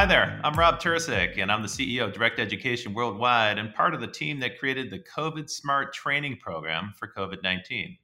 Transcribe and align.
Hi 0.00 0.06
there, 0.06 0.40
I'm 0.42 0.54
Rob 0.54 0.80
Tursik, 0.80 1.36
and 1.36 1.52
I'm 1.52 1.60
the 1.60 1.68
CEO 1.68 2.06
of 2.06 2.14
Direct 2.14 2.38
Education 2.40 2.94
Worldwide 2.94 3.58
and 3.58 3.74
part 3.74 3.92
of 3.92 4.00
the 4.00 4.06
team 4.06 4.40
that 4.40 4.58
created 4.58 4.88
the 4.88 5.04
COVID 5.14 5.50
Smart 5.50 5.92
training 5.92 6.38
program 6.38 6.94
for 6.96 7.06
COVID 7.06 7.42
19. 7.42 7.98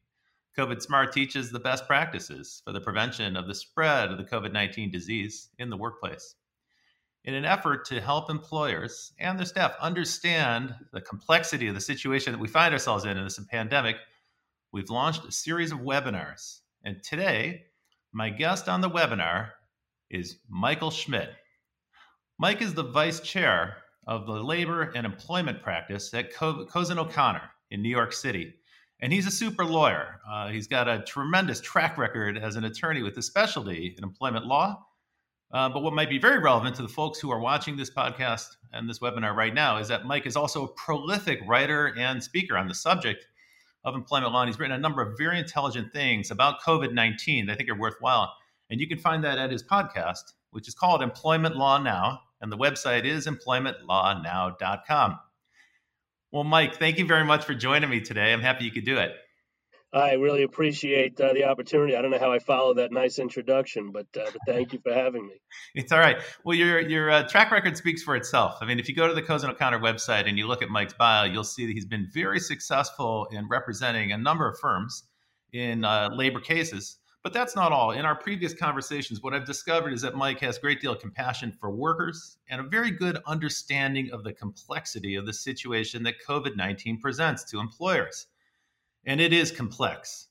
COVID 0.59 0.83
Smart 0.83 1.11
teaches 1.11 1.51
the 1.51 1.59
best 1.59 1.87
practices 1.87 2.61
for 2.67 2.74
the 2.74 2.83
prevention 2.83 3.35
of 3.35 3.47
the 3.49 3.54
spread 3.54 4.11
of 4.11 4.19
the 4.19 4.24
COVID 4.24 4.53
19 4.53 4.90
disease 4.90 5.49
in 5.59 5.71
the 5.71 5.77
workplace. 5.79 6.35
In 7.24 7.33
an 7.33 7.47
effort 7.47 7.87
to 7.87 7.99
help 8.03 8.28
employers 8.28 9.15
and 9.19 9.38
their 9.38 9.47
staff 9.47 9.74
understand 9.81 10.74
the 10.92 11.01
complexity 11.01 11.67
of 11.67 11.74
the 11.74 11.81
situation 11.81 12.31
that 12.35 12.40
we 12.40 12.47
find 12.47 12.74
ourselves 12.74 13.06
in 13.06 13.17
in 13.17 13.24
this 13.24 13.40
pandemic, 13.51 13.97
we've 14.71 14.90
launched 14.90 15.24
a 15.24 15.33
series 15.33 15.72
of 15.72 15.78
webinars. 15.78 16.60
And 16.85 17.03
today, 17.03 17.63
my 18.13 18.29
guest 18.29 18.69
on 18.69 18.83
the 18.83 18.91
webinar 18.91 19.53
is 20.11 20.37
Michael 20.47 20.91
Schmidt. 20.91 21.31
Mike 22.39 22.61
is 22.61 22.75
the 22.75 22.83
vice 22.83 23.21
chair 23.21 23.79
of 24.07 24.27
the 24.27 24.33
labor 24.33 24.93
and 24.95 25.07
employment 25.07 25.63
practice 25.63 26.13
at 26.13 26.35
Cozen 26.35 26.99
O'Connor 26.99 27.41
in 27.71 27.81
New 27.81 27.89
York 27.89 28.13
City. 28.13 28.53
And 29.01 29.11
he's 29.11 29.27
a 29.27 29.31
super 29.31 29.65
lawyer. 29.65 30.21
Uh, 30.31 30.49
he's 30.49 30.67
got 30.67 30.87
a 30.87 31.03
tremendous 31.05 31.63
track 31.63 31.97
record 31.97 32.37
as 32.37 32.57
an 32.57 32.65
attorney 32.65 33.03
with 33.03 33.17
a 33.17 33.23
specialty 33.23 33.95
in 33.97 34.05
employment 34.05 34.45
law. 34.45 34.85
Uh, 35.51 35.71
but 35.71 35.83
what 35.83 35.95
might 35.95 36.11
be 36.11 36.19
very 36.19 36.39
relevant 36.39 36.77
to 36.77 36.83
the 36.83 36.89
folks 36.89 37.19
who 37.19 37.30
are 37.30 37.41
watching 37.41 37.75
this 37.75 37.89
podcast 37.89 38.49
and 38.75 38.87
this 38.87 38.99
webinar 38.99 39.35
right 39.35 39.55
now 39.55 39.79
is 39.79 39.89
that 39.89 40.05
Mike 40.05 40.27
is 40.27 40.37
also 40.37 40.65
a 40.65 40.73
prolific 40.75 41.39
writer 41.47 41.95
and 41.97 42.23
speaker 42.23 42.59
on 42.59 42.69
the 42.69 42.75
subject 42.75 43.27
of 43.85 43.95
employment 43.95 44.35
law. 44.35 44.43
And 44.43 44.51
he's 44.51 44.59
written 44.59 44.77
a 44.77 44.79
number 44.79 45.01
of 45.01 45.16
very 45.16 45.39
intelligent 45.39 45.91
things 45.91 46.30
about 46.30 46.61
COVID 46.61 46.93
19 46.93 47.47
that 47.47 47.53
I 47.53 47.57
think 47.57 47.71
are 47.71 47.79
worthwhile. 47.79 48.30
And 48.69 48.79
you 48.79 48.87
can 48.87 48.99
find 48.99 49.25
that 49.25 49.38
at 49.38 49.51
his 49.51 49.63
podcast, 49.63 50.35
which 50.51 50.69
is 50.69 50.75
called 50.75 51.01
Employment 51.03 51.57
Law 51.57 51.79
Now 51.79 52.21
and 52.47 52.52
the 52.52 52.57
website 52.57 53.05
is 53.05 53.27
employmentlawnow.com. 53.27 55.19
Well, 56.30 56.45
Mike, 56.45 56.77
thank 56.77 56.99
you 56.99 57.05
very 57.05 57.25
much 57.25 57.45
for 57.45 57.55
joining 57.55 57.91
me 57.91 58.01
today. 58.01 58.33
I'm 58.33 58.41
happy 58.41 58.65
you 58.65 58.71
could 58.71 58.85
do 58.85 58.99
it. 58.99 59.13
I 59.93 60.13
really 60.13 60.43
appreciate 60.43 61.21
uh, 61.21 61.33
the 61.33 61.45
opportunity. 61.45 61.97
I 61.97 62.03
don't 62.03 62.11
know 62.11 62.19
how 62.19 62.30
I 62.30 62.38
followed 62.38 62.75
that 62.75 62.93
nice 62.93 63.19
introduction, 63.19 63.91
but, 63.91 64.06
uh, 64.16 64.30
but 64.30 64.41
thank 64.47 64.72
you 64.72 64.80
for 64.80 64.92
having 64.92 65.27
me. 65.27 65.34
It's 65.75 65.91
all 65.91 65.98
right. 65.98 66.19
Well, 66.44 66.56
your 66.56 66.80
your 66.80 67.11
uh, 67.11 67.28
track 67.28 67.50
record 67.50 67.77
speaks 67.77 68.03
for 68.03 68.16
itself. 68.16 68.58
I 68.60 68.66
mean, 68.66 68.78
if 68.78 68.88
you 68.88 68.94
go 68.94 69.08
to 69.08 69.14
the 69.14 69.22
Cozen 69.22 69.50
O'Connor 69.50 69.81
website 69.81 70.28
and 70.28 70.38
you 70.38 70.47
look 70.47 70.62
at 70.62 70.69
Mike's 70.69 70.94
bio, 70.94 71.25
you'll 71.25 71.44
see 71.44 71.66
that 71.66 71.72
he's 71.72 71.84
been 71.84 72.08
very 72.14 72.41
successful 72.41 73.27
in 73.31 73.48
representing 73.48 74.12
a 74.12 74.19
number 74.19 74.48
of 74.48 74.58
firms 74.58 75.05
in 75.53 75.84
uh, 75.84 76.10
labor 76.12 76.41
cases. 76.41 76.98
But 77.27 77.32
that's 77.32 77.56
not 77.56 77.72
all. 77.72 77.91
In 77.91 78.05
our 78.05 78.14
previous 78.14 78.55
conversations, 78.55 79.20
what 79.20 79.34
I've 79.34 79.44
discovered 79.44 79.92
is 79.92 80.00
that 80.02 80.14
Mike 80.14 80.38
has 80.42 80.58
a 80.58 80.60
great 80.60 80.80
deal 80.80 80.92
of 80.92 81.00
compassion 81.00 81.50
for 81.50 81.72
workers 81.72 82.38
and 82.48 82.60
a 82.60 82.69
very 82.69 82.92
good 82.92 83.19
understanding 83.27 84.12
of 84.12 84.22
the 84.22 84.32
complexity 84.32 85.16
of 85.16 85.27
the 85.27 85.32
situation 85.32 86.04
that 86.04 86.24
COVID 86.24 86.54
19 86.54 87.00
presents 87.00 87.42
to 87.50 87.58
employers. 87.58 88.28
And 89.06 89.20
it 89.20 89.32
is 89.32 89.50
complex. 89.50 90.28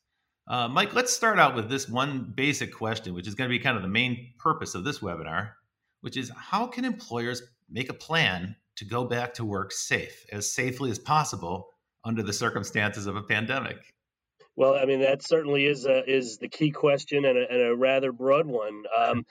Uh, 0.47 0.69
Mike, 0.69 0.93
let's 0.93 1.11
start 1.11 1.38
out 1.38 1.53
with 1.53 1.69
this 1.69 1.89
one 1.89 2.31
basic 2.33 2.73
question, 2.73 3.13
which 3.13 3.27
is 3.27 3.35
going 3.35 3.49
to 3.49 3.53
be 3.53 3.61
kind 3.61 3.75
of 3.75 3.83
the 3.83 3.89
main 3.89 4.31
purpose 4.39 4.73
of 4.73 4.85
this 4.85 4.99
webinar, 4.99 5.51
which 5.99 6.16
is 6.16 6.31
how 6.38 6.66
can 6.66 6.85
employers 6.85 7.41
make 7.69 7.89
a 7.89 7.93
plan 7.93 8.55
to 8.77 8.85
go 8.85 9.03
back 9.03 9.33
to 9.33 9.43
work 9.43 9.73
safe, 9.73 10.25
as 10.31 10.49
safely 10.49 10.91
as 10.91 10.97
possible 10.97 11.67
under 12.05 12.23
the 12.23 12.31
circumstances 12.31 13.05
of 13.05 13.17
a 13.17 13.21
pandemic? 13.21 13.94
Well, 14.55 14.75
I 14.75 14.85
mean 14.85 15.01
that 15.01 15.21
certainly 15.21 15.65
is 15.65 15.85
a, 15.85 16.09
is 16.09 16.37
the 16.37 16.47
key 16.47 16.71
question 16.71 17.25
and 17.25 17.37
a, 17.37 17.51
and 17.51 17.61
a 17.61 17.75
rather 17.75 18.11
broad 18.13 18.45
one, 18.45 18.83
um, 18.97 19.25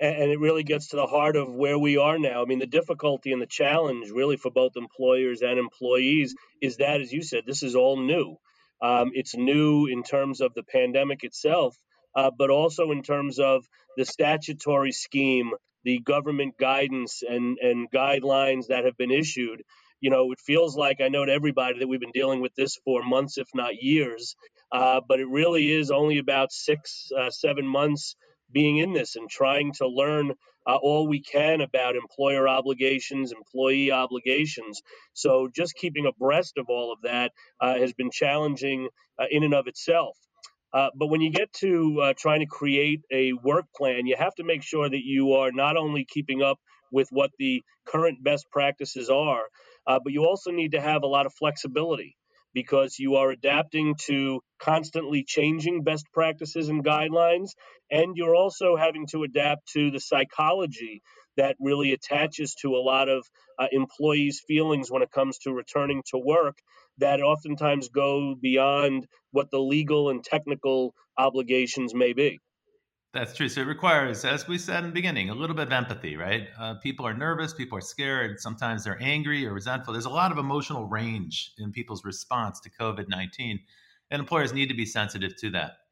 and, 0.00 0.16
and, 0.16 0.30
it 0.32 0.40
really 0.40 0.64
gets 0.64 0.88
to 0.88 0.96
the 0.96 1.06
heart 1.06 1.36
of 1.36 1.52
where 1.52 1.78
we 1.78 1.96
are 1.96 2.18
now. 2.18 2.42
I 2.42 2.44
mean, 2.44 2.58
the 2.58 2.66
difficulty 2.66 3.32
and 3.32 3.40
the 3.40 3.46
challenge, 3.46 4.10
really, 4.10 4.36
for 4.36 4.50
both 4.50 4.72
employers 4.76 5.42
and 5.42 5.60
employees, 5.60 6.34
is 6.60 6.78
that, 6.78 7.00
as 7.00 7.12
you 7.12 7.22
said, 7.22 7.44
this 7.46 7.62
is 7.62 7.76
all 7.76 7.96
new. 7.96 8.36
Um, 8.82 9.12
it's 9.14 9.36
new 9.36 9.86
in 9.86 10.02
terms 10.02 10.40
of 10.40 10.54
the 10.54 10.64
pandemic 10.64 11.22
itself, 11.22 11.76
uh, 12.16 12.32
but 12.36 12.50
also 12.50 12.90
in 12.90 13.02
terms 13.02 13.38
of 13.38 13.64
the 13.96 14.04
statutory 14.04 14.90
scheme, 14.90 15.52
the 15.84 16.00
government 16.00 16.58
guidance 16.58 17.22
and 17.22 17.58
and 17.58 17.88
guidelines 17.92 18.66
that 18.68 18.86
have 18.86 18.96
been 18.96 19.12
issued 19.12 19.62
you 20.00 20.10
know, 20.10 20.32
it 20.32 20.38
feels 20.40 20.76
like 20.76 21.00
I 21.00 21.08
know 21.08 21.24
to 21.24 21.32
everybody 21.32 21.78
that 21.78 21.88
we've 21.88 21.98
been 21.98 22.10
dealing 22.12 22.42
with 22.42 22.54
this 22.54 22.78
for 22.84 23.02
months, 23.02 23.38
if 23.38 23.48
not 23.54 23.80
years. 23.80 24.36
Uh, 24.74 25.00
but 25.08 25.20
it 25.20 25.28
really 25.28 25.72
is 25.72 25.92
only 25.92 26.18
about 26.18 26.52
six, 26.52 27.12
uh, 27.18 27.30
seven 27.30 27.66
months 27.66 28.16
being 28.52 28.78
in 28.78 28.92
this 28.94 29.16
and 29.16 29.30
trying 29.30 29.72
to 29.74 29.88
learn 29.88 30.32
uh, 30.68 30.76
all 30.76 31.08
we 31.08 31.22
can 31.22 31.62
about 31.62 31.96
employer 31.96 32.48
obligations, 32.48 33.32
employee 33.32 33.92
obligations. 33.92 34.82
So 35.14 35.48
just 35.54 35.76
keeping 35.76 36.06
abreast 36.06 36.58
of 36.58 36.66
all 36.70 36.92
of 36.92 37.00
that 37.04 37.32
uh, 37.60 37.76
has 37.76 37.94
been 37.94 38.10
challenging 38.12 38.90
uh, 39.18 39.26
in 39.30 39.44
and 39.44 39.54
of 39.54 39.68
itself. 39.68 40.18
But 40.74 41.08
when 41.08 41.22
you 41.22 41.32
get 41.32 41.52
to 41.60 42.14
trying 42.18 42.40
to 42.42 42.46
create 42.46 43.02
a 43.12 43.34
work 43.34 43.66
plan, 43.76 44.06
you 44.06 44.16
have 44.18 44.36
to 44.36 44.44
make 44.44 44.64
sure 44.64 44.90
that 44.90 45.04
you 45.04 45.34
are 45.34 45.52
not 45.52 45.78
only 45.78 46.04
keeping 46.04 46.42
up 46.42 46.58
with 46.92 47.08
what 47.12 47.32
the 47.40 47.64
current 47.86 48.24
best 48.24 48.46
practices 48.52 49.10
are, 49.10 49.44
but 49.86 50.12
you 50.12 50.26
also 50.26 50.52
need 50.52 50.72
to 50.72 50.82
have 50.82 51.04
a 51.04 51.08
lot 51.08 51.26
of 51.26 51.34
flexibility 51.34 52.16
because 52.54 52.98
you 52.98 53.16
are 53.16 53.30
adapting 53.30 53.96
to 54.06 54.40
constantly 54.60 55.24
changing 55.24 55.82
best 55.82 56.06
practices 56.12 56.68
and 56.68 56.84
guidelines. 56.84 57.50
And 57.90 58.16
you're 58.16 58.36
also 58.36 58.76
having 58.76 59.06
to 59.08 59.24
adapt 59.24 59.68
to 59.72 59.90
the 59.90 60.00
psychology 60.00 61.02
that 61.36 61.56
really 61.60 61.92
attaches 61.92 62.54
to 62.62 62.76
a 62.76 62.78
lot 62.82 63.08
of 63.08 63.26
uh, 63.58 63.66
employees' 63.72 64.42
feelings 64.46 64.90
when 64.90 65.02
it 65.02 65.10
comes 65.10 65.38
to 65.38 65.52
returning 65.52 66.02
to 66.10 66.18
work 66.18 66.58
that 66.98 67.20
oftentimes 67.20 67.88
go 67.88 68.34
beyond 68.40 69.06
what 69.32 69.50
the 69.50 69.58
legal 69.58 70.10
and 70.10 70.22
technical 70.24 70.94
obligations 71.18 71.94
may 71.94 72.12
be. 72.12 72.38
That's 73.14 73.32
true. 73.32 73.48
So 73.48 73.60
it 73.60 73.68
requires, 73.68 74.24
as 74.24 74.48
we 74.48 74.58
said 74.58 74.78
in 74.82 74.90
the 74.90 74.92
beginning, 74.92 75.30
a 75.30 75.34
little 75.34 75.54
bit 75.54 75.68
of 75.68 75.72
empathy, 75.72 76.16
right? 76.16 76.48
Uh, 76.58 76.74
people 76.82 77.06
are 77.06 77.14
nervous, 77.14 77.54
people 77.54 77.78
are 77.78 77.80
scared, 77.80 78.40
sometimes 78.40 78.82
they're 78.82 79.00
angry 79.00 79.46
or 79.46 79.54
resentful. 79.54 79.92
There's 79.92 80.04
a 80.04 80.10
lot 80.10 80.32
of 80.32 80.38
emotional 80.38 80.86
range 80.86 81.52
in 81.58 81.70
people's 81.70 82.04
response 82.04 82.58
to 82.60 82.70
COVID 82.70 83.08
19, 83.08 83.60
and 84.10 84.20
employers 84.20 84.52
need 84.52 84.68
to 84.68 84.74
be 84.74 84.84
sensitive 84.84 85.36
to 85.36 85.50
that. 85.50 85.83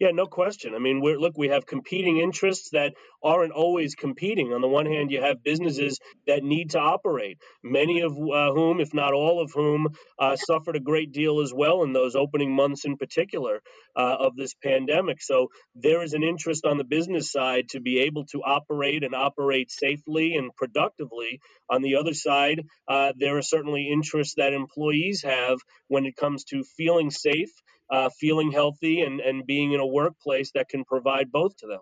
Yeah, 0.00 0.12
no 0.12 0.26
question. 0.26 0.74
I 0.74 0.78
mean, 0.78 1.02
we're, 1.02 1.18
look, 1.18 1.38
we 1.38 1.48
have 1.48 1.66
competing 1.66 2.18
interests 2.20 2.70
that 2.72 2.94
aren't 3.22 3.52
always 3.52 3.94
competing. 3.96 4.52
On 4.54 4.62
the 4.62 4.68
one 4.68 4.86
hand, 4.86 5.10
you 5.10 5.22
have 5.22 5.44
businesses 5.44 6.00
that 6.26 6.44
need 6.44 6.70
to 6.70 6.80
operate, 6.80 7.38
many 7.62 8.02
of 8.02 8.12
uh, 8.12 8.52
whom, 8.52 8.80
if 8.80 8.94
not 8.94 9.14
all 9.14 9.42
of 9.42 9.52
whom, 9.54 9.88
uh, 10.18 10.36
suffered 10.36 10.76
a 10.76 10.80
great 10.80 11.12
deal 11.12 11.40
as 11.40 11.52
well 11.54 11.82
in 11.82 11.94
those 11.94 12.16
opening 12.16 12.54
months 12.54 12.86
in 12.86 12.98
particular 12.98 13.62
uh, 13.96 14.16
of 14.20 14.36
this 14.36 14.54
pandemic. 14.62 15.22
So 15.22 15.48
there 15.76 16.02
is 16.02 16.14
an 16.14 16.24
interest 16.24 16.66
on 16.66 16.78
the 16.78 16.84
business 16.84 17.32
side 17.32 17.70
to 17.70 17.80
be 17.80 18.00
able 18.00 18.26
to 18.32 18.42
operate 18.44 19.04
and 19.04 19.14
operate 19.14 19.70
safely 19.70 20.36
and 20.36 20.54
productively. 20.56 21.40
On 21.70 21.82
the 21.82 21.96
other 21.96 22.14
side, 22.14 22.62
uh, 22.88 23.14
there 23.18 23.38
are 23.38 23.42
certainly 23.42 23.90
interests 23.92 24.36
that 24.38 24.54
employees 24.54 25.24
have 25.24 25.58
when 25.88 26.06
it 26.06 26.16
comes 26.16 26.44
to 26.44 26.64
feeling 26.76 27.10
safe 27.10 27.50
uh, 27.90 28.08
feeling 28.10 28.52
healthy 28.52 29.02
and, 29.02 29.20
and 29.20 29.46
being 29.46 29.72
in 29.72 29.80
a 29.80 29.86
workplace 29.86 30.52
that 30.52 30.68
can 30.68 30.84
provide 30.84 31.30
both 31.32 31.56
to 31.58 31.66
them. 31.66 31.80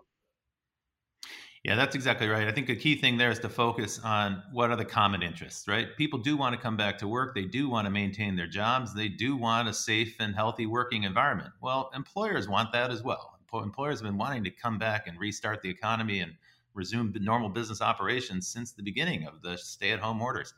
Yeah, 1.63 1.75
that's 1.75 1.93
exactly 1.93 2.27
right. 2.29 2.47
I 2.47 2.51
think 2.51 2.67
the 2.67 2.75
key 2.75 2.95
thing 2.95 3.17
there 3.17 3.31
is 3.31 3.39
to 3.39 3.49
focus 3.49 3.99
on 3.99 4.43
what 4.53 4.69
are 4.69 4.77
the 4.77 4.85
common 4.85 5.21
interests, 5.21 5.67
right? 5.67 5.95
People 5.97 6.19
do 6.19 6.37
want 6.37 6.55
to 6.55 6.61
come 6.61 6.77
back 6.77 6.97
to 6.99 7.07
work. 7.07 7.35
They 7.35 7.43
do 7.45 7.69
want 7.69 7.85
to 7.85 7.91
maintain 7.91 8.37
their 8.37 8.47
jobs. 8.47 8.93
They 8.93 9.09
do 9.09 9.35
want 9.35 9.67
a 9.67 9.73
safe 9.73 10.15
and 10.21 10.33
healthy 10.33 10.65
working 10.65 11.03
environment. 11.03 11.51
Well, 11.61 11.91
employers 11.93 12.47
want 12.47 12.71
that 12.71 12.91
as 12.91 13.03
well. 13.03 13.39
Employers 13.53 13.99
have 13.99 14.07
been 14.07 14.17
wanting 14.17 14.45
to 14.45 14.51
come 14.51 14.77
back 14.77 15.07
and 15.07 15.19
restart 15.19 15.61
the 15.61 15.69
economy 15.69 16.19
and 16.19 16.35
resume 16.73 17.13
normal 17.19 17.49
business 17.49 17.81
operations 17.81 18.47
since 18.47 18.71
the 18.71 18.83
beginning 18.83 19.25
of 19.25 19.41
the 19.41 19.57
stay 19.57 19.91
at 19.91 19.99
home 19.99 20.21
orders. 20.21 20.53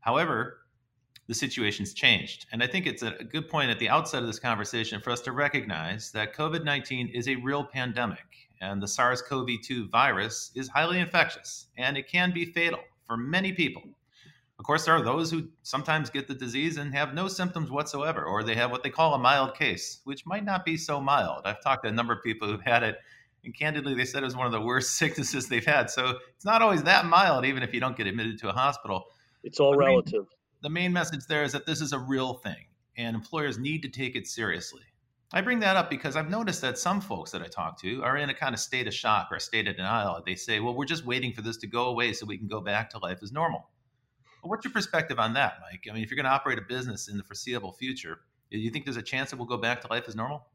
However, 0.00 0.59
the 1.30 1.34
situation's 1.36 1.94
changed. 1.94 2.46
And 2.50 2.60
I 2.60 2.66
think 2.66 2.88
it's 2.88 3.04
a 3.04 3.12
good 3.22 3.48
point 3.48 3.70
at 3.70 3.78
the 3.78 3.88
outset 3.88 4.20
of 4.20 4.26
this 4.26 4.40
conversation 4.40 5.00
for 5.00 5.10
us 5.10 5.20
to 5.20 5.30
recognize 5.30 6.10
that 6.10 6.34
COVID 6.34 6.64
19 6.64 7.06
is 7.14 7.28
a 7.28 7.36
real 7.36 7.62
pandemic, 7.62 8.48
and 8.60 8.82
the 8.82 8.88
SARS 8.88 9.22
CoV 9.22 9.48
2 9.62 9.86
virus 9.90 10.50
is 10.56 10.66
highly 10.66 10.98
infectious 10.98 11.68
and 11.78 11.96
it 11.96 12.08
can 12.08 12.32
be 12.32 12.46
fatal 12.46 12.80
for 13.06 13.16
many 13.16 13.52
people. 13.52 13.80
Of 14.58 14.64
course, 14.64 14.84
there 14.84 14.94
are 14.94 15.04
those 15.04 15.30
who 15.30 15.44
sometimes 15.62 16.10
get 16.10 16.26
the 16.26 16.34
disease 16.34 16.78
and 16.78 16.92
have 16.96 17.14
no 17.14 17.28
symptoms 17.28 17.70
whatsoever, 17.70 18.24
or 18.24 18.42
they 18.42 18.56
have 18.56 18.72
what 18.72 18.82
they 18.82 18.90
call 18.90 19.14
a 19.14 19.18
mild 19.18 19.54
case, 19.54 20.00
which 20.02 20.26
might 20.26 20.44
not 20.44 20.64
be 20.64 20.76
so 20.76 21.00
mild. 21.00 21.42
I've 21.44 21.62
talked 21.62 21.84
to 21.84 21.90
a 21.90 21.92
number 21.92 22.12
of 22.12 22.24
people 22.24 22.48
who've 22.48 22.60
had 22.60 22.82
it, 22.82 22.98
and 23.44 23.56
candidly, 23.56 23.94
they 23.94 24.04
said 24.04 24.24
it 24.24 24.26
was 24.26 24.36
one 24.36 24.46
of 24.46 24.52
the 24.52 24.60
worst 24.60 24.96
sicknesses 24.98 25.48
they've 25.48 25.64
had. 25.64 25.90
So 25.90 26.18
it's 26.34 26.44
not 26.44 26.60
always 26.60 26.82
that 26.82 27.06
mild, 27.06 27.44
even 27.44 27.62
if 27.62 27.72
you 27.72 27.78
don't 27.78 27.96
get 27.96 28.08
admitted 28.08 28.40
to 28.40 28.48
a 28.48 28.52
hospital. 28.52 29.04
It's 29.44 29.60
all 29.60 29.76
relative 29.76 30.26
the 30.62 30.70
main 30.70 30.92
message 30.92 31.26
there 31.26 31.42
is 31.42 31.52
that 31.52 31.66
this 31.66 31.80
is 31.80 31.92
a 31.92 31.98
real 31.98 32.34
thing 32.34 32.66
and 32.96 33.14
employers 33.14 33.58
need 33.58 33.82
to 33.82 33.88
take 33.88 34.16
it 34.16 34.26
seriously. 34.26 34.82
I 35.32 35.40
bring 35.40 35.60
that 35.60 35.76
up 35.76 35.88
because 35.88 36.16
I've 36.16 36.28
noticed 36.28 36.60
that 36.62 36.76
some 36.76 37.00
folks 37.00 37.30
that 37.30 37.40
I 37.40 37.46
talk 37.46 37.80
to 37.82 38.02
are 38.02 38.16
in 38.16 38.30
a 38.30 38.34
kind 38.34 38.52
of 38.52 38.60
state 38.60 38.88
of 38.88 38.94
shock 38.94 39.28
or 39.30 39.36
a 39.36 39.40
state 39.40 39.68
of 39.68 39.76
denial. 39.76 40.20
They 40.26 40.34
say, 40.34 40.58
well, 40.58 40.74
we're 40.74 40.86
just 40.86 41.06
waiting 41.06 41.32
for 41.32 41.40
this 41.40 41.56
to 41.58 41.68
go 41.68 41.86
away 41.86 42.12
so 42.12 42.26
we 42.26 42.36
can 42.36 42.48
go 42.48 42.60
back 42.60 42.90
to 42.90 42.98
life 42.98 43.20
as 43.22 43.30
normal. 43.30 43.68
Well, 44.42 44.50
what's 44.50 44.64
your 44.64 44.72
perspective 44.72 45.20
on 45.20 45.34
that, 45.34 45.54
Mike? 45.60 45.86
I 45.88 45.94
mean, 45.94 46.02
if 46.02 46.10
you're 46.10 46.16
going 46.16 46.24
to 46.24 46.30
operate 46.30 46.58
a 46.58 46.62
business 46.62 47.08
in 47.08 47.16
the 47.16 47.22
foreseeable 47.22 47.72
future, 47.72 48.20
do 48.50 48.58
you 48.58 48.70
think 48.70 48.84
there's 48.84 48.96
a 48.96 49.02
chance 49.02 49.30
that 49.30 49.36
we'll 49.36 49.46
go 49.46 49.56
back 49.56 49.80
to 49.82 49.88
life 49.88 50.04
as 50.08 50.16
normal? 50.16 50.46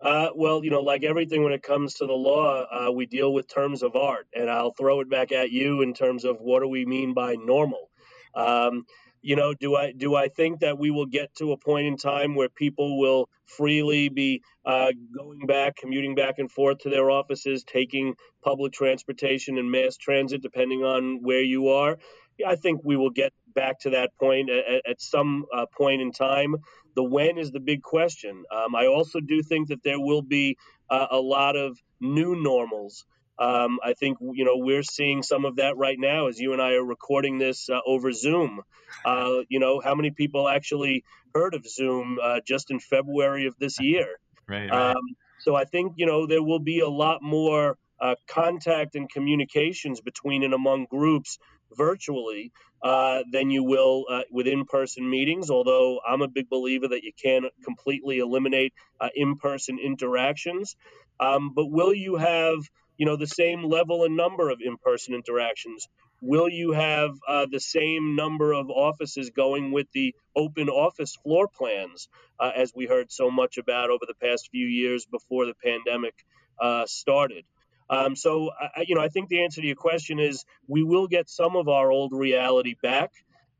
Uh, 0.00 0.30
well, 0.34 0.64
you 0.64 0.70
know, 0.70 0.80
like 0.80 1.04
everything 1.04 1.44
when 1.44 1.52
it 1.52 1.62
comes 1.62 1.94
to 1.94 2.06
the 2.06 2.12
law, 2.12 2.64
uh, 2.70 2.90
we 2.90 3.06
deal 3.06 3.32
with 3.32 3.48
terms 3.48 3.82
of 3.82 3.94
art, 3.96 4.26
and 4.34 4.50
I'll 4.50 4.72
throw 4.72 5.00
it 5.00 5.10
back 5.10 5.32
at 5.32 5.50
you 5.50 5.82
in 5.82 5.94
terms 5.94 6.24
of 6.24 6.40
what 6.40 6.60
do 6.60 6.68
we 6.68 6.84
mean 6.84 7.14
by 7.14 7.34
normal. 7.34 7.90
Um, 8.34 8.84
you 9.20 9.36
know, 9.36 9.52
do 9.52 9.74
I 9.74 9.92
do 9.92 10.14
I 10.14 10.28
think 10.28 10.60
that 10.60 10.78
we 10.78 10.90
will 10.90 11.06
get 11.06 11.34
to 11.36 11.52
a 11.52 11.56
point 11.56 11.86
in 11.86 11.96
time 11.96 12.34
where 12.34 12.48
people 12.48 12.98
will 12.98 13.28
freely 13.46 14.08
be 14.08 14.42
uh, 14.64 14.92
going 15.16 15.46
back, 15.46 15.76
commuting 15.76 16.14
back 16.14 16.38
and 16.38 16.50
forth 16.50 16.78
to 16.78 16.90
their 16.90 17.10
offices, 17.10 17.64
taking 17.64 18.14
public 18.44 18.72
transportation 18.72 19.58
and 19.58 19.70
mass 19.70 19.96
transit, 19.96 20.42
depending 20.42 20.84
on 20.84 21.20
where 21.22 21.42
you 21.42 21.68
are? 21.68 21.98
I 22.46 22.54
think 22.54 22.82
we 22.84 22.96
will 22.96 23.10
get 23.10 23.32
back 23.54 23.80
to 23.80 23.90
that 23.90 24.10
point 24.20 24.50
at, 24.50 24.88
at 24.88 25.00
some 25.00 25.44
uh, 25.54 25.66
point 25.76 26.00
in 26.00 26.12
time. 26.12 26.54
The 26.94 27.02
when 27.02 27.38
is 27.38 27.50
the 27.50 27.60
big 27.60 27.82
question. 27.82 28.44
Um, 28.54 28.74
I 28.76 28.86
also 28.86 29.20
do 29.20 29.42
think 29.42 29.68
that 29.68 29.82
there 29.82 30.00
will 30.00 30.22
be 30.22 30.56
uh, 30.90 31.06
a 31.10 31.18
lot 31.18 31.56
of 31.56 31.78
new 32.00 32.36
normals. 32.36 33.04
Um, 33.38 33.78
I 33.84 33.94
think 33.94 34.18
you 34.20 34.44
know 34.44 34.56
we're 34.56 34.82
seeing 34.82 35.22
some 35.22 35.44
of 35.44 35.56
that 35.56 35.76
right 35.76 35.98
now 35.98 36.28
as 36.28 36.38
you 36.38 36.52
and 36.52 36.62
I 36.62 36.74
are 36.74 36.84
recording 36.84 37.38
this 37.38 37.68
uh, 37.70 37.78
over 37.86 38.12
Zoom. 38.12 38.60
Uh, 39.04 39.42
you 39.48 39.60
know 39.60 39.80
how 39.80 39.94
many 39.94 40.10
people 40.10 40.48
actually 40.48 41.04
heard 41.34 41.54
of 41.54 41.66
Zoom 41.66 42.18
uh, 42.22 42.40
just 42.46 42.70
in 42.70 42.80
February 42.80 43.46
of 43.46 43.54
this 43.58 43.80
year? 43.80 44.06
Right. 44.50 44.70
right. 44.70 44.96
Um, 44.96 45.02
so 45.40 45.54
I 45.54 45.64
think 45.66 45.92
you 45.96 46.06
know 46.06 46.26
there 46.26 46.42
will 46.42 46.58
be 46.58 46.80
a 46.80 46.88
lot 46.88 47.22
more 47.22 47.76
uh, 48.00 48.14
contact 48.26 48.94
and 48.94 49.10
communications 49.10 50.00
between 50.00 50.42
and 50.42 50.54
among 50.54 50.86
groups 50.86 51.38
virtually 51.76 52.52
uh, 52.82 53.22
than 53.30 53.50
you 53.50 53.64
will 53.64 54.04
uh, 54.10 54.22
with 54.30 54.46
in-person 54.46 55.08
meetings. 55.08 55.50
Although 55.50 56.00
I'm 56.06 56.22
a 56.22 56.28
big 56.28 56.48
believer 56.48 56.88
that 56.88 57.02
you 57.02 57.12
can't 57.22 57.44
completely 57.64 58.18
eliminate 58.18 58.72
uh, 59.00 59.08
in-person 59.14 59.78
interactions, 59.78 60.76
um, 61.20 61.52
but 61.54 61.66
will 61.66 61.92
you 61.92 62.16
have 62.16 62.58
you 62.98 63.06
know 63.06 63.16
the 63.16 63.26
same 63.26 63.64
level 63.64 64.04
and 64.04 64.16
number 64.16 64.50
of 64.50 64.58
in-person 64.60 65.14
interactions? 65.14 65.88
Will 66.20 66.48
you 66.48 66.72
have 66.72 67.10
uh, 67.28 67.46
the 67.50 67.60
same 67.60 68.16
number 68.16 68.52
of 68.52 68.68
offices 68.70 69.30
going 69.30 69.70
with 69.70 69.86
the 69.94 70.14
open 70.34 70.68
office 70.68 71.16
floor 71.22 71.48
plans, 71.48 72.08
uh, 72.40 72.50
as 72.54 72.72
we 72.74 72.86
heard 72.86 73.10
so 73.10 73.30
much 73.30 73.56
about 73.56 73.90
over 73.90 74.04
the 74.06 74.14
past 74.20 74.48
few 74.50 74.66
years 74.66 75.06
before 75.06 75.46
the 75.46 75.54
pandemic 75.64 76.14
uh, 76.60 76.84
started? 76.86 77.44
Um, 77.88 78.16
so, 78.16 78.50
I, 78.50 78.84
you 78.86 78.94
know, 78.94 79.00
I 79.00 79.08
think 79.08 79.28
the 79.28 79.44
answer 79.44 79.60
to 79.60 79.66
your 79.66 79.76
question 79.76 80.18
is 80.18 80.44
we 80.66 80.82
will 80.82 81.06
get 81.06 81.30
some 81.30 81.56
of 81.56 81.68
our 81.68 81.90
old 81.90 82.12
reality 82.12 82.74
back. 82.82 83.10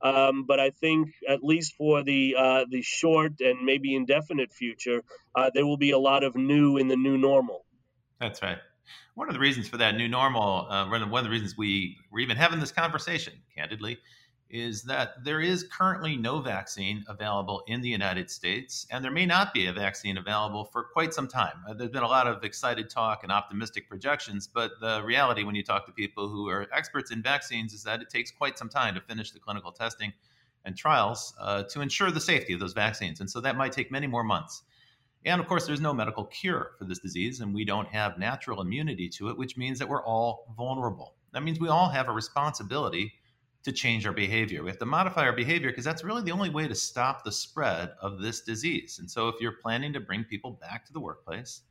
Um, 0.00 0.44
but 0.46 0.60
I 0.60 0.70
think, 0.70 1.08
at 1.28 1.42
least 1.42 1.74
for 1.74 2.04
the 2.04 2.36
uh, 2.38 2.64
the 2.70 2.82
short 2.82 3.40
and 3.40 3.64
maybe 3.64 3.96
indefinite 3.96 4.52
future, 4.52 5.02
uh, 5.34 5.50
there 5.52 5.66
will 5.66 5.76
be 5.76 5.90
a 5.90 5.98
lot 5.98 6.22
of 6.22 6.36
new 6.36 6.76
in 6.76 6.86
the 6.86 6.96
new 6.96 7.18
normal. 7.18 7.64
That's 8.20 8.40
right. 8.40 8.58
One 9.14 9.28
of 9.28 9.34
the 9.34 9.40
reasons 9.40 9.68
for 9.68 9.76
that 9.78 9.96
new 9.96 10.08
normal, 10.08 10.66
uh, 10.70 10.88
one 10.88 11.02
of 11.02 11.24
the 11.24 11.30
reasons 11.30 11.56
we 11.56 11.96
we're 12.10 12.20
even 12.20 12.36
having 12.36 12.60
this 12.60 12.72
conversation, 12.72 13.34
candidly, 13.54 13.98
is 14.50 14.82
that 14.84 15.22
there 15.24 15.40
is 15.40 15.64
currently 15.64 16.16
no 16.16 16.40
vaccine 16.40 17.04
available 17.08 17.62
in 17.66 17.82
the 17.82 17.88
United 17.88 18.30
States, 18.30 18.86
and 18.90 19.04
there 19.04 19.10
may 19.10 19.26
not 19.26 19.52
be 19.52 19.66
a 19.66 19.72
vaccine 19.72 20.16
available 20.16 20.64
for 20.64 20.84
quite 20.84 21.12
some 21.12 21.28
time. 21.28 21.62
Uh, 21.68 21.74
there's 21.74 21.90
been 21.90 22.02
a 22.02 22.08
lot 22.08 22.26
of 22.26 22.42
excited 22.44 22.88
talk 22.88 23.22
and 23.22 23.30
optimistic 23.30 23.88
projections, 23.88 24.46
but 24.46 24.72
the 24.80 25.02
reality 25.04 25.44
when 25.44 25.54
you 25.54 25.62
talk 25.62 25.84
to 25.84 25.92
people 25.92 26.28
who 26.28 26.48
are 26.48 26.66
experts 26.72 27.10
in 27.10 27.22
vaccines 27.22 27.74
is 27.74 27.82
that 27.82 28.00
it 28.00 28.08
takes 28.08 28.30
quite 28.30 28.58
some 28.58 28.68
time 28.68 28.94
to 28.94 29.00
finish 29.02 29.32
the 29.32 29.38
clinical 29.38 29.70
testing 29.70 30.12
and 30.64 30.76
trials 30.76 31.34
uh, 31.40 31.62
to 31.64 31.80
ensure 31.80 32.10
the 32.10 32.20
safety 32.20 32.52
of 32.52 32.60
those 32.60 32.72
vaccines. 32.72 33.20
And 33.20 33.30
so 33.30 33.40
that 33.40 33.56
might 33.56 33.72
take 33.72 33.90
many 33.90 34.06
more 34.06 34.24
months. 34.24 34.62
And 35.24 35.40
of 35.40 35.46
course, 35.46 35.66
there's 35.66 35.80
no 35.80 35.92
medical 35.92 36.24
cure 36.24 36.72
for 36.78 36.84
this 36.84 37.00
disease, 37.00 37.40
and 37.40 37.54
we 37.54 37.64
don't 37.64 37.88
have 37.88 38.18
natural 38.18 38.60
immunity 38.60 39.08
to 39.10 39.28
it, 39.30 39.38
which 39.38 39.56
means 39.56 39.78
that 39.78 39.88
we're 39.88 40.04
all 40.04 40.54
vulnerable. 40.56 41.16
That 41.32 41.42
means 41.42 41.60
we 41.60 41.68
all 41.68 41.88
have 41.88 42.08
a 42.08 42.12
responsibility 42.12 43.12
to 43.64 43.72
change 43.72 44.06
our 44.06 44.12
behavior. 44.12 44.62
We 44.62 44.70
have 44.70 44.78
to 44.78 44.86
modify 44.86 45.22
our 45.24 45.32
behavior 45.32 45.70
because 45.70 45.84
that's 45.84 46.04
really 46.04 46.22
the 46.22 46.30
only 46.30 46.50
way 46.50 46.68
to 46.68 46.74
stop 46.74 47.24
the 47.24 47.32
spread 47.32 47.92
of 48.00 48.20
this 48.20 48.40
disease. 48.40 48.98
And 49.00 49.10
so, 49.10 49.28
if 49.28 49.34
you're 49.40 49.56
planning 49.60 49.92
to 49.92 50.00
bring 50.00 50.24
people 50.24 50.52
back 50.52 50.86
to 50.86 50.92
the 50.92 51.00
workplace, 51.00 51.62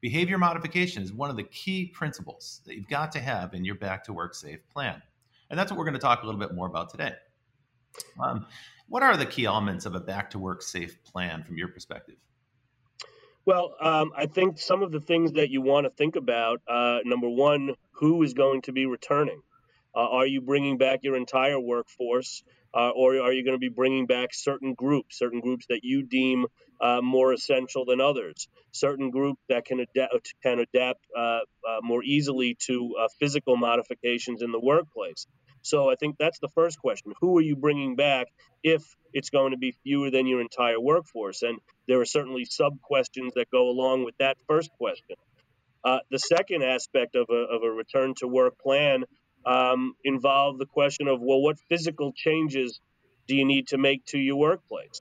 behavior 0.00 0.38
modification 0.38 1.02
is 1.02 1.12
one 1.12 1.30
of 1.30 1.36
the 1.36 1.44
key 1.44 1.86
principles 1.86 2.60
that 2.66 2.76
you've 2.76 2.88
got 2.88 3.10
to 3.12 3.20
have 3.20 3.54
in 3.54 3.64
your 3.64 3.74
back 3.76 4.04
to 4.04 4.12
work 4.12 4.34
safe 4.34 4.60
plan. 4.70 5.02
And 5.48 5.58
that's 5.58 5.72
what 5.72 5.78
we're 5.78 5.84
going 5.84 5.94
to 5.94 6.00
talk 6.00 6.22
a 6.22 6.26
little 6.26 6.40
bit 6.40 6.54
more 6.54 6.66
about 6.66 6.90
today. 6.90 7.14
Um, 8.22 8.46
what 8.88 9.02
are 9.02 9.16
the 9.16 9.26
key 9.26 9.46
elements 9.46 9.86
of 9.86 9.94
a 9.94 10.00
back 10.00 10.30
to 10.30 10.38
work 10.38 10.62
safe 10.62 11.02
plan 11.02 11.42
from 11.42 11.56
your 11.56 11.68
perspective? 11.68 12.16
Well, 13.46 13.74
um, 13.80 14.12
I 14.16 14.26
think 14.26 14.58
some 14.58 14.82
of 14.82 14.92
the 14.92 15.00
things 15.00 15.32
that 15.32 15.50
you 15.50 15.62
want 15.62 15.84
to 15.84 15.90
think 15.90 16.16
about 16.16 16.60
uh, 16.68 16.98
number 17.04 17.28
one, 17.28 17.74
who 17.94 18.22
is 18.22 18.34
going 18.34 18.62
to 18.62 18.72
be 18.72 18.86
returning? 18.86 19.40
Uh, 19.94 20.08
are 20.08 20.26
you 20.26 20.40
bringing 20.40 20.78
back 20.78 21.00
your 21.02 21.16
entire 21.16 21.58
workforce, 21.58 22.44
uh, 22.74 22.90
or 22.90 23.20
are 23.20 23.32
you 23.32 23.44
going 23.44 23.56
to 23.56 23.58
be 23.58 23.68
bringing 23.68 24.06
back 24.06 24.28
certain 24.32 24.74
groups, 24.74 25.18
certain 25.18 25.40
groups 25.40 25.66
that 25.68 25.80
you 25.82 26.02
deem 26.04 26.46
uh, 26.80 27.00
more 27.02 27.32
essential 27.32 27.84
than 27.84 28.00
others, 28.00 28.46
certain 28.72 29.10
groups 29.10 29.40
that 29.48 29.64
can 29.64 29.80
adapt, 29.80 30.34
can 30.42 30.60
adapt 30.60 31.00
uh, 31.16 31.20
uh, 31.20 31.40
more 31.82 32.04
easily 32.04 32.56
to 32.66 32.94
physical 33.18 33.56
modifications 33.56 34.42
in 34.42 34.52
the 34.52 34.60
workplace? 34.60 35.26
So 35.62 35.90
I 35.90 35.94
think 35.94 36.16
that's 36.18 36.38
the 36.38 36.48
first 36.48 36.78
question: 36.78 37.12
Who 37.20 37.36
are 37.38 37.42
you 37.42 37.56
bringing 37.56 37.96
back 37.96 38.28
if 38.62 38.82
it's 39.12 39.30
going 39.30 39.52
to 39.52 39.58
be 39.58 39.72
fewer 39.82 40.10
than 40.10 40.26
your 40.26 40.40
entire 40.40 40.80
workforce? 40.80 41.42
And 41.42 41.58
there 41.86 42.00
are 42.00 42.06
certainly 42.06 42.44
sub 42.44 42.80
questions 42.80 43.34
that 43.34 43.50
go 43.50 43.68
along 43.68 44.04
with 44.04 44.16
that 44.18 44.36
first 44.46 44.70
question. 44.78 45.16
Uh, 45.84 45.98
the 46.10 46.18
second 46.18 46.62
aspect 46.62 47.16
of 47.16 47.26
a, 47.30 47.34
of 47.34 47.62
a 47.62 47.70
return 47.70 48.14
to 48.18 48.28
work 48.28 48.58
plan 48.58 49.04
um, 49.46 49.94
involve 50.04 50.58
the 50.58 50.66
question 50.66 51.08
of, 51.08 51.20
well, 51.20 51.40
what 51.40 51.58
physical 51.68 52.12
changes 52.14 52.80
do 53.26 53.34
you 53.34 53.44
need 53.44 53.68
to 53.68 53.78
make 53.78 54.04
to 54.06 54.18
your 54.18 54.36
workplace? 54.36 55.00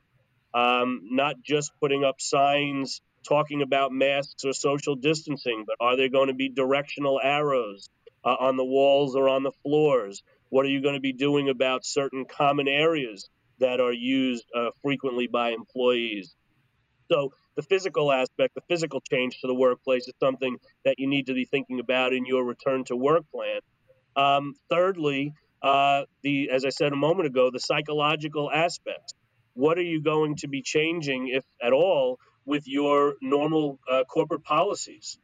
Um, 0.53 1.01
not 1.11 1.35
just 1.43 1.71
putting 1.79 2.03
up 2.03 2.21
signs 2.21 3.01
talking 3.27 3.61
about 3.61 3.91
masks 3.91 4.45
or 4.45 4.53
social 4.53 4.95
distancing, 4.95 5.65
but 5.67 5.75
are 5.79 5.97
there 5.97 6.09
going 6.09 6.27
to 6.27 6.33
be 6.33 6.49
directional 6.49 7.19
arrows 7.21 7.89
uh, 8.23 8.35
on 8.39 8.57
the 8.57 8.63
walls 8.63 9.15
or 9.15 9.27
on 9.27 9.43
the 9.43 9.51
floors? 9.63 10.23
What 10.49 10.65
are 10.65 10.69
you 10.69 10.81
going 10.81 10.95
to 10.95 11.01
be 11.01 11.13
doing 11.13 11.49
about 11.49 11.85
certain 11.85 12.25
common 12.25 12.67
areas 12.67 13.29
that 13.59 13.79
are 13.79 13.93
used 13.93 14.45
uh, 14.55 14.69
frequently 14.81 15.27
by 15.27 15.51
employees? 15.51 16.35
So, 17.11 17.33
the 17.55 17.63
physical 17.63 18.11
aspect, 18.11 18.55
the 18.55 18.61
physical 18.69 19.01
change 19.01 19.39
to 19.41 19.47
the 19.47 19.53
workplace 19.53 20.07
is 20.07 20.13
something 20.19 20.57
that 20.85 20.95
you 20.97 21.07
need 21.07 21.25
to 21.27 21.33
be 21.33 21.45
thinking 21.45 21.79
about 21.79 22.13
in 22.13 22.25
your 22.25 22.43
return 22.43 22.83
to 22.85 22.95
work 22.95 23.23
plan. 23.31 23.59
Um, 24.15 24.53
thirdly, 24.69 25.33
uh, 25.61 26.03
the 26.23 26.51
as 26.51 26.65
I 26.65 26.69
said 26.69 26.93
a 26.93 26.95
moment 26.95 27.27
ago, 27.27 27.49
the 27.51 27.59
psychological 27.59 28.51
aspects. 28.51 29.13
What 29.53 29.77
are 29.77 29.83
you 29.83 30.01
going 30.01 30.37
to 30.37 30.47
be 30.47 30.61
changing, 30.61 31.29
if 31.29 31.43
at 31.61 31.73
all, 31.73 32.17
with 32.45 32.63
your 32.67 33.15
normal 33.21 33.79
uh, 33.91 34.03
corporate 34.05 34.43
policies? 34.43 35.17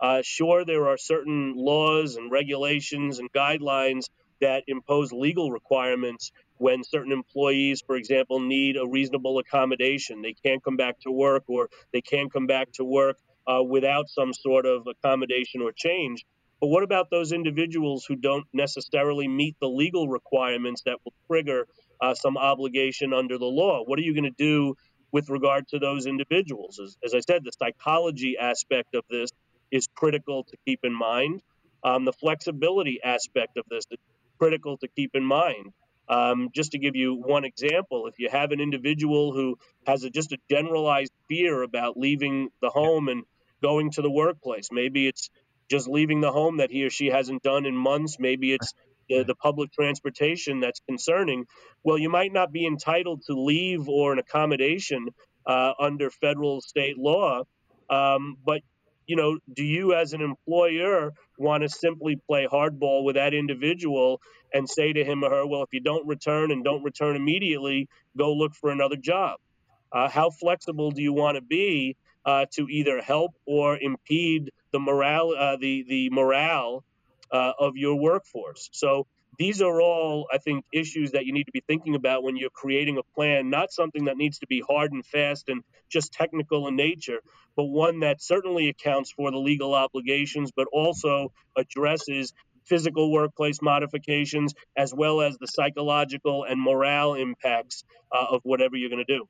Uh, 0.00 0.20
sure, 0.22 0.64
there 0.64 0.88
are 0.88 0.98
certain 0.98 1.54
laws 1.56 2.16
and 2.16 2.30
regulations 2.30 3.18
and 3.18 3.32
guidelines 3.32 4.10
that 4.40 4.64
impose 4.66 5.12
legal 5.12 5.50
requirements 5.50 6.32
when 6.58 6.82
certain 6.84 7.12
employees, 7.12 7.82
for 7.86 7.96
example, 7.96 8.40
need 8.40 8.76
a 8.76 8.86
reasonable 8.86 9.38
accommodation. 9.38 10.22
They 10.22 10.34
can't 10.44 10.62
come 10.62 10.76
back 10.76 11.00
to 11.00 11.10
work 11.10 11.44
or 11.48 11.68
they 11.92 12.00
can't 12.00 12.32
come 12.32 12.46
back 12.46 12.72
to 12.74 12.84
work 12.84 13.16
uh, 13.46 13.62
without 13.62 14.08
some 14.08 14.32
sort 14.32 14.66
of 14.66 14.86
accommodation 14.86 15.62
or 15.62 15.72
change. 15.72 16.24
But 16.60 16.68
what 16.68 16.82
about 16.82 17.08
those 17.10 17.32
individuals 17.32 18.04
who 18.06 18.16
don't 18.16 18.46
necessarily 18.52 19.28
meet 19.28 19.56
the 19.60 19.68
legal 19.68 20.08
requirements 20.08 20.82
that 20.86 20.98
will 21.04 21.14
trigger 21.28 21.66
uh, 22.00 22.14
some 22.14 22.36
obligation 22.36 23.12
under 23.12 23.38
the 23.38 23.46
law? 23.46 23.84
What 23.84 23.98
are 23.98 24.02
you 24.02 24.12
going 24.12 24.24
to 24.24 24.30
do 24.36 24.74
with 25.12 25.28
regard 25.30 25.68
to 25.68 25.78
those 25.78 26.06
individuals? 26.06 26.80
As, 26.82 26.96
as, 27.04 27.14
I 27.14 27.20
said, 27.20 27.42
the 27.44 27.52
psychology 27.52 28.36
aspect 28.38 28.94
of 28.94 29.04
this 29.08 29.30
is 29.70 29.88
critical 29.94 30.44
to 30.44 30.56
keep 30.66 30.80
in 30.82 30.92
mind. 30.92 31.42
Um, 31.84 32.04
the 32.04 32.12
flexibility 32.12 32.98
aspect 33.04 33.56
of 33.56 33.64
this 33.70 33.84
is 33.90 33.98
critical 34.38 34.78
to 34.78 34.88
keep 34.88 35.12
in 35.14 35.24
mind. 35.24 35.72
Um, 36.08 36.48
just 36.54 36.72
to 36.72 36.78
give 36.78 36.96
you 36.96 37.14
one 37.14 37.44
example, 37.44 38.06
if 38.06 38.18
you 38.18 38.30
have 38.30 38.50
an 38.50 38.60
individual 38.60 39.32
who 39.32 39.58
has 39.86 40.04
a, 40.04 40.10
just 40.10 40.32
a 40.32 40.38
generalized 40.50 41.12
fear 41.28 41.62
about 41.62 41.98
leaving 41.98 42.48
the 42.62 42.70
home 42.70 43.08
and 43.08 43.24
going 43.62 43.90
to 43.92 44.02
the 44.02 44.10
workplace, 44.10 44.68
maybe 44.72 45.06
it's 45.06 45.28
just 45.70 45.86
leaving 45.86 46.22
the 46.22 46.32
home 46.32 46.58
that 46.58 46.70
he 46.70 46.84
or 46.84 46.90
she 46.90 47.08
hasn't 47.08 47.42
done 47.42 47.66
in 47.66 47.76
months. 47.76 48.16
Maybe 48.18 48.54
it's 48.54 48.72
the, 49.10 49.22
the 49.24 49.34
public 49.34 49.70
transportation 49.72 50.60
that's 50.60 50.80
concerning. 50.88 51.44
Well, 51.84 51.98
you 51.98 52.08
might 52.08 52.32
not 52.32 52.52
be 52.52 52.66
entitled 52.66 53.22
to 53.26 53.34
leave 53.34 53.86
or 53.88 54.12
an 54.12 54.18
accommodation 54.18 55.08
uh, 55.46 55.72
under 55.78 56.10
federal 56.10 56.62
state 56.62 56.96
law. 56.96 57.42
Um, 57.90 58.36
but 58.44 58.62
you 59.06 59.16
know, 59.16 59.38
do 59.52 59.64
you 59.64 59.94
as 59.94 60.12
an 60.12 60.20
employer 60.20 61.12
want 61.38 61.62
to 61.62 61.68
simply 61.68 62.16
play 62.26 62.46
hardball 62.50 63.04
with 63.04 63.16
that 63.16 63.34
individual 63.34 64.20
and 64.52 64.68
say 64.68 64.92
to 64.92 65.04
him 65.04 65.24
or 65.24 65.30
her, 65.30 65.46
well, 65.46 65.62
if 65.62 65.68
you 65.72 65.80
don't 65.80 66.06
return 66.06 66.50
and 66.50 66.64
don't 66.64 66.82
return 66.82 67.16
immediately, 67.16 67.88
go 68.16 68.32
look 68.34 68.54
for 68.54 68.70
another 68.70 68.96
job? 68.96 69.38
Uh, 69.92 70.08
how 70.08 70.30
flexible 70.30 70.90
do 70.90 71.02
you 71.02 71.12
want 71.12 71.36
to 71.36 71.42
be 71.42 71.96
uh, 72.24 72.46
to 72.52 72.68
either 72.68 73.00
help 73.00 73.32
or 73.46 73.78
impede 73.80 74.50
the 74.72 74.78
morale, 74.78 75.34
uh, 75.38 75.56
the 75.56 75.84
the 75.88 76.10
morale 76.10 76.84
uh, 77.32 77.52
of 77.58 77.76
your 77.76 77.94
workforce? 77.94 78.68
So 78.72 79.06
these 79.38 79.62
are 79.62 79.80
all, 79.80 80.26
I 80.32 80.38
think, 80.38 80.64
issues 80.72 81.12
that 81.12 81.24
you 81.24 81.32
need 81.32 81.44
to 81.44 81.52
be 81.52 81.62
thinking 81.66 81.94
about 81.94 82.24
when 82.24 82.36
you're 82.36 82.50
creating 82.50 82.98
a 82.98 83.02
plan, 83.14 83.50
not 83.50 83.72
something 83.72 84.06
that 84.06 84.16
needs 84.16 84.40
to 84.40 84.46
be 84.46 84.62
hard 84.68 84.92
and 84.92 85.06
fast 85.06 85.48
and 85.48 85.62
just 85.88 86.12
technical 86.12 86.66
in 86.66 86.76
nature, 86.76 87.20
but 87.56 87.64
one 87.64 88.00
that 88.00 88.20
certainly 88.20 88.68
accounts 88.68 89.12
for 89.12 89.30
the 89.30 89.38
legal 89.38 89.74
obligations, 89.74 90.50
but 90.54 90.66
also 90.72 91.32
addresses 91.56 92.32
physical 92.64 93.10
workplace 93.10 93.62
modifications 93.62 94.54
as 94.76 94.92
well 94.92 95.20
as 95.20 95.38
the 95.38 95.46
psychological 95.46 96.44
and 96.44 96.60
morale 96.60 97.14
impacts 97.14 97.84
uh, 98.12 98.26
of 98.30 98.40
whatever 98.42 98.76
you're 98.76 98.90
going 98.90 99.04
to 99.04 99.16
do. 99.16 99.26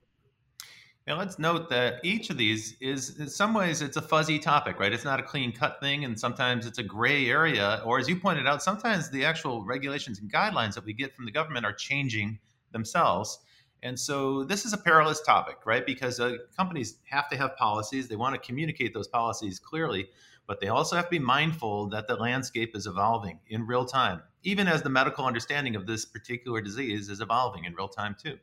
Let's 1.17 1.39
note 1.39 1.71
that 1.71 2.05
each 2.05 2.29
of 2.29 2.37
these 2.37 2.77
is, 2.81 3.19
in 3.19 3.31
some 3.31 3.55
ways, 3.55 3.81
it's 3.81 3.97
a 3.97 4.03
fuzzy 4.03 4.39
topic, 4.39 4.79
right? 4.79 4.93
It's 4.93 5.07
not 5.07 5.19
a 5.19 5.23
clean 5.23 5.53
cut 5.53 5.81
thing, 5.81 6.05
and 6.05 6.21
sometimes 6.21 6.67
it's 6.67 6.79
a 6.79 6.83
gray 6.83 7.31
area. 7.31 7.81
Or, 7.87 7.99
as 7.99 8.09
you 8.09 8.17
pointed 8.21 8.47
out, 8.47 8.63
sometimes 8.63 9.09
the 9.09 9.25
actual 9.25 9.65
regulations 9.65 10.19
and 10.19 10.31
guidelines 10.31 10.75
that 10.75 10.85
we 10.85 10.93
get 10.93 11.17
from 11.17 11.25
the 11.25 11.31
government 11.31 11.65
are 11.65 11.73
changing 11.73 12.39
themselves. 12.73 13.39
And 13.83 13.99
so, 13.99 14.45
this 14.45 14.67
is 14.67 14.75
a 14.75 14.79
perilous 14.79 15.23
topic, 15.23 15.57
right? 15.65 15.87
Because 15.87 16.21
uh, 16.21 16.37
companies 16.57 16.99
have 17.05 17.31
to 17.31 17.39
have 17.39 17.57
policies, 17.57 18.09
they 18.09 18.17
want 18.17 18.35
to 18.35 18.47
communicate 18.47 18.93
those 18.93 19.09
policies 19.09 19.59
clearly, 19.59 20.11
but 20.47 20.61
they 20.61 20.69
also 20.69 20.95
have 20.97 21.07
to 21.07 21.11
be 21.11 21.19
mindful 21.19 21.89
that 21.89 22.07
the 22.07 22.17
landscape 22.17 22.77
is 22.77 22.87
evolving 22.87 23.39
in 23.49 23.67
real 23.67 23.87
time, 23.87 24.21
even 24.43 24.69
as 24.69 24.83
the 24.83 24.91
medical 24.91 25.25
understanding 25.25 25.75
of 25.75 25.87
this 25.87 26.05
particular 26.05 26.61
disease 26.61 27.09
is 27.09 27.23
evolving 27.23 27.65
in 27.65 27.75
real 27.75 27.89
time, 27.89 28.15
too. 28.23 28.39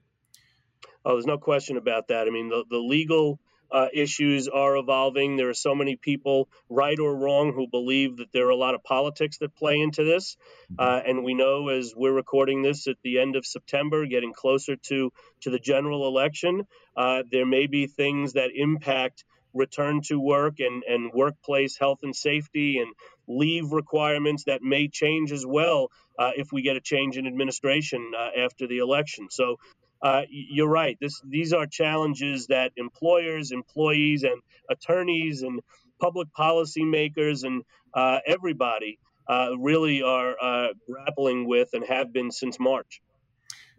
Oh, 1.05 1.13
there's 1.13 1.27
no 1.27 1.37
question 1.37 1.77
about 1.77 2.07
that. 2.07 2.27
I 2.27 2.31
mean, 2.31 2.49
the, 2.49 2.65
the 2.69 2.79
legal 2.79 3.39
uh, 3.71 3.87
issues 3.93 4.47
are 4.47 4.77
evolving. 4.77 5.37
There 5.37 5.49
are 5.49 5.53
so 5.53 5.75
many 5.75 5.95
people, 5.95 6.49
right 6.69 6.97
or 6.97 7.15
wrong, 7.15 7.53
who 7.53 7.67
believe 7.67 8.17
that 8.17 8.31
there 8.31 8.47
are 8.47 8.51
a 8.51 8.55
lot 8.55 8.75
of 8.75 8.83
politics 8.83 9.37
that 9.39 9.55
play 9.55 9.79
into 9.79 10.03
this. 10.03 10.37
Mm-hmm. 10.71 10.75
Uh, 10.79 11.09
and 11.09 11.23
we 11.23 11.33
know 11.33 11.69
as 11.69 11.93
we're 11.95 12.13
recording 12.13 12.61
this 12.61 12.87
at 12.87 12.97
the 13.03 13.19
end 13.19 13.35
of 13.35 13.45
September, 13.45 14.05
getting 14.05 14.33
closer 14.33 14.75
to, 14.75 15.11
to 15.41 15.49
the 15.49 15.59
general 15.59 16.07
election, 16.07 16.63
uh, 16.95 17.23
there 17.31 17.45
may 17.45 17.67
be 17.67 17.87
things 17.87 18.33
that 18.33 18.51
impact 18.55 19.25
return 19.53 20.01
to 20.01 20.19
work 20.19 20.59
and, 20.59 20.83
and 20.83 21.11
workplace 21.13 21.77
health 21.77 21.99
and 22.03 22.15
safety 22.15 22.79
and 22.79 22.93
leave 23.27 23.71
requirements 23.71 24.43
that 24.45 24.61
may 24.61 24.87
change 24.87 25.31
as 25.31 25.45
well 25.45 25.89
uh, 26.19 26.31
if 26.35 26.51
we 26.51 26.61
get 26.61 26.75
a 26.75 26.81
change 26.81 27.17
in 27.17 27.25
administration 27.25 28.11
uh, 28.17 28.43
after 28.43 28.67
the 28.67 28.79
election. 28.79 29.27
So 29.29 29.57
uh, 30.05 30.21
you're 30.29 30.69
right. 30.69 30.97
This, 31.01 31.19
these 31.27 31.51
are 31.51 31.65
challenges 31.65 32.45
that 32.47 32.71
employers, 32.77 33.51
employees, 33.51 34.21
and 34.21 34.39
attorneys 34.69 35.41
and 35.41 35.61
public 35.99 36.27
policymakers 36.37 37.43
and 37.43 37.63
uh, 37.95 38.19
everybody 38.27 38.99
uh, 39.27 39.57
really 39.57 40.03
are 40.03 40.35
uh, 40.39 40.67
grappling 40.87 41.47
with 41.47 41.69
and 41.73 41.83
have 41.87 42.13
been 42.13 42.29
since 42.29 42.59
March. 42.59 43.01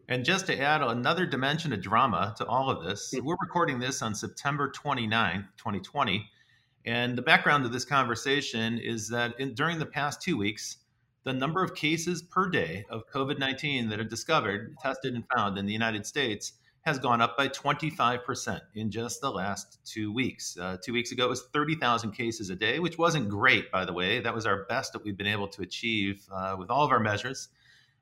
And 0.09 0.25
just 0.25 0.49
to 0.49 0.61
add 0.61 0.83
another 0.83 1.27
dimension 1.27 1.73
of 1.73 1.81
drama 1.81 2.35
to 2.39 2.47
all 2.47 2.71
of 2.71 2.85
this, 2.85 3.15
mm-hmm. 3.15 3.25
we're 3.25 3.37
recording 3.41 3.79
this 3.79 4.03
on 4.03 4.13
September 4.13 4.69
29, 4.69 5.47
2020. 5.57 6.29
And 6.87 7.17
the 7.17 7.23
background 7.23 7.65
of 7.67 7.73
this 7.73 7.85
conversation 7.85 8.79
is 8.79 9.09
that 9.11 9.39
in, 9.39 9.55
during 9.55 9.79
the 9.79 9.87
past 9.87 10.23
two 10.23 10.37
weeks, 10.37 10.79
the 11.27 11.33
number 11.33 11.61
of 11.65 11.75
cases 11.75 12.23
per 12.23 12.49
day 12.49 12.85
of 12.89 13.03
COVID 13.13 13.41
19 13.41 13.89
that 13.89 13.99
are 13.99 14.05
discovered, 14.05 14.77
tested, 14.81 15.13
and 15.13 15.25
found 15.35 15.59
in 15.59 15.67
the 15.67 15.73
United 15.73 16.07
States 16.07 16.53
has 16.83 17.01
gone 17.01 17.21
up 17.21 17.37
by 17.37 17.49
25% 17.49 18.61
in 18.77 18.93
just 18.93 19.21
the 19.21 19.29
last 19.29 19.81
two 19.85 20.13
weeks. 20.13 20.57
Uh, 20.57 20.77
two 20.81 20.93
weeks 20.93 21.11
ago, 21.11 21.25
it 21.25 21.29
was 21.29 21.43
30,000 21.53 22.13
cases 22.13 22.49
a 22.49 22.55
day, 22.55 22.79
which 22.79 22.97
wasn't 22.97 23.29
great, 23.29 23.73
by 23.73 23.85
the 23.85 23.93
way. 23.93 24.21
That 24.21 24.37
was 24.37 24.47
our 24.47 24.67
best 24.67 24.93
that 24.93 25.03
we've 25.03 25.17
been 25.17 25.27
able 25.27 25.49
to 25.49 25.63
achieve 25.63 26.25
uh, 26.33 26.55
with 26.57 26.71
all 26.71 26.85
of 26.85 26.93
our 26.93 27.01
measures. 27.01 27.49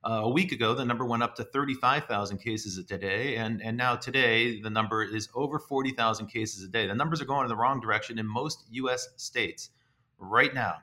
Uh, 0.04 0.20
a 0.24 0.28
week 0.28 0.52
ago, 0.52 0.74
the 0.74 0.84
number 0.84 1.06
went 1.06 1.22
up 1.22 1.34
to 1.36 1.44
35,000 1.44 2.36
cases 2.36 2.76
a 2.76 2.82
day, 2.82 3.36
and, 3.36 3.62
and 3.62 3.78
now 3.78 3.96
today, 3.96 4.60
the 4.60 4.68
number 4.68 5.02
is 5.02 5.30
over 5.34 5.58
40,000 5.58 6.26
cases 6.26 6.62
a 6.62 6.68
day. 6.68 6.86
The 6.86 6.94
numbers 6.94 7.22
are 7.22 7.24
going 7.24 7.44
in 7.44 7.48
the 7.48 7.56
wrong 7.56 7.80
direction 7.80 8.18
in 8.18 8.26
most 8.26 8.64
U.S. 8.72 9.08
states 9.16 9.70
right 10.18 10.52
now. 10.52 10.74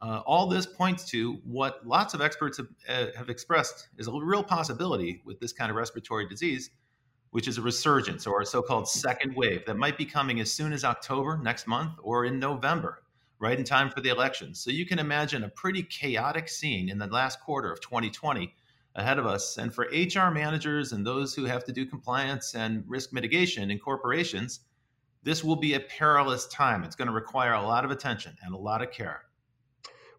Uh, 0.00 0.22
all 0.26 0.46
this 0.46 0.66
points 0.66 1.04
to 1.04 1.34
what 1.44 1.84
lots 1.86 2.14
of 2.14 2.20
experts 2.20 2.58
have, 2.58 2.68
uh, 2.88 3.06
have, 3.16 3.28
expressed 3.28 3.88
is 3.98 4.06
a 4.06 4.12
real 4.12 4.44
possibility 4.44 5.20
with 5.24 5.40
this 5.40 5.52
kind 5.52 5.70
of 5.70 5.76
respiratory 5.76 6.28
disease, 6.28 6.70
which 7.30 7.48
is 7.48 7.58
a 7.58 7.62
resurgence 7.62 8.26
or 8.26 8.40
a 8.40 8.46
so 8.46 8.62
called 8.62 8.88
second 8.88 9.34
wave 9.34 9.64
that 9.66 9.76
might 9.76 9.98
be 9.98 10.04
coming 10.04 10.38
as 10.38 10.52
soon 10.52 10.72
as 10.72 10.84
October 10.84 11.36
next 11.38 11.66
month 11.66 11.92
or 12.00 12.24
in 12.24 12.38
November, 12.38 13.02
right 13.40 13.58
in 13.58 13.64
time 13.64 13.90
for 13.90 14.00
the 14.00 14.08
elections. 14.08 14.60
So 14.60 14.70
you 14.70 14.86
can 14.86 15.00
imagine 15.00 15.42
a 15.42 15.48
pretty 15.48 15.82
chaotic 15.82 16.48
scene 16.48 16.88
in 16.88 16.98
the 16.98 17.08
last 17.08 17.40
quarter 17.40 17.72
of 17.72 17.80
2020 17.80 18.54
ahead 18.94 19.18
of 19.18 19.26
us. 19.26 19.58
And 19.58 19.74
for 19.74 19.88
HR 19.92 20.30
managers 20.30 20.92
and 20.92 21.04
those 21.04 21.34
who 21.34 21.44
have 21.44 21.64
to 21.64 21.72
do 21.72 21.84
compliance 21.86 22.54
and 22.54 22.84
risk 22.86 23.12
mitigation 23.12 23.70
in 23.70 23.80
corporations, 23.80 24.60
this 25.24 25.42
will 25.42 25.56
be 25.56 25.74
a 25.74 25.80
perilous 25.80 26.46
time. 26.46 26.84
It's 26.84 26.96
going 26.96 27.08
to 27.08 27.14
require 27.14 27.54
a 27.54 27.62
lot 27.62 27.84
of 27.84 27.90
attention 27.90 28.36
and 28.42 28.54
a 28.54 28.58
lot 28.58 28.80
of 28.80 28.92
care. 28.92 29.24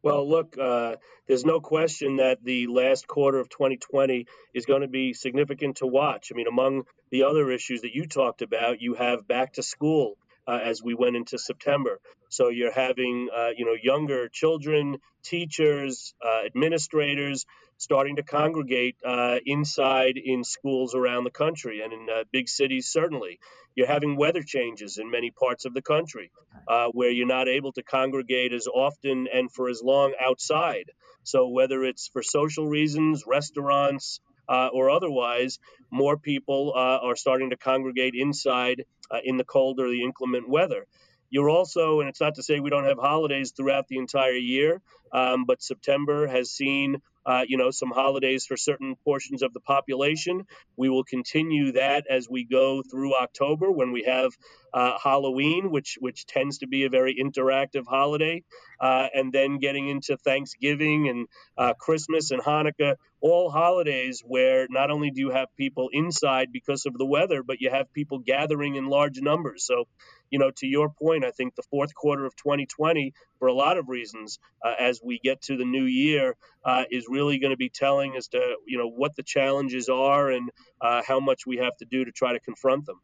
Well, 0.01 0.29
look, 0.29 0.58
uh, 0.58 0.96
there's 1.27 1.44
no 1.44 1.60
question 1.60 2.18
that 2.18 2.44
the 2.44 2.68
last 2.68 3.08
quarter 3.08 3.39
of 3.39 3.50
2020 3.50 4.27
is 4.53 4.65
going 4.65 4.82
to 4.82 4.88
be 4.88 5.13
significant 5.13 5.77
to 5.77 5.88
watch. 5.88 6.32
I 6.32 6.36
mean, 6.36 6.48
among 6.48 6.84
the 7.12 7.24
other 7.24 7.51
issues 7.51 7.82
that 7.82 7.94
you 7.94 8.08
talked 8.08 8.41
about, 8.41 8.82
you 8.82 8.94
have 8.94 9.27
back 9.27 9.53
to 9.53 9.63
school 9.63 10.18
uh, 10.48 10.60
as 10.63 10.81
we 10.84 10.93
went 10.93 11.15
into 11.15 11.38
September. 11.38 12.00
So 12.29 12.50
you're 12.50 12.74
having, 12.74 13.29
uh, 13.36 13.50
you 13.58 13.65
know, 13.65 13.75
younger 13.81 14.29
children, 14.29 14.98
teachers, 15.24 16.13
uh, 16.24 16.46
administrators 16.46 17.46
starting 17.79 18.17
to 18.17 18.24
congregate 18.24 18.98
uh, 19.05 19.38
inside 19.46 20.17
in 20.17 20.43
schools 20.43 20.96
around 20.96 21.24
the 21.24 21.31
country 21.31 21.81
and 21.81 21.93
in 21.93 22.08
uh, 22.10 22.24
big 22.31 22.50
cities, 22.50 22.88
certainly. 22.88 23.39
You're 23.74 23.88
having 23.88 24.17
weather 24.17 24.43
changes 24.43 24.98
in 24.98 25.10
many 25.10 25.31
parts 25.31 25.63
of 25.63 25.74
the 25.74 25.81
country 25.81 26.31
uh, 26.67 26.88
where 26.91 27.10
you're 27.10 27.25
not 27.25 27.48
able 27.48 27.72
to 27.74 27.84
congregate 27.84 28.51
as 28.51 28.67
often 28.67 29.27
and 29.34 29.50
for 29.50 29.69
as 29.69 29.81
long 29.81 30.13
outside. 30.19 30.91
So, 31.24 31.48
whether 31.48 31.84
it's 31.86 32.10
for 32.10 32.22
social 32.22 32.67
reasons, 32.67 33.24
restaurants, 33.25 34.19
uh, 34.50 34.70
or 34.74 34.89
otherwise, 34.89 35.60
more 35.91 36.18
people 36.18 36.74
uh, 36.75 37.00
are 37.08 37.15
starting 37.15 37.51
to 37.51 37.58
congregate 37.58 38.15
inside 38.15 38.86
uh, 39.12 39.20
in 39.24 39.38
the 39.38 39.46
cold 39.46 39.79
or 39.79 39.89
the 39.89 40.03
inclement 40.03 40.50
weather. 40.50 40.86
You're 41.29 41.50
also, 41.50 42.00
and 42.00 42.10
it's 42.10 42.20
not 42.22 42.36
to 42.36 42.44
say 42.44 42.60
we 42.60 42.72
don't 42.72 42.86
have 42.86 42.98
holidays 42.98 43.53
throughout 43.56 43.88
the 43.88 44.00
entire 44.00 44.34
year, 44.34 44.82
um, 45.13 45.46
but 45.46 45.62
September 45.62 46.27
has 46.27 46.51
seen 46.51 46.98
uh, 47.25 47.44
you 47.48 47.58
know, 47.58 47.70
some 47.70 47.91
holidays 47.91 48.46
for 48.48 48.58
certain 48.58 48.96
portions 49.03 49.44
of 49.44 49.53
the 49.53 49.60
population. 49.60 50.46
We 50.77 50.89
will 50.89 51.03
continue 51.03 51.74
that 51.74 52.06
as 52.10 52.27
we 52.27 52.44
go 52.46 52.82
through 52.82 53.15
October 53.15 53.72
when 53.72 53.91
we 53.91 54.03
have 54.03 54.32
uh, 54.73 54.97
Halloween, 55.03 55.71
which 55.71 55.97
which 55.99 56.25
tends 56.25 56.59
to 56.59 56.67
be 56.67 56.85
a 56.85 56.89
very 56.89 57.15
interactive 57.15 57.85
holiday, 57.88 58.43
uh, 58.79 59.07
and 59.13 59.31
then 59.33 59.57
getting 59.57 59.88
into 59.88 60.17
Thanksgiving 60.17 61.09
and 61.09 61.27
uh, 61.57 61.73
Christmas 61.73 62.31
and 62.31 62.41
Hanukkah, 62.41 62.95
all 63.21 63.49
holidays 63.49 64.21
where 64.25 64.67
not 64.69 64.91
only 64.91 65.11
do 65.11 65.21
you 65.21 65.31
have 65.31 65.47
people 65.57 65.89
inside 65.91 66.51
because 66.51 66.85
of 66.85 66.97
the 66.97 67.05
weather, 67.05 67.43
but 67.43 67.61
you 67.61 67.69
have 67.69 67.91
people 67.93 68.19
gathering 68.19 68.75
in 68.75 68.88
large 68.88 69.19
numbers. 69.21 69.65
So 69.65 69.85
you 70.29 70.39
know, 70.39 70.51
to 70.57 70.67
your 70.67 70.89
point, 70.89 71.25
I 71.25 71.31
think 71.31 71.55
the 71.55 71.63
fourth 71.63 71.93
quarter 71.93 72.25
of 72.25 72.35
2020, 72.35 73.13
for 73.39 73.47
a 73.47 73.53
lot 73.53 73.77
of 73.77 73.89
reasons, 73.89 74.39
uh, 74.63 74.73
as 74.79 75.01
we 75.03 75.19
get 75.19 75.41
to 75.43 75.57
the 75.57 75.65
new 75.65 75.83
year, 75.85 76.35
uh, 76.63 76.83
is 76.91 77.05
really 77.09 77.39
going 77.39 77.51
to 77.51 77.57
be 77.57 77.69
telling 77.69 78.15
as 78.15 78.27
to, 78.29 78.57
you 78.67 78.77
know, 78.77 78.89
what 78.89 79.15
the 79.15 79.23
challenges 79.23 79.89
are 79.89 80.29
and 80.29 80.49
uh, 80.81 81.01
how 81.05 81.19
much 81.19 81.45
we 81.47 81.57
have 81.57 81.75
to 81.77 81.85
do 81.85 82.05
to 82.05 82.11
try 82.11 82.33
to 82.33 82.39
confront 82.39 82.85
them. 82.85 82.99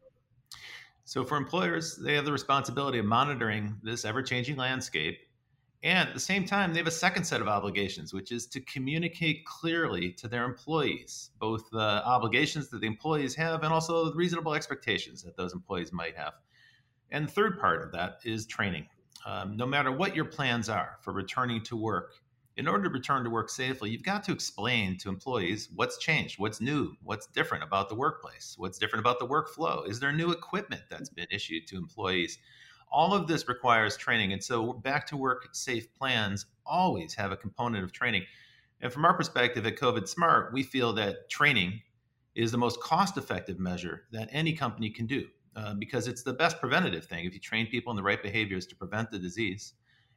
So, 1.08 1.24
for 1.24 1.36
employers, 1.36 1.94
they 1.94 2.14
have 2.16 2.24
the 2.24 2.32
responsibility 2.32 2.98
of 2.98 3.04
monitoring 3.04 3.76
this 3.80 4.04
ever 4.04 4.24
changing 4.24 4.56
landscape. 4.56 5.20
And 5.84 6.08
at 6.08 6.14
the 6.14 6.20
same 6.20 6.44
time, 6.44 6.72
they 6.72 6.80
have 6.80 6.88
a 6.88 6.90
second 6.90 7.22
set 7.22 7.40
of 7.40 7.46
obligations, 7.46 8.12
which 8.12 8.32
is 8.32 8.44
to 8.48 8.60
communicate 8.62 9.46
clearly 9.46 10.10
to 10.14 10.26
their 10.26 10.44
employees, 10.44 11.30
both 11.38 11.70
the 11.70 12.04
obligations 12.04 12.70
that 12.70 12.80
the 12.80 12.88
employees 12.88 13.36
have 13.36 13.62
and 13.62 13.72
also 13.72 14.06
the 14.06 14.16
reasonable 14.16 14.52
expectations 14.52 15.22
that 15.22 15.36
those 15.36 15.52
employees 15.52 15.92
might 15.92 16.16
have. 16.16 16.32
And 17.12 17.28
the 17.28 17.32
third 17.32 17.60
part 17.60 17.82
of 17.84 17.92
that 17.92 18.18
is 18.24 18.44
training. 18.44 18.88
Um, 19.24 19.56
no 19.56 19.64
matter 19.64 19.92
what 19.92 20.16
your 20.16 20.24
plans 20.24 20.68
are 20.68 20.98
for 21.02 21.12
returning 21.12 21.62
to 21.64 21.76
work, 21.76 22.14
in 22.56 22.66
order 22.66 22.84
to 22.84 22.90
return 22.90 23.22
to 23.22 23.30
work 23.30 23.50
safely, 23.50 23.90
you've 23.90 24.02
got 24.02 24.24
to 24.24 24.32
explain 24.32 24.96
to 24.98 25.10
employees 25.10 25.68
what's 25.74 25.98
changed, 25.98 26.38
what's 26.38 26.60
new, 26.60 26.94
what's 27.02 27.26
different 27.26 27.62
about 27.62 27.88
the 27.88 27.94
workplace, 27.94 28.54
what's 28.56 28.78
different 28.78 29.00
about 29.00 29.18
the 29.18 29.26
workflow. 29.26 29.86
Is 29.86 30.00
there 30.00 30.12
new 30.12 30.30
equipment 30.30 30.82
that's 30.88 31.10
been 31.10 31.26
issued 31.30 31.66
to 31.66 31.76
employees? 31.76 32.38
All 32.90 33.12
of 33.12 33.26
this 33.26 33.46
requires 33.46 33.96
training. 33.96 34.32
And 34.32 34.42
so, 34.42 34.72
back 34.72 35.06
to 35.08 35.16
work 35.16 35.48
safe 35.52 35.92
plans 35.94 36.46
always 36.64 37.14
have 37.14 37.30
a 37.30 37.36
component 37.36 37.84
of 37.84 37.92
training. 37.92 38.22
And 38.80 38.92
from 38.92 39.04
our 39.04 39.14
perspective 39.14 39.66
at 39.66 39.76
COVID 39.76 40.08
Smart, 40.08 40.52
we 40.52 40.62
feel 40.62 40.92
that 40.94 41.28
training 41.28 41.80
is 42.34 42.52
the 42.52 42.58
most 42.58 42.80
cost 42.80 43.18
effective 43.18 43.58
measure 43.58 44.04
that 44.12 44.28
any 44.32 44.52
company 44.52 44.88
can 44.88 45.06
do 45.06 45.26
uh, 45.56 45.74
because 45.74 46.06
it's 46.06 46.22
the 46.22 46.32
best 46.32 46.60
preventative 46.60 47.04
thing 47.04 47.24
if 47.24 47.34
you 47.34 47.40
train 47.40 47.66
people 47.66 47.90
in 47.90 47.96
the 47.96 48.02
right 48.02 48.22
behaviors 48.22 48.66
to 48.66 48.76
prevent 48.76 49.10
the 49.10 49.18
disease 49.18 49.74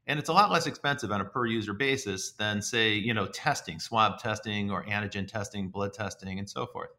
and 0.10 0.18
it's 0.20 0.28
a 0.28 0.34
lot 0.34 0.52
less 0.52 0.66
expensive 0.66 1.12
on 1.12 1.22
a 1.22 1.26
per 1.26 1.46
user 1.46 1.72
basis 1.72 2.32
than 2.32 2.62
say 2.62 2.94
you 2.94 3.14
know 3.14 3.28
testing 3.28 3.80
swab 3.80 4.20
testing 4.20 4.72
or 4.72 4.84
antigen 4.86 5.28
testing 5.28 5.70
blood 5.70 5.94
testing 5.94 6.40
and 6.40 6.50
so 6.50 6.66
forth. 6.66 6.90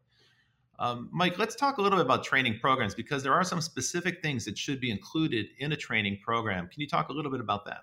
Um, 0.79 1.09
mike 1.11 1.37
let's 1.37 1.55
talk 1.55 1.77
a 1.77 1.81
little 1.81 1.99
bit 1.99 2.05
about 2.05 2.23
training 2.23 2.57
programs 2.59 2.95
because 2.95 3.21
there 3.21 3.33
are 3.33 3.43
some 3.43 3.61
specific 3.61 4.23
things 4.23 4.45
that 4.45 4.57
should 4.57 4.79
be 4.79 4.89
included 4.89 5.47
in 5.59 5.73
a 5.73 5.75
training 5.75 6.19
program. 6.25 6.67
Can 6.69 6.81
you 6.81 6.87
talk 6.87 7.09
a 7.09 7.13
little 7.13 7.29
bit 7.29 7.41
about 7.41 7.65
that? 7.65 7.81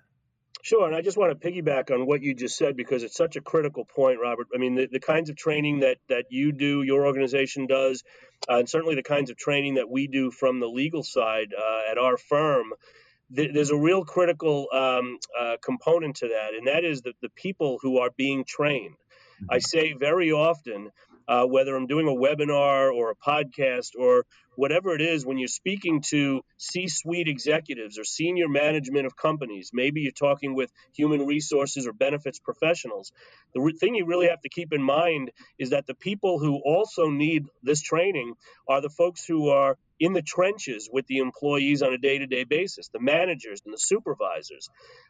Sure, 0.63 0.87
and 0.87 0.97
I 0.97 1.03
just 1.03 1.17
want 1.17 1.41
to 1.41 1.49
piggyback 1.49 1.93
on 1.93 2.05
what 2.07 2.21
you 2.21 2.35
just 2.35 2.57
said 2.57 2.77
because 2.77 3.05
it's 3.05 3.15
such 3.15 3.37
a 3.37 3.41
critical 3.41 3.85
point, 3.85 4.19
Robert. 4.21 4.49
I 4.53 4.59
mean, 4.59 4.75
the, 4.75 4.89
the 4.91 4.99
kinds 4.99 5.31
of 5.31 5.37
training 5.37 5.81
that 5.81 5.99
that 6.09 6.25
you 6.31 6.51
do, 6.53 6.83
your 6.83 7.07
organization 7.07 7.67
does, 7.67 8.03
uh, 8.51 8.57
and 8.57 8.69
certainly 8.69 8.97
the 8.97 9.05
kinds 9.05 9.31
of 9.31 9.37
training 9.37 9.75
that 9.75 9.89
we 9.89 10.09
do 10.09 10.33
from 10.33 10.59
the 10.59 10.67
legal 10.67 11.05
side 11.05 11.55
uh, 11.57 11.91
at 11.93 11.99
our 11.99 12.17
firm 12.17 12.73
there's 13.31 13.71
a 13.71 13.77
real 13.77 14.05
critical 14.05 14.69
um, 14.73 15.19
uh, 15.39 15.57
component 15.63 16.17
to 16.17 16.29
that, 16.29 16.55
and 16.55 16.67
that 16.67 16.85
is 16.85 17.03
that 17.03 17.15
the 17.21 17.29
people 17.31 17.79
who 17.83 17.99
are 17.99 18.11
being 18.17 18.45
trained. 18.45 18.95
Mm-hmm. 18.95 19.47
I 19.51 19.59
say 19.59 19.93
very 19.93 20.33
often, 20.33 20.91
uh, 21.29 21.45
whether 21.45 21.77
I'm 21.77 21.87
doing 21.87 22.09
a 22.09 22.11
webinar 22.11 22.93
or 22.93 23.11
a 23.11 23.15
podcast 23.15 23.91
or 23.99 24.25
whatever 24.57 24.95
it 24.95 25.03
is, 25.03 25.27
when 25.27 25.37
you're 25.37 25.47
speaking 25.47 26.01
to 26.09 26.41
C 26.57 26.89
suite 26.89 27.29
executives 27.29 27.99
or 27.99 28.05
senior 28.05 28.49
management 28.49 29.07
of 29.07 29.15
companies, 29.15 29.71
maybe 29.73 30.01
you're 30.01 30.13
talking 30.13 30.55
with 30.55 30.73
human 30.97 31.27
resources 31.27 31.87
or 31.87 31.93
benefits 31.93 32.39
professionals, 32.39 33.13
the 33.53 33.61
re- 33.61 33.75
thing 33.75 33.95
you 33.95 34.07
really 34.07 34.29
have 34.29 34.41
to 34.41 34.49
keep 34.49 34.73
in 34.73 34.83
mind 34.83 35.31
is 35.59 35.71
that 35.71 35.87
the 35.87 35.95
people 35.95 36.39
who 36.39 36.61
also 36.65 37.09
need 37.09 37.45
this 37.63 37.83
training 37.83 38.35
are 38.67 38.81
the 38.81 38.91
folks 38.91 39.25
who 39.27 39.51
are 39.51 39.77
in 40.01 40.13
the 40.13 40.23
trenches 40.23 40.89
with 40.93 41.07
the 41.07 41.19
employees 41.19 41.83
on 41.83 41.93
a 41.93 41.99
day 41.99 42.19
to 42.19 42.27
day 42.27 42.45
basis, 42.45 42.89
the 42.89 43.01
managers 43.01 43.63
and 43.65 43.75
the 43.75 43.79
supervisors. 43.79 44.69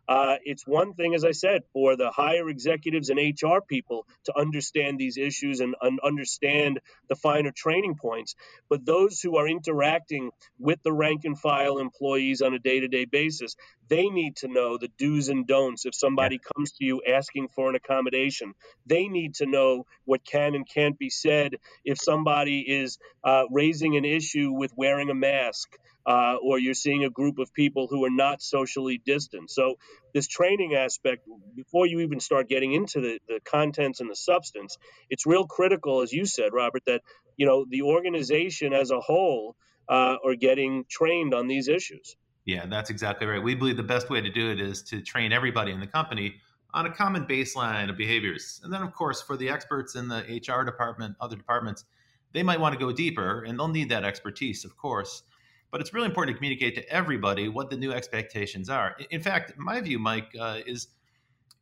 Uh, 0.09 0.37
it's 0.45 0.67
one 0.67 0.95
thing, 0.95 1.15
as 1.15 1.25
I 1.25 1.33
said, 1.33 1.63
for 1.73 1.97
the 1.97 2.11
higher 2.11 2.49
executives 2.49 3.11
and 3.11 3.19
HR 3.19 3.59
people 3.67 4.07
to 4.25 4.39
understand 4.39 4.99
these 4.99 5.19
issues 5.19 5.61
and, 5.61 5.75
and 5.83 6.01
understand 6.03 6.81
the 7.09 7.17
finer 7.17 7.53
training 7.55 7.97
points. 8.01 8.35
But 8.69 8.87
those 8.87 9.21
who 9.21 9.37
are 9.37 9.49
interacting 9.49 10.31
with 10.59 10.83
the 10.83 10.93
rank 10.93 11.23
and 11.25 11.39
file 11.39 11.79
employees 11.79 12.41
on 12.41 12.55
a 12.55 12.59
day 12.59 12.81
to 12.81 12.89
day 12.89 13.05
basis, 13.05 13.55
they 13.89 14.09
need 14.09 14.37
to 14.37 14.49
know 14.49 14.79
the 14.79 14.89
do's 14.99 15.29
and 15.29 15.47
don'ts 15.47 15.87
if 15.87 15.95
somebody 15.95 16.39
comes 16.55 16.73
to 16.73 16.85
you 16.85 17.03
asking 17.07 17.49
for 17.49 17.69
an 17.69 17.75
accommodation. 17.75 18.55
They 18.87 19.09
need 19.09 19.35
to 19.37 19.47
know 19.47 19.85
what 20.05 20.25
can 20.25 20.55
and 20.55 20.67
can't 20.69 20.99
be 20.99 21.11
said 21.11 21.57
if 21.85 21.99
somebody 22.01 22.61
is 22.61 22.99
uh, 23.25 23.45
raising 23.51 23.97
an 23.97 24.05
issue 24.05 24.53
with 24.53 24.73
wearing 24.79 25.11
a 25.11 25.15
mask. 25.15 25.69
Uh, 26.07 26.37
or 26.43 26.59
you're 26.59 26.73
seeing 26.73 27.05
a 27.05 27.11
group 27.11 27.39
of 27.39 27.53
people 27.53 27.87
who 27.87 28.03
are 28.07 28.11
not 28.11 28.41
socially 28.41 28.99
distant. 29.05 29.51
So, 29.51 29.75
this 30.15 30.27
training 30.27 30.75
aspect, 30.75 31.29
before 31.55 31.87
you 31.87 32.01
even 32.01 32.19
start 32.19 32.49
getting 32.49 32.73
into 32.73 33.03
the, 33.03 33.19
the 33.29 33.41
contents 33.45 34.01
and 34.01 34.09
the 34.09 34.17
substance, 34.17 34.79
it's 35.11 35.27
real 35.27 35.47
critical, 35.47 36.01
as 36.01 36.11
you 36.11 36.25
said, 36.25 36.55
Robert, 36.55 36.83
that 36.87 37.03
you 37.37 37.45
know 37.45 37.67
the 37.69 37.83
organization 37.83 38.73
as 38.73 38.91
a 38.91 39.01
whole 39.01 39.55
uh, 39.89 40.17
are 40.25 40.35
getting 40.35 40.85
trained 40.89 41.35
on 41.35 41.47
these 41.47 41.69
issues. 41.69 42.17
Yeah, 42.45 42.65
that's 42.65 42.89
exactly 42.89 43.27
right. 43.27 43.43
We 43.43 43.55
believe 43.55 43.77
the 43.77 43.83
best 43.83 44.09
way 44.09 44.23
to 44.23 44.31
do 44.31 44.51
it 44.51 44.61
is 44.61 44.83
to 44.85 45.03
train 45.03 45.33
everybody 45.33 45.73
in 45.73 45.81
the 45.81 45.87
company 45.87 46.37
on 46.73 46.87
a 46.87 46.91
common 46.91 47.27
baseline 47.27 47.91
of 47.91 47.97
behaviors. 47.97 48.61
And 48.65 48.73
then, 48.73 48.83
of 48.83 48.93
course, 48.95 49.21
for 49.21 49.37
the 49.37 49.51
experts 49.51 49.95
in 49.95 50.09
the 50.09 50.21
HR 50.47 50.65
department, 50.65 51.17
other 51.21 51.37
departments, 51.37 51.85
they 52.33 52.43
might 52.43 52.61
want 52.61 52.73
to 52.73 52.79
go 52.79 52.93
deeper 52.93 53.43
and 53.43 53.59
they'll 53.59 53.69
need 53.69 53.89
that 53.91 54.05
expertise, 54.05 54.65
of 54.65 54.77
course. 54.77 55.23
But 55.71 55.81
it's 55.81 55.93
really 55.93 56.07
important 56.07 56.35
to 56.35 56.39
communicate 56.39 56.75
to 56.77 56.89
everybody 56.89 57.49
what 57.49 57.71
the 57.71 57.77
new 57.77 57.93
expectations 57.93 58.71
are. 58.71 58.97
In 59.11 59.21
fact, 59.21 59.53
my 59.59 59.81
view, 59.81 59.99
Mike, 59.99 60.35
uh, 60.39 60.61
is 60.67 60.89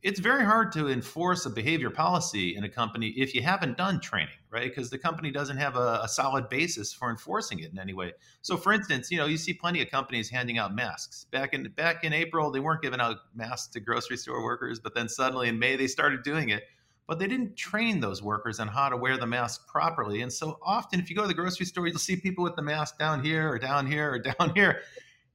it's 0.03 0.21
very 0.21 0.45
hard 0.45 0.71
to 0.71 0.89
enforce 0.89 1.47
a 1.47 1.51
behavior 1.51 1.91
policy 1.91 2.55
in 2.55 2.63
a 2.63 2.69
company 2.69 3.09
if 3.17 3.35
you 3.35 3.43
haven't 3.43 3.77
done 3.77 3.99
training, 3.99 4.37
right? 4.51 4.69
Because 4.69 4.91
the 4.91 4.99
company 4.99 5.33
doesn't 5.33 5.57
have 5.57 5.75
a, 5.75 6.01
a, 6.05 6.09
solid 6.09 6.49
basis 6.49 6.93
for 6.93 7.11
enforcing 7.11 7.59
it 7.59 7.73
in 7.73 7.79
any 7.79 7.93
way. 7.93 8.13
So, 8.43 8.57
for 8.57 8.73
instance, 8.73 9.11
you 9.11 9.19
know, 9.19 9.27
you 9.27 9.37
see 9.37 9.53
plenty 9.53 9.83
of 9.83 9.91
companies 9.91 10.29
handing 10.29 10.59
out 10.59 10.75
masks. 10.75 11.27
Back 11.33 11.55
in 11.55 11.65
back 11.71 12.05
in 12.05 12.13
April, 12.13 12.53
they 12.53 12.61
weren't 12.61 12.83
giving 12.83 13.01
out 13.01 13.17
masks 13.35 13.69
to 13.73 13.81
grocery 13.81 14.17
store 14.17 14.45
workers, 14.45 14.79
but 14.79 14.95
then 14.95 15.09
suddenly 15.09 15.49
in 15.49 15.59
May 15.59 15.75
they 15.75 15.89
started 15.89 16.23
doing 16.23 16.51
it 16.51 16.63
but 17.07 17.19
they 17.19 17.27
didn't 17.27 17.57
train 17.57 18.01
those 18.01 18.23
workers 18.23 18.59
on 18.61 18.69
how 18.69 18.89
to 18.89 18.97
wear 18.97 19.17
the 19.17 19.27
mask 19.27 19.69
properly. 19.69 20.23
And 20.23 20.33
so 20.33 20.59
often, 20.63 21.01
if 21.01 21.09
you 21.09 21.17
go 21.17 21.23
to 21.23 21.29
the 21.29 21.35
grocery 21.35 21.67
store, 21.67 21.87
you'll 21.87 21.99
see 21.99 22.17
people 22.17 22.43
with 22.45 22.57
the 22.57 22.63
mask 22.63 22.99
down 22.99 23.23
here 23.23 23.49
or 23.49 23.59
down 23.59 23.87
here 23.87 24.13
or 24.13 24.19
down 24.39 24.53
here. 24.55 24.83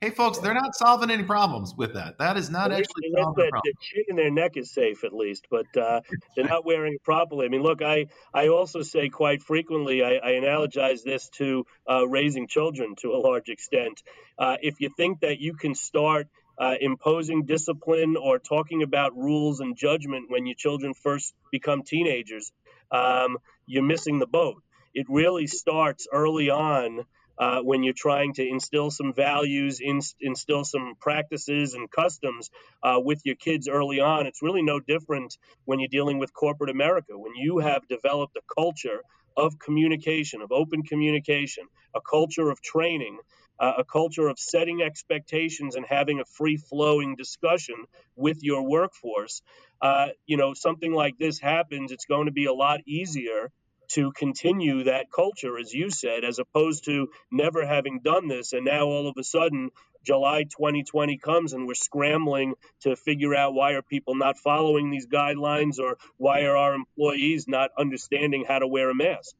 Hey, 0.01 0.09
folks, 0.09 0.39
they're 0.39 0.55
not 0.55 0.73
solving 0.73 1.11
any 1.11 1.21
problems 1.21 1.75
with 1.77 1.93
that. 1.93 2.17
That 2.17 2.35
is 2.35 2.49
not 2.49 2.71
actually 2.71 3.11
solving 3.15 3.49
that, 3.51 3.61
The 3.63 3.73
chin 3.79 4.03
in 4.09 4.15
their 4.15 4.31
neck 4.31 4.57
is 4.57 4.71
safe, 4.71 5.03
at 5.03 5.13
least, 5.13 5.45
but 5.51 5.67
uh, 5.77 6.01
they're 6.35 6.47
not 6.47 6.65
wearing 6.65 6.95
it 6.95 7.03
properly. 7.03 7.45
I 7.45 7.49
mean, 7.49 7.61
look, 7.61 7.83
I, 7.83 8.07
I 8.33 8.47
also 8.47 8.81
say 8.81 9.09
quite 9.09 9.43
frequently, 9.43 10.03
I, 10.03 10.15
I 10.15 10.31
analogize 10.31 11.03
this 11.03 11.29
to 11.37 11.67
uh, 11.87 12.07
raising 12.07 12.47
children 12.47 12.95
to 13.01 13.13
a 13.13 13.19
large 13.19 13.49
extent. 13.49 14.01
Uh, 14.39 14.57
if 14.63 14.81
you 14.81 14.89
think 14.97 15.19
that 15.19 15.39
you 15.39 15.53
can 15.53 15.75
start– 15.75 16.27
uh, 16.61 16.75
imposing 16.79 17.45
discipline 17.45 18.15
or 18.15 18.37
talking 18.37 18.83
about 18.83 19.17
rules 19.17 19.61
and 19.61 19.75
judgment 19.75 20.29
when 20.29 20.45
your 20.45 20.55
children 20.55 20.93
first 20.93 21.33
become 21.51 21.81
teenagers, 21.81 22.51
um, 22.91 23.39
you're 23.65 23.83
missing 23.83 24.19
the 24.19 24.27
boat. 24.27 24.61
It 24.93 25.07
really 25.09 25.47
starts 25.47 26.07
early 26.13 26.51
on 26.51 27.03
uh, 27.39 27.61
when 27.61 27.81
you're 27.81 27.95
trying 27.97 28.33
to 28.35 28.47
instill 28.47 28.91
some 28.91 29.11
values, 29.11 29.81
instill 29.81 30.63
some 30.63 30.93
practices 31.01 31.73
and 31.73 31.89
customs 31.89 32.51
uh, 32.83 32.99
with 33.03 33.21
your 33.25 33.35
kids 33.35 33.67
early 33.67 33.99
on. 33.99 34.27
It's 34.27 34.43
really 34.43 34.61
no 34.61 34.79
different 34.79 35.37
when 35.65 35.79
you're 35.79 35.89
dealing 35.89 36.19
with 36.19 36.31
corporate 36.31 36.69
America. 36.69 37.17
When 37.17 37.33
you 37.35 37.57
have 37.57 37.87
developed 37.87 38.37
a 38.37 38.53
culture 38.53 39.01
of 39.35 39.57
communication, 39.57 40.43
of 40.43 40.51
open 40.51 40.83
communication, 40.83 41.63
a 41.95 42.01
culture 42.01 42.51
of 42.51 42.61
training, 42.61 43.17
uh, 43.61 43.73
a 43.77 43.83
culture 43.83 44.27
of 44.27 44.39
setting 44.39 44.81
expectations 44.81 45.75
and 45.75 45.85
having 45.87 46.19
a 46.19 46.25
free 46.25 46.57
flowing 46.57 47.15
discussion 47.15 47.75
with 48.15 48.39
your 48.41 48.67
workforce. 48.67 49.43
Uh, 49.79 50.07
you 50.25 50.35
know, 50.35 50.53
something 50.55 50.91
like 50.91 51.17
this 51.19 51.39
happens, 51.39 51.91
it's 51.91 52.05
going 52.05 52.25
to 52.25 52.31
be 52.31 52.45
a 52.45 52.53
lot 52.53 52.79
easier 52.87 53.51
to 53.89 54.11
continue 54.13 54.85
that 54.85 55.11
culture, 55.13 55.57
as 55.59 55.73
you 55.73 55.89
said, 55.89 56.23
as 56.23 56.39
opposed 56.39 56.85
to 56.85 57.09
never 57.31 57.65
having 57.65 57.99
done 57.99 58.27
this. 58.27 58.53
And 58.53 58.65
now 58.65 58.85
all 58.85 59.07
of 59.07 59.15
a 59.17 59.23
sudden, 59.23 59.69
July 60.03 60.43
2020 60.43 61.17
comes 61.17 61.53
and 61.53 61.67
we're 61.67 61.75
scrambling 61.75 62.55
to 62.81 62.95
figure 62.95 63.35
out 63.35 63.53
why 63.53 63.73
are 63.73 63.83
people 63.83 64.15
not 64.15 64.37
following 64.37 64.89
these 64.89 65.07
guidelines 65.07 65.77
or 65.77 65.97
why 66.17 66.43
are 66.43 66.57
our 66.57 66.73
employees 66.73 67.47
not 67.47 67.69
understanding 67.77 68.45
how 68.47 68.59
to 68.59 68.67
wear 68.67 68.89
a 68.89 68.95
mask. 68.95 69.35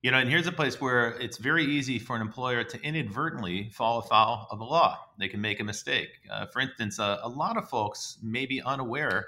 You 0.00 0.12
know, 0.12 0.18
and 0.18 0.30
here's 0.30 0.46
a 0.46 0.52
place 0.52 0.80
where 0.80 1.10
it's 1.20 1.38
very 1.38 1.64
easy 1.64 1.98
for 1.98 2.14
an 2.14 2.22
employer 2.22 2.62
to 2.62 2.80
inadvertently 2.82 3.70
fall 3.70 3.98
afoul 3.98 4.46
of 4.48 4.60
the 4.60 4.64
law. 4.64 4.96
They 5.18 5.26
can 5.26 5.40
make 5.40 5.58
a 5.58 5.64
mistake. 5.64 6.20
Uh, 6.30 6.46
for 6.46 6.60
instance, 6.60 7.00
uh, 7.00 7.18
a 7.22 7.28
lot 7.28 7.56
of 7.56 7.68
folks 7.68 8.16
may 8.22 8.46
be 8.46 8.62
unaware 8.62 9.26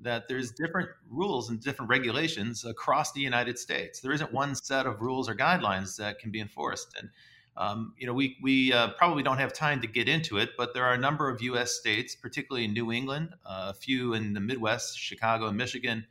that 0.00 0.28
there's 0.28 0.50
different 0.50 0.90
rules 1.08 1.48
and 1.48 1.58
different 1.58 1.88
regulations 1.88 2.66
across 2.66 3.12
the 3.12 3.20
United 3.22 3.58
States. 3.58 4.00
There 4.00 4.12
isn't 4.12 4.30
one 4.30 4.54
set 4.54 4.86
of 4.86 5.00
rules 5.00 5.26
or 5.26 5.34
guidelines 5.34 5.96
that 5.96 6.18
can 6.18 6.30
be 6.30 6.40
enforced. 6.40 6.94
And 6.98 7.08
um, 7.56 7.94
you 7.96 8.06
know, 8.06 8.12
we 8.12 8.36
we 8.42 8.72
uh, 8.74 8.88
probably 8.98 9.22
don't 9.22 9.38
have 9.38 9.54
time 9.54 9.80
to 9.80 9.86
get 9.86 10.08
into 10.08 10.36
it, 10.36 10.50
but 10.56 10.74
there 10.74 10.84
are 10.84 10.94
a 10.94 10.98
number 10.98 11.28
of 11.28 11.42
U.S. 11.42 11.72
states, 11.72 12.14
particularly 12.14 12.66
in 12.66 12.72
New 12.74 12.92
England, 12.92 13.30
uh, 13.44 13.66
a 13.70 13.74
few 13.74 14.14
in 14.14 14.34
the 14.34 14.40
Midwest, 14.40 14.98
Chicago 14.98 15.46
and 15.46 15.56
Michigan, 15.56 16.06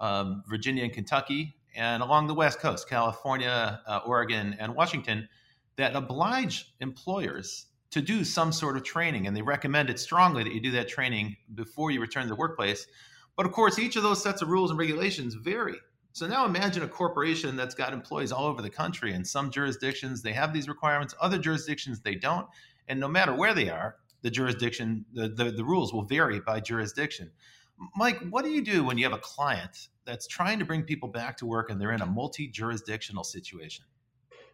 um, 0.00 0.42
Virginia 0.48 0.84
and 0.84 0.92
Kentucky, 0.92 1.56
and 1.74 2.02
along 2.02 2.26
the 2.26 2.34
West 2.34 2.60
Coast, 2.60 2.88
California, 2.88 3.80
uh, 3.86 4.00
Oregon, 4.04 4.56
and 4.58 4.74
Washington, 4.74 5.28
that 5.76 5.94
oblige 5.94 6.74
employers 6.80 7.66
to 7.90 8.00
do 8.00 8.24
some 8.24 8.52
sort 8.52 8.76
of 8.76 8.82
training. 8.82 9.26
And 9.26 9.36
they 9.36 9.42
recommend 9.42 9.90
it 9.90 9.98
strongly 9.98 10.42
that 10.44 10.52
you 10.52 10.60
do 10.60 10.72
that 10.72 10.88
training 10.88 11.36
before 11.54 11.90
you 11.90 12.00
return 12.00 12.24
to 12.24 12.28
the 12.28 12.36
workplace. 12.36 12.86
But 13.36 13.46
of 13.46 13.52
course, 13.52 13.78
each 13.78 13.96
of 13.96 14.02
those 14.02 14.22
sets 14.22 14.42
of 14.42 14.48
rules 14.48 14.70
and 14.70 14.78
regulations 14.78 15.34
vary. 15.34 15.76
So 16.12 16.26
now 16.26 16.44
imagine 16.44 16.82
a 16.82 16.88
corporation 16.88 17.56
that's 17.56 17.74
got 17.74 17.92
employees 17.92 18.32
all 18.32 18.44
over 18.44 18.60
the 18.60 18.70
country. 18.70 19.14
In 19.14 19.24
some 19.24 19.50
jurisdictions, 19.50 20.22
they 20.22 20.32
have 20.32 20.52
these 20.52 20.68
requirements, 20.68 21.14
other 21.20 21.38
jurisdictions, 21.38 22.00
they 22.00 22.14
don't. 22.14 22.46
And 22.88 23.00
no 23.00 23.08
matter 23.08 23.34
where 23.34 23.54
they 23.54 23.70
are, 23.70 23.96
the 24.20 24.30
jurisdiction, 24.30 25.06
the, 25.12 25.28
the, 25.28 25.50
the 25.50 25.64
rules 25.64 25.92
will 25.92 26.04
vary 26.04 26.40
by 26.40 26.60
jurisdiction. 26.60 27.30
Mike, 27.96 28.20
what 28.30 28.44
do 28.44 28.50
you 28.50 28.62
do 28.62 28.84
when 28.84 28.98
you 28.98 29.04
have 29.04 29.14
a 29.14 29.18
client 29.18 29.88
that's 30.04 30.26
trying 30.26 30.58
to 30.58 30.64
bring 30.64 30.82
people 30.82 31.08
back 31.08 31.38
to 31.38 31.46
work 31.46 31.70
and 31.70 31.80
they're 31.80 31.92
in 31.92 32.02
a 32.02 32.06
multi 32.06 32.48
jurisdictional 32.48 33.24
situation? 33.24 33.84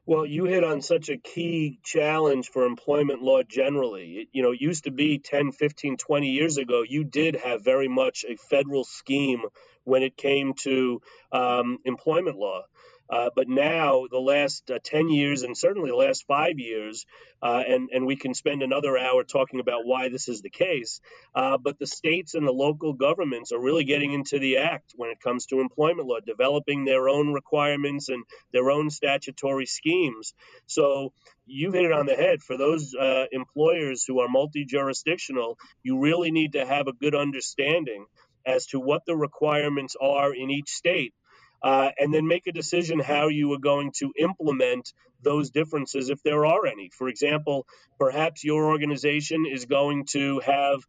Well, 0.09 0.25
you 0.25 0.47
hit 0.47 0.65
on 0.65 0.81
such 0.81 1.11
a 1.11 1.19
key 1.19 1.81
challenge 1.85 2.49
for 2.49 2.65
employment 2.65 3.21
law 3.21 3.43
generally. 3.43 4.13
It, 4.13 4.29
you 4.33 4.43
know, 4.43 4.53
it 4.53 4.61
used 4.61 4.85
to 4.85 4.91
be 4.91 5.19
10, 5.19 5.53
15, 5.53 5.99
20 5.99 6.29
years 6.29 6.57
ago, 6.57 6.83
you 6.83 7.05
did 7.05 7.37
have 7.37 7.63
very 7.63 7.89
much 7.89 8.25
a 8.27 8.37
federal 8.37 8.85
scheme 8.85 9.43
when 9.85 10.03
it 10.03 10.17
came 10.17 10.55
to 10.63 11.03
um, 11.31 11.77
employment 11.85 12.39
law. 12.39 12.63
Uh, 13.11 13.31
but 13.35 13.49
now, 13.49 14.05
the 14.11 14.19
last 14.19 14.71
uh, 14.71 14.79
10 14.83 15.09
years, 15.09 15.43
and 15.43 15.57
certainly 15.57 15.91
the 15.91 15.97
last 15.97 16.27
five 16.27 16.59
years, 16.59 17.07
uh, 17.43 17.63
and, 17.67 17.89
and 17.93 18.07
we 18.07 18.17
can 18.17 18.35
spend 18.35 18.63
another 18.63 18.99
hour 18.99 19.25
talking 19.25 19.61
about 19.61 19.87
why 19.87 20.09
this 20.09 20.29
is 20.29 20.43
the 20.43 20.51
case, 20.51 21.01
uh, 21.35 21.57
but 21.57 21.79
the 21.79 21.87
states 21.87 22.35
and 22.35 22.47
the 22.47 22.53
local 22.53 22.93
governments 22.93 23.53
are 23.53 23.61
really 23.61 23.85
getting 23.85 24.13
into 24.13 24.39
the 24.39 24.59
act 24.59 24.93
when 24.97 25.11
it 25.11 25.21
comes 25.21 25.47
to 25.47 25.61
employment 25.61 26.07
law, 26.07 26.19
developing 26.21 26.85
their 26.85 27.09
own 27.09 27.33
requirements 27.33 28.09
and 28.09 28.25
their 28.53 28.71
own 28.71 28.91
statutory 28.91 29.67
schemes. 29.67 30.35
So 30.67 31.13
you've 31.47 31.75
hit 31.75 31.87
it 31.87 31.93
on 31.93 32.07
the 32.07 32.15
head. 32.15 32.43
For 32.43 32.59
those 32.59 32.95
uh, 32.95 33.25
employers 33.33 34.05
who 34.07 34.21
are 34.21 34.29
multi 34.29 34.65
jurisdictional, 34.65 35.59
you 35.83 35.99
really 35.99 36.31
need 36.31 36.53
to 36.53 36.67
have 36.67 36.89
a 36.89 36.93
good 36.93 37.15
understanding 37.15 38.05
as 38.45 38.67
to 38.67 38.81
what 38.81 39.05
the 39.07 39.17
requirements 39.17 39.97
are 40.01 40.35
in 40.35 40.51
each 40.51 40.71
state 40.71 41.15
uh, 41.63 41.91
and 41.99 42.13
then 42.13 42.27
make 42.27 42.47
a 42.47 42.53
decision 42.53 42.99
how 43.01 43.29
you 43.29 43.53
are 43.53 43.59
going 43.59 43.93
to 43.99 44.13
implement 44.19 44.93
those 45.23 45.51
differences 45.51 46.11
if 46.11 46.23
there 46.23 46.47
are 46.47 46.67
any. 46.67 46.91
For 46.97 47.09
example, 47.09 47.67
perhaps 47.99 48.45
your 48.45 48.67
organization 48.67 49.45
is 49.47 49.65
going 49.65 50.07
to 50.13 50.41
have 50.41 50.81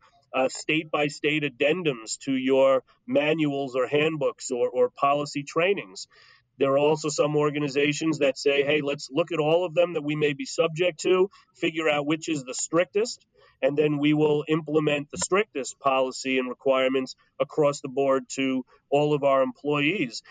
state 0.50 0.92
by 0.92 1.08
state 1.08 1.44
addendums 1.44 2.20
to 2.20 2.34
your 2.34 2.84
manuals 3.08 3.76
or 3.76 3.88
handbooks 3.88 4.52
or, 4.52 4.70
or 4.70 4.90
policy 4.90 5.44
trainings. 5.44 6.08
There 6.60 6.74
are 6.74 6.78
also 6.78 7.10
some 7.10 7.38
organizations 7.38 8.20
that 8.20 8.38
say, 8.38 8.64
hey, 8.64 8.82
let's 8.82 9.10
look 9.12 9.32
at 9.32 9.40
all 9.40 9.66
of 9.66 9.74
them 9.74 9.94
that 9.94 10.04
we 10.04 10.16
may 10.16 10.34
be 10.34 10.46
subject 10.46 11.00
to, 11.02 11.30
figure 11.56 11.90
out 11.90 12.06
which 12.06 12.28
is 12.28 12.44
the 12.44 12.54
strictest, 12.54 13.26
and 13.62 13.78
then 13.78 13.98
we 13.98 14.14
will 14.14 14.44
implement 14.48 15.10
the 15.10 15.18
strictest 15.18 15.80
policy 15.80 16.38
and 16.38 16.50
requirements 16.50 17.16
across 17.40 17.82
the 17.82 17.88
board 17.88 18.26
to 18.36 18.66
all 18.92 19.14
of 19.14 19.24
our 19.24 19.42
employees 19.42 20.22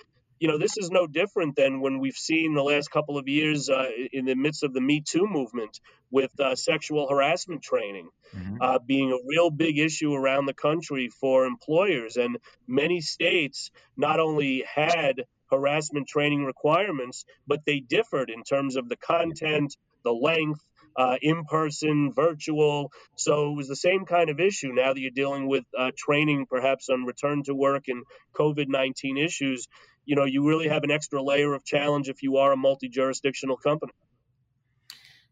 you 0.40 0.48
know, 0.48 0.58
this 0.58 0.76
is 0.76 0.90
no 0.90 1.06
different 1.06 1.56
than 1.56 1.80
when 1.80 1.98
we've 1.98 2.16
seen 2.16 2.54
the 2.54 2.62
last 2.62 2.90
couple 2.90 3.18
of 3.18 3.28
years 3.28 3.68
uh, 3.68 3.86
in 4.12 4.24
the 4.24 4.34
midst 4.34 4.62
of 4.62 4.72
the 4.72 4.80
Me 4.80 5.00
Too 5.00 5.26
movement 5.26 5.80
with 6.10 6.30
uh, 6.40 6.54
sexual 6.54 7.08
harassment 7.08 7.62
training 7.62 8.08
mm-hmm. 8.34 8.56
uh, 8.60 8.78
being 8.78 9.12
a 9.12 9.18
real 9.26 9.50
big 9.50 9.78
issue 9.78 10.14
around 10.14 10.46
the 10.46 10.54
country 10.54 11.08
for 11.08 11.44
employers. 11.44 12.16
And 12.16 12.38
many 12.66 13.00
states 13.00 13.70
not 13.96 14.20
only 14.20 14.64
had 14.72 15.24
harassment 15.50 16.08
training 16.08 16.44
requirements, 16.44 17.24
but 17.46 17.60
they 17.64 17.80
differed 17.80 18.30
in 18.30 18.42
terms 18.42 18.76
of 18.76 18.88
the 18.88 18.96
content, 18.96 19.76
the 20.04 20.12
length, 20.12 20.62
uh, 20.96 21.16
in 21.22 21.44
person, 21.44 22.12
virtual. 22.12 22.90
So 23.16 23.52
it 23.52 23.56
was 23.56 23.68
the 23.68 23.76
same 23.76 24.04
kind 24.04 24.30
of 24.30 24.40
issue 24.40 24.72
now 24.72 24.92
that 24.92 25.00
you're 25.00 25.10
dealing 25.12 25.46
with 25.46 25.64
uh, 25.78 25.92
training, 25.96 26.46
perhaps 26.46 26.88
on 26.88 27.04
return 27.04 27.44
to 27.44 27.54
work 27.54 27.84
and 27.88 28.04
COVID 28.34 28.66
19 28.68 29.16
issues. 29.16 29.68
You 30.08 30.16
know, 30.16 30.24
you 30.24 30.48
really 30.48 30.68
have 30.68 30.84
an 30.84 30.90
extra 30.90 31.22
layer 31.22 31.52
of 31.52 31.66
challenge 31.66 32.08
if 32.08 32.22
you 32.22 32.38
are 32.38 32.52
a 32.52 32.56
multi 32.56 32.88
jurisdictional 32.88 33.58
company. 33.58 33.92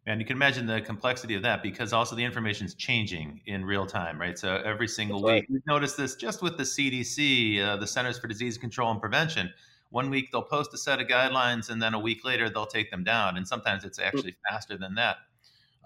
And 0.04 0.20
you 0.20 0.26
can 0.26 0.36
imagine 0.36 0.66
the 0.66 0.82
complexity 0.82 1.34
of 1.34 1.42
that 1.44 1.62
because 1.62 1.94
also 1.94 2.14
the 2.14 2.22
information 2.22 2.66
is 2.66 2.74
changing 2.74 3.40
in 3.46 3.64
real 3.64 3.86
time, 3.86 4.20
right? 4.20 4.38
So 4.38 4.54
every 4.54 4.86
single 4.86 5.22
That's 5.22 5.32
week, 5.32 5.42
right. 5.44 5.50
we've 5.50 5.66
noticed 5.66 5.96
this 5.96 6.14
just 6.14 6.42
with 6.42 6.58
the 6.58 6.62
CDC, 6.62 7.58
uh, 7.64 7.76
the 7.78 7.86
Centers 7.86 8.18
for 8.18 8.28
Disease 8.28 8.58
Control 8.58 8.90
and 8.90 9.00
Prevention. 9.00 9.50
One 9.88 10.10
week 10.10 10.30
they'll 10.30 10.42
post 10.42 10.74
a 10.74 10.78
set 10.78 11.00
of 11.00 11.08
guidelines, 11.08 11.70
and 11.70 11.80
then 11.80 11.94
a 11.94 11.98
week 11.98 12.22
later 12.22 12.50
they'll 12.50 12.66
take 12.66 12.90
them 12.90 13.02
down. 13.02 13.38
And 13.38 13.48
sometimes 13.48 13.82
it's 13.82 13.98
actually 13.98 14.36
faster 14.46 14.76
than 14.76 14.94
that. 14.96 15.16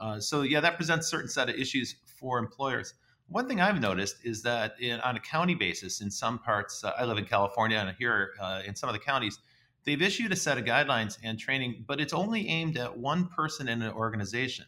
Uh, 0.00 0.18
so 0.18 0.42
yeah, 0.42 0.59
that 0.59 0.74
presents 0.74 1.07
a 1.07 1.11
certain 1.11 1.29
set 1.29 1.48
of 1.48 1.55
issues 1.55 1.94
for 2.18 2.40
employers. 2.40 2.94
One 3.31 3.47
thing 3.47 3.61
I've 3.61 3.81
noticed 3.81 4.16
is 4.25 4.43
that 4.43 4.75
in, 4.81 4.99
on 5.01 5.16
a 5.16 5.21
county 5.21 5.55
basis, 5.55 6.01
in 6.01 6.11
some 6.11 6.40
parts, 6.40 6.83
uh, 6.83 6.90
I 6.99 7.05
live 7.05 7.16
in 7.16 7.25
California, 7.25 7.79
and 7.79 7.95
here 7.97 8.33
uh, 8.40 8.62
in 8.66 8.75
some 8.75 8.88
of 8.88 8.93
the 8.93 8.99
counties, 8.99 9.38
they've 9.85 10.03
issued 10.03 10.33
a 10.33 10.37
set 10.37 10.59
of 10.59 10.64
guidelines 10.64 11.16
and 11.23 11.38
training, 11.38 11.85
but 11.87 12.01
it's 12.01 12.12
only 12.12 12.49
aimed 12.49 12.77
at 12.77 12.99
one 12.99 13.29
person 13.29 13.69
in 13.69 13.83
an 13.83 13.93
organization. 13.93 14.66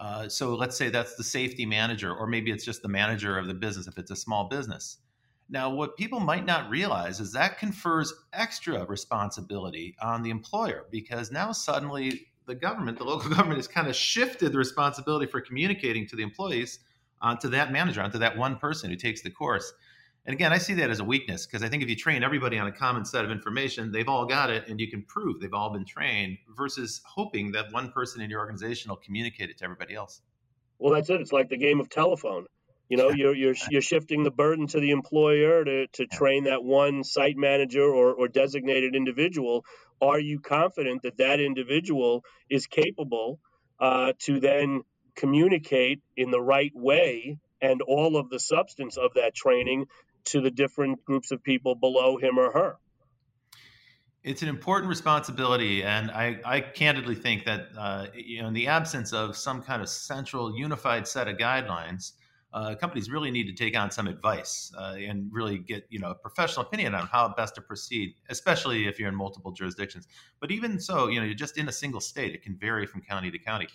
Uh, 0.00 0.26
so 0.26 0.54
let's 0.54 0.74
say 0.74 0.88
that's 0.88 1.16
the 1.16 1.22
safety 1.22 1.66
manager, 1.66 2.14
or 2.14 2.26
maybe 2.26 2.50
it's 2.50 2.64
just 2.64 2.80
the 2.80 2.88
manager 2.88 3.38
of 3.38 3.46
the 3.46 3.52
business 3.52 3.86
if 3.86 3.98
it's 3.98 4.10
a 4.10 4.16
small 4.16 4.48
business. 4.48 4.96
Now, 5.50 5.68
what 5.68 5.98
people 5.98 6.18
might 6.18 6.46
not 6.46 6.70
realize 6.70 7.20
is 7.20 7.30
that 7.32 7.58
confers 7.58 8.14
extra 8.32 8.86
responsibility 8.86 9.94
on 10.00 10.22
the 10.22 10.30
employer 10.30 10.86
because 10.90 11.30
now 11.30 11.52
suddenly 11.52 12.28
the 12.46 12.54
government, 12.54 12.96
the 12.96 13.04
local 13.04 13.28
government, 13.36 13.58
has 13.58 13.68
kind 13.68 13.86
of 13.86 13.94
shifted 13.94 14.52
the 14.52 14.58
responsibility 14.58 15.26
for 15.26 15.42
communicating 15.42 16.06
to 16.06 16.16
the 16.16 16.22
employees 16.22 16.78
onto 17.22 17.48
that 17.50 17.72
manager, 17.72 18.02
onto 18.02 18.18
that 18.18 18.36
one 18.36 18.56
person 18.56 18.90
who 18.90 18.96
takes 18.96 19.22
the 19.22 19.30
course. 19.30 19.72
And 20.26 20.34
again, 20.34 20.52
I 20.52 20.58
see 20.58 20.74
that 20.74 20.90
as 20.90 21.00
a 21.00 21.04
weakness 21.04 21.46
because 21.46 21.62
I 21.62 21.68
think 21.68 21.82
if 21.82 21.88
you 21.88 21.96
train 21.96 22.22
everybody 22.22 22.58
on 22.58 22.66
a 22.66 22.72
common 22.72 23.04
set 23.04 23.24
of 23.24 23.30
information, 23.30 23.90
they've 23.90 24.08
all 24.08 24.26
got 24.26 24.50
it 24.50 24.68
and 24.68 24.78
you 24.78 24.88
can 24.88 25.02
prove 25.02 25.40
they've 25.40 25.52
all 25.52 25.70
been 25.70 25.84
trained 25.84 26.38
versus 26.56 27.00
hoping 27.04 27.52
that 27.52 27.72
one 27.72 27.90
person 27.90 28.20
in 28.20 28.30
your 28.30 28.40
organization 28.40 28.90
will 28.90 28.98
communicate 28.98 29.50
it 29.50 29.58
to 29.58 29.64
everybody 29.64 29.94
else. 29.94 30.20
Well, 30.78 30.94
that's 30.94 31.10
it. 31.10 31.20
It's 31.20 31.32
like 31.32 31.48
the 31.48 31.56
game 31.56 31.80
of 31.80 31.88
telephone. 31.88 32.46
You 32.88 32.98
know, 32.98 33.10
you're 33.10 33.34
you're 33.34 33.54
you're 33.70 33.80
shifting 33.80 34.22
the 34.22 34.30
burden 34.30 34.66
to 34.66 34.80
the 34.80 34.90
employer 34.90 35.64
to 35.64 35.86
to 35.86 36.06
train 36.06 36.44
that 36.44 36.62
one 36.62 37.04
site 37.04 37.36
manager 37.36 37.84
or, 37.84 38.12
or 38.12 38.28
designated 38.28 38.94
individual 38.94 39.64
are 40.02 40.18
you 40.18 40.40
confident 40.40 41.02
that 41.02 41.16
that 41.18 41.40
individual 41.40 42.24
is 42.50 42.66
capable 42.66 43.38
uh, 43.78 44.12
to 44.18 44.40
then 44.40 44.82
communicate 45.14 46.00
in 46.16 46.30
the 46.30 46.40
right 46.40 46.72
way 46.74 47.38
and 47.60 47.80
all 47.82 48.16
of 48.16 48.30
the 48.30 48.40
substance 48.40 48.96
of 48.96 49.14
that 49.14 49.34
training 49.34 49.86
to 50.24 50.40
the 50.40 50.50
different 50.50 51.04
groups 51.04 51.30
of 51.30 51.42
people 51.42 51.74
below 51.74 52.16
him 52.16 52.38
or 52.38 52.52
her? 52.52 52.76
It's 54.24 54.42
an 54.42 54.48
important 54.48 54.88
responsibility, 54.88 55.82
and 55.82 56.08
I, 56.10 56.38
I 56.44 56.60
candidly 56.60 57.16
think 57.16 57.44
that 57.44 57.68
uh, 57.76 58.06
you 58.14 58.40
know, 58.40 58.48
in 58.48 58.54
the 58.54 58.68
absence 58.68 59.12
of 59.12 59.36
some 59.36 59.62
kind 59.62 59.82
of 59.82 59.88
central, 59.88 60.56
unified 60.56 61.08
set 61.08 61.26
of 61.26 61.38
guidelines, 61.38 62.12
uh, 62.52 62.76
companies 62.76 63.10
really 63.10 63.32
need 63.32 63.46
to 63.46 63.52
take 63.52 63.76
on 63.76 63.90
some 63.90 64.06
advice 64.06 64.72
uh, 64.78 64.94
and 64.96 65.28
really 65.32 65.58
get 65.58 65.86
you 65.88 65.98
know 65.98 66.10
a 66.10 66.14
professional 66.14 66.64
opinion 66.64 66.94
on 66.94 67.08
how 67.08 67.34
best 67.36 67.56
to 67.56 67.62
proceed, 67.62 68.14
especially 68.28 68.86
if 68.86 69.00
you're 69.00 69.08
in 69.08 69.14
multiple 69.14 69.50
jurisdictions. 69.50 70.06
But 70.38 70.52
even 70.52 70.78
so, 70.78 71.08
you 71.08 71.18
know, 71.18 71.26
you're 71.26 71.34
just 71.34 71.58
in 71.58 71.68
a 71.68 71.72
single 71.72 72.00
state; 72.00 72.32
it 72.32 72.42
can 72.42 72.56
vary 72.56 72.86
from 72.86 73.00
county 73.00 73.30
to 73.30 73.38
county. 73.38 73.66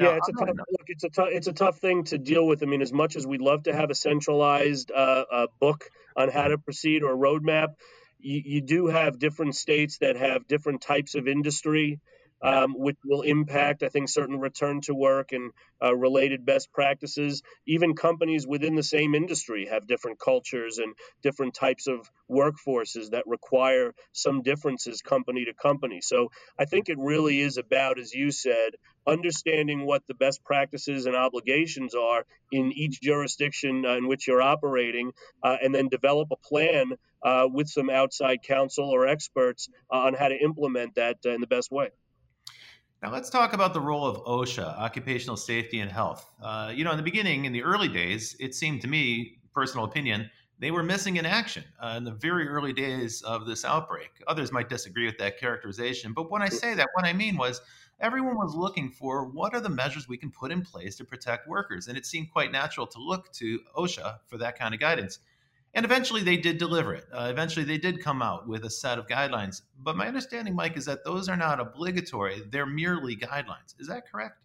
Now, 0.00 0.12
yeah, 0.12 0.16
it's 0.16 0.28
a 0.30 0.32
tough 0.32 0.48
look. 0.56 0.86
It's 0.88 1.04
a 1.04 1.10
tough. 1.10 1.28
It's 1.30 1.48
a 1.48 1.52
tough 1.52 1.78
thing 1.78 2.04
to 2.04 2.18
deal 2.18 2.46
with. 2.46 2.62
I 2.62 2.66
mean, 2.66 2.82
as 2.82 2.92
much 2.92 3.16
as 3.16 3.26
we'd 3.26 3.42
love 3.42 3.64
to 3.64 3.74
have 3.74 3.90
a 3.90 3.94
centralized 3.94 4.90
uh, 4.90 5.24
uh, 5.32 5.46
book 5.60 5.90
on 6.16 6.30
how 6.30 6.48
to 6.48 6.58
proceed 6.58 7.04
or 7.04 7.14
roadmap, 7.16 7.74
you, 8.18 8.42
you 8.44 8.60
do 8.62 8.88
have 8.88 9.18
different 9.18 9.56
states 9.56 9.98
that 9.98 10.16
have 10.16 10.48
different 10.48 10.82
types 10.82 11.14
of 11.16 11.28
industry 11.28 12.00
um, 12.42 12.74
which 12.76 12.96
will 13.04 13.22
impact, 13.22 13.82
I 13.82 13.88
think, 13.88 14.08
certain 14.08 14.38
return 14.40 14.80
to 14.82 14.94
work 14.94 15.32
and 15.32 15.52
uh, 15.82 15.94
related 15.94 16.46
best 16.46 16.72
practices. 16.72 17.42
Even 17.66 17.94
companies 17.94 18.46
within 18.46 18.74
the 18.74 18.82
same 18.82 19.14
industry 19.14 19.66
have 19.70 19.86
different 19.86 20.18
cultures 20.18 20.78
and 20.78 20.94
different 21.22 21.54
types 21.54 21.86
of 21.86 22.10
workforces 22.30 23.10
that 23.10 23.24
require 23.26 23.94
some 24.12 24.42
differences 24.42 25.02
company 25.02 25.44
to 25.44 25.54
company. 25.54 26.00
So 26.00 26.30
I 26.58 26.64
think 26.64 26.88
it 26.88 26.98
really 26.98 27.40
is 27.40 27.56
about, 27.56 27.98
as 27.98 28.14
you 28.14 28.30
said, 28.30 28.70
understanding 29.06 29.86
what 29.86 30.02
the 30.06 30.14
best 30.14 30.44
practices 30.44 31.06
and 31.06 31.16
obligations 31.16 31.94
are 31.94 32.24
in 32.52 32.72
each 32.72 33.00
jurisdiction 33.00 33.84
uh, 33.86 33.96
in 33.96 34.08
which 34.08 34.26
you're 34.26 34.42
operating, 34.42 35.12
uh, 35.42 35.56
and 35.62 35.74
then 35.74 35.88
develop 35.88 36.28
a 36.30 36.36
plan 36.36 36.92
uh, 37.22 37.46
with 37.50 37.68
some 37.68 37.90
outside 37.90 38.38
counsel 38.42 38.88
or 38.90 39.06
experts 39.06 39.68
uh, 39.92 39.98
on 39.98 40.14
how 40.14 40.28
to 40.28 40.36
implement 40.36 40.94
that 40.94 41.16
uh, 41.26 41.30
in 41.30 41.40
the 41.40 41.46
best 41.46 41.70
way. 41.70 41.88
Now 43.02 43.10
let's 43.10 43.30
talk 43.30 43.54
about 43.54 43.72
the 43.72 43.80
role 43.80 44.06
of 44.06 44.22
OSHA, 44.24 44.78
occupational 44.78 45.38
safety 45.38 45.80
and 45.80 45.90
health. 45.90 46.30
Uh, 46.42 46.70
you 46.74 46.84
know, 46.84 46.90
in 46.90 46.98
the 46.98 47.02
beginning, 47.02 47.46
in 47.46 47.52
the 47.52 47.62
early 47.62 47.88
days, 47.88 48.36
it 48.38 48.54
seemed 48.54 48.82
to 48.82 48.88
me, 48.88 49.38
personal 49.54 49.86
opinion, 49.86 50.30
they 50.58 50.70
were 50.70 50.82
missing 50.82 51.16
in 51.16 51.24
action 51.24 51.64
uh, 51.82 51.94
in 51.96 52.04
the 52.04 52.10
very 52.10 52.46
early 52.46 52.74
days 52.74 53.22
of 53.22 53.46
this 53.46 53.64
outbreak. 53.64 54.10
Others 54.26 54.52
might 54.52 54.68
disagree 54.68 55.06
with 55.06 55.16
that 55.16 55.40
characterization, 55.40 56.12
but 56.12 56.30
when 56.30 56.42
I 56.42 56.50
say 56.50 56.74
that, 56.74 56.88
what 56.92 57.06
I 57.06 57.14
mean 57.14 57.38
was 57.38 57.62
everyone 58.00 58.36
was 58.36 58.54
looking 58.54 58.90
for 58.90 59.24
what 59.24 59.54
are 59.54 59.60
the 59.62 59.70
measures 59.70 60.06
we 60.06 60.18
can 60.18 60.30
put 60.30 60.52
in 60.52 60.60
place 60.60 60.96
to 60.96 61.04
protect 61.06 61.48
workers, 61.48 61.88
and 61.88 61.96
it 61.96 62.04
seemed 62.04 62.30
quite 62.30 62.52
natural 62.52 62.86
to 62.86 62.98
look 62.98 63.32
to 63.32 63.60
OSHA 63.78 64.18
for 64.26 64.36
that 64.36 64.58
kind 64.58 64.74
of 64.74 64.80
guidance. 64.80 65.20
And 65.74 65.84
eventually 65.84 66.22
they 66.22 66.36
did 66.36 66.58
deliver 66.58 66.94
it. 66.94 67.04
Uh, 67.12 67.28
eventually 67.30 67.64
they 67.64 67.78
did 67.78 68.02
come 68.02 68.22
out 68.22 68.48
with 68.48 68.64
a 68.64 68.70
set 68.70 68.98
of 68.98 69.06
guidelines. 69.06 69.62
But 69.78 69.96
my 69.96 70.08
understanding, 70.08 70.54
Mike, 70.54 70.76
is 70.76 70.84
that 70.86 71.04
those 71.04 71.28
are 71.28 71.36
not 71.36 71.60
obligatory, 71.60 72.42
they're 72.50 72.66
merely 72.66 73.16
guidelines. 73.16 73.74
Is 73.78 73.86
that 73.88 74.10
correct? 74.10 74.36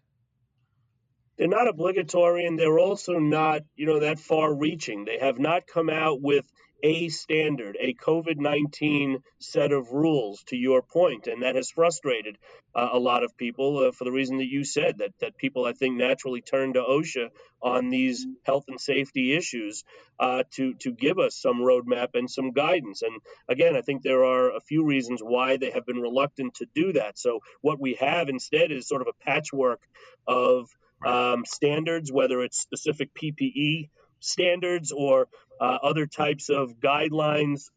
they're 1.36 1.48
not 1.48 1.68
obligatory 1.68 2.46
and 2.46 2.58
they're 2.58 2.78
also 2.78 3.18
not 3.18 3.62
you 3.76 3.86
know 3.86 4.00
that 4.00 4.18
far 4.18 4.54
reaching 4.54 5.04
they 5.04 5.18
have 5.18 5.38
not 5.38 5.66
come 5.66 5.90
out 5.90 6.20
with 6.20 6.50
a 6.82 7.08
standard, 7.08 7.76
a 7.80 7.94
COVID 7.94 8.36
19 8.38 9.18
set 9.38 9.72
of 9.72 9.90
rules, 9.90 10.42
to 10.48 10.56
your 10.56 10.82
point, 10.82 11.26
and 11.26 11.42
that 11.42 11.56
has 11.56 11.70
frustrated 11.70 12.36
uh, 12.74 12.90
a 12.92 12.98
lot 12.98 13.22
of 13.22 13.36
people 13.36 13.78
uh, 13.78 13.92
for 13.92 14.04
the 14.04 14.12
reason 14.12 14.38
that 14.38 14.48
you 14.48 14.64
said 14.64 14.98
that, 14.98 15.12
that 15.20 15.36
people, 15.36 15.64
I 15.64 15.72
think, 15.72 15.96
naturally 15.96 16.42
turn 16.42 16.74
to 16.74 16.80
OSHA 16.80 17.30
on 17.62 17.88
these 17.88 18.26
health 18.44 18.64
and 18.68 18.80
safety 18.80 19.34
issues 19.34 19.84
uh, 20.20 20.42
to, 20.52 20.74
to 20.80 20.92
give 20.92 21.18
us 21.18 21.36
some 21.36 21.60
roadmap 21.60 22.08
and 22.14 22.30
some 22.30 22.52
guidance. 22.52 23.02
And 23.02 23.20
again, 23.48 23.76
I 23.76 23.80
think 23.80 24.02
there 24.02 24.24
are 24.24 24.54
a 24.54 24.60
few 24.60 24.84
reasons 24.84 25.20
why 25.22 25.56
they 25.56 25.70
have 25.70 25.86
been 25.86 26.00
reluctant 26.00 26.54
to 26.56 26.66
do 26.74 26.92
that. 26.92 27.18
So, 27.18 27.40
what 27.62 27.80
we 27.80 27.94
have 27.94 28.28
instead 28.28 28.70
is 28.70 28.88
sort 28.88 29.02
of 29.02 29.08
a 29.08 29.24
patchwork 29.24 29.80
of 30.26 30.68
um, 31.04 31.44
standards, 31.44 32.12
whether 32.12 32.40
it's 32.42 32.60
specific 32.60 33.10
PPE 33.14 33.88
standards 34.26 34.92
or 34.92 35.28
uh, 35.60 35.78
other 35.82 36.06
types 36.06 36.48
of 36.48 36.78
guidelines 36.80 37.70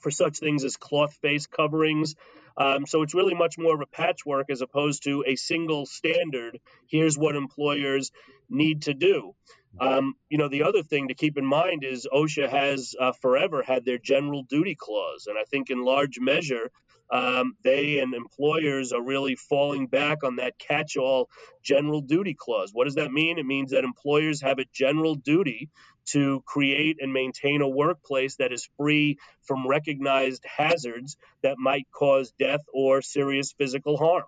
for 0.00 0.10
such 0.10 0.38
things 0.38 0.64
as 0.64 0.76
cloth 0.76 1.14
face 1.22 1.46
coverings. 1.46 2.14
Um, 2.58 2.86
so 2.86 3.02
it's 3.02 3.14
really 3.14 3.34
much 3.34 3.58
more 3.58 3.74
of 3.74 3.80
a 3.80 3.86
patchwork 3.86 4.50
as 4.50 4.62
opposed 4.62 5.04
to 5.04 5.24
a 5.26 5.36
single 5.36 5.84
standard. 5.86 6.58
Here's 6.88 7.18
what 7.18 7.36
employers 7.36 8.10
need 8.48 8.82
to 8.82 8.94
do. 8.94 9.34
Um, 9.78 10.14
you 10.30 10.38
know, 10.38 10.48
the 10.48 10.62
other 10.62 10.82
thing 10.82 11.08
to 11.08 11.14
keep 11.14 11.36
in 11.36 11.44
mind 11.44 11.84
is 11.84 12.08
OSHA 12.10 12.48
has 12.48 12.94
uh, 12.98 13.12
forever 13.20 13.62
had 13.62 13.84
their 13.84 13.98
general 13.98 14.42
duty 14.42 14.74
clause. 14.74 15.26
And 15.26 15.36
I 15.38 15.44
think 15.44 15.68
in 15.68 15.84
large 15.84 16.18
measure, 16.18 16.70
um, 17.10 17.56
they 17.62 17.98
and 17.98 18.14
employers 18.14 18.92
are 18.92 19.02
really 19.02 19.36
falling 19.36 19.86
back 19.86 20.24
on 20.24 20.36
that 20.36 20.58
catch 20.58 20.96
all 20.96 21.28
general 21.62 22.00
duty 22.00 22.34
clause. 22.38 22.70
What 22.72 22.84
does 22.84 22.96
that 22.96 23.12
mean? 23.12 23.38
It 23.38 23.46
means 23.46 23.70
that 23.70 23.84
employers 23.84 24.42
have 24.42 24.58
a 24.58 24.66
general 24.72 25.14
duty 25.14 25.70
to 26.06 26.42
create 26.46 26.98
and 27.00 27.12
maintain 27.12 27.62
a 27.62 27.68
workplace 27.68 28.36
that 28.36 28.52
is 28.52 28.68
free 28.76 29.18
from 29.42 29.66
recognized 29.66 30.44
hazards 30.44 31.16
that 31.42 31.58
might 31.58 31.86
cause 31.92 32.32
death 32.38 32.60
or 32.72 33.02
serious 33.02 33.52
physical 33.52 33.96
harm. 33.96 34.24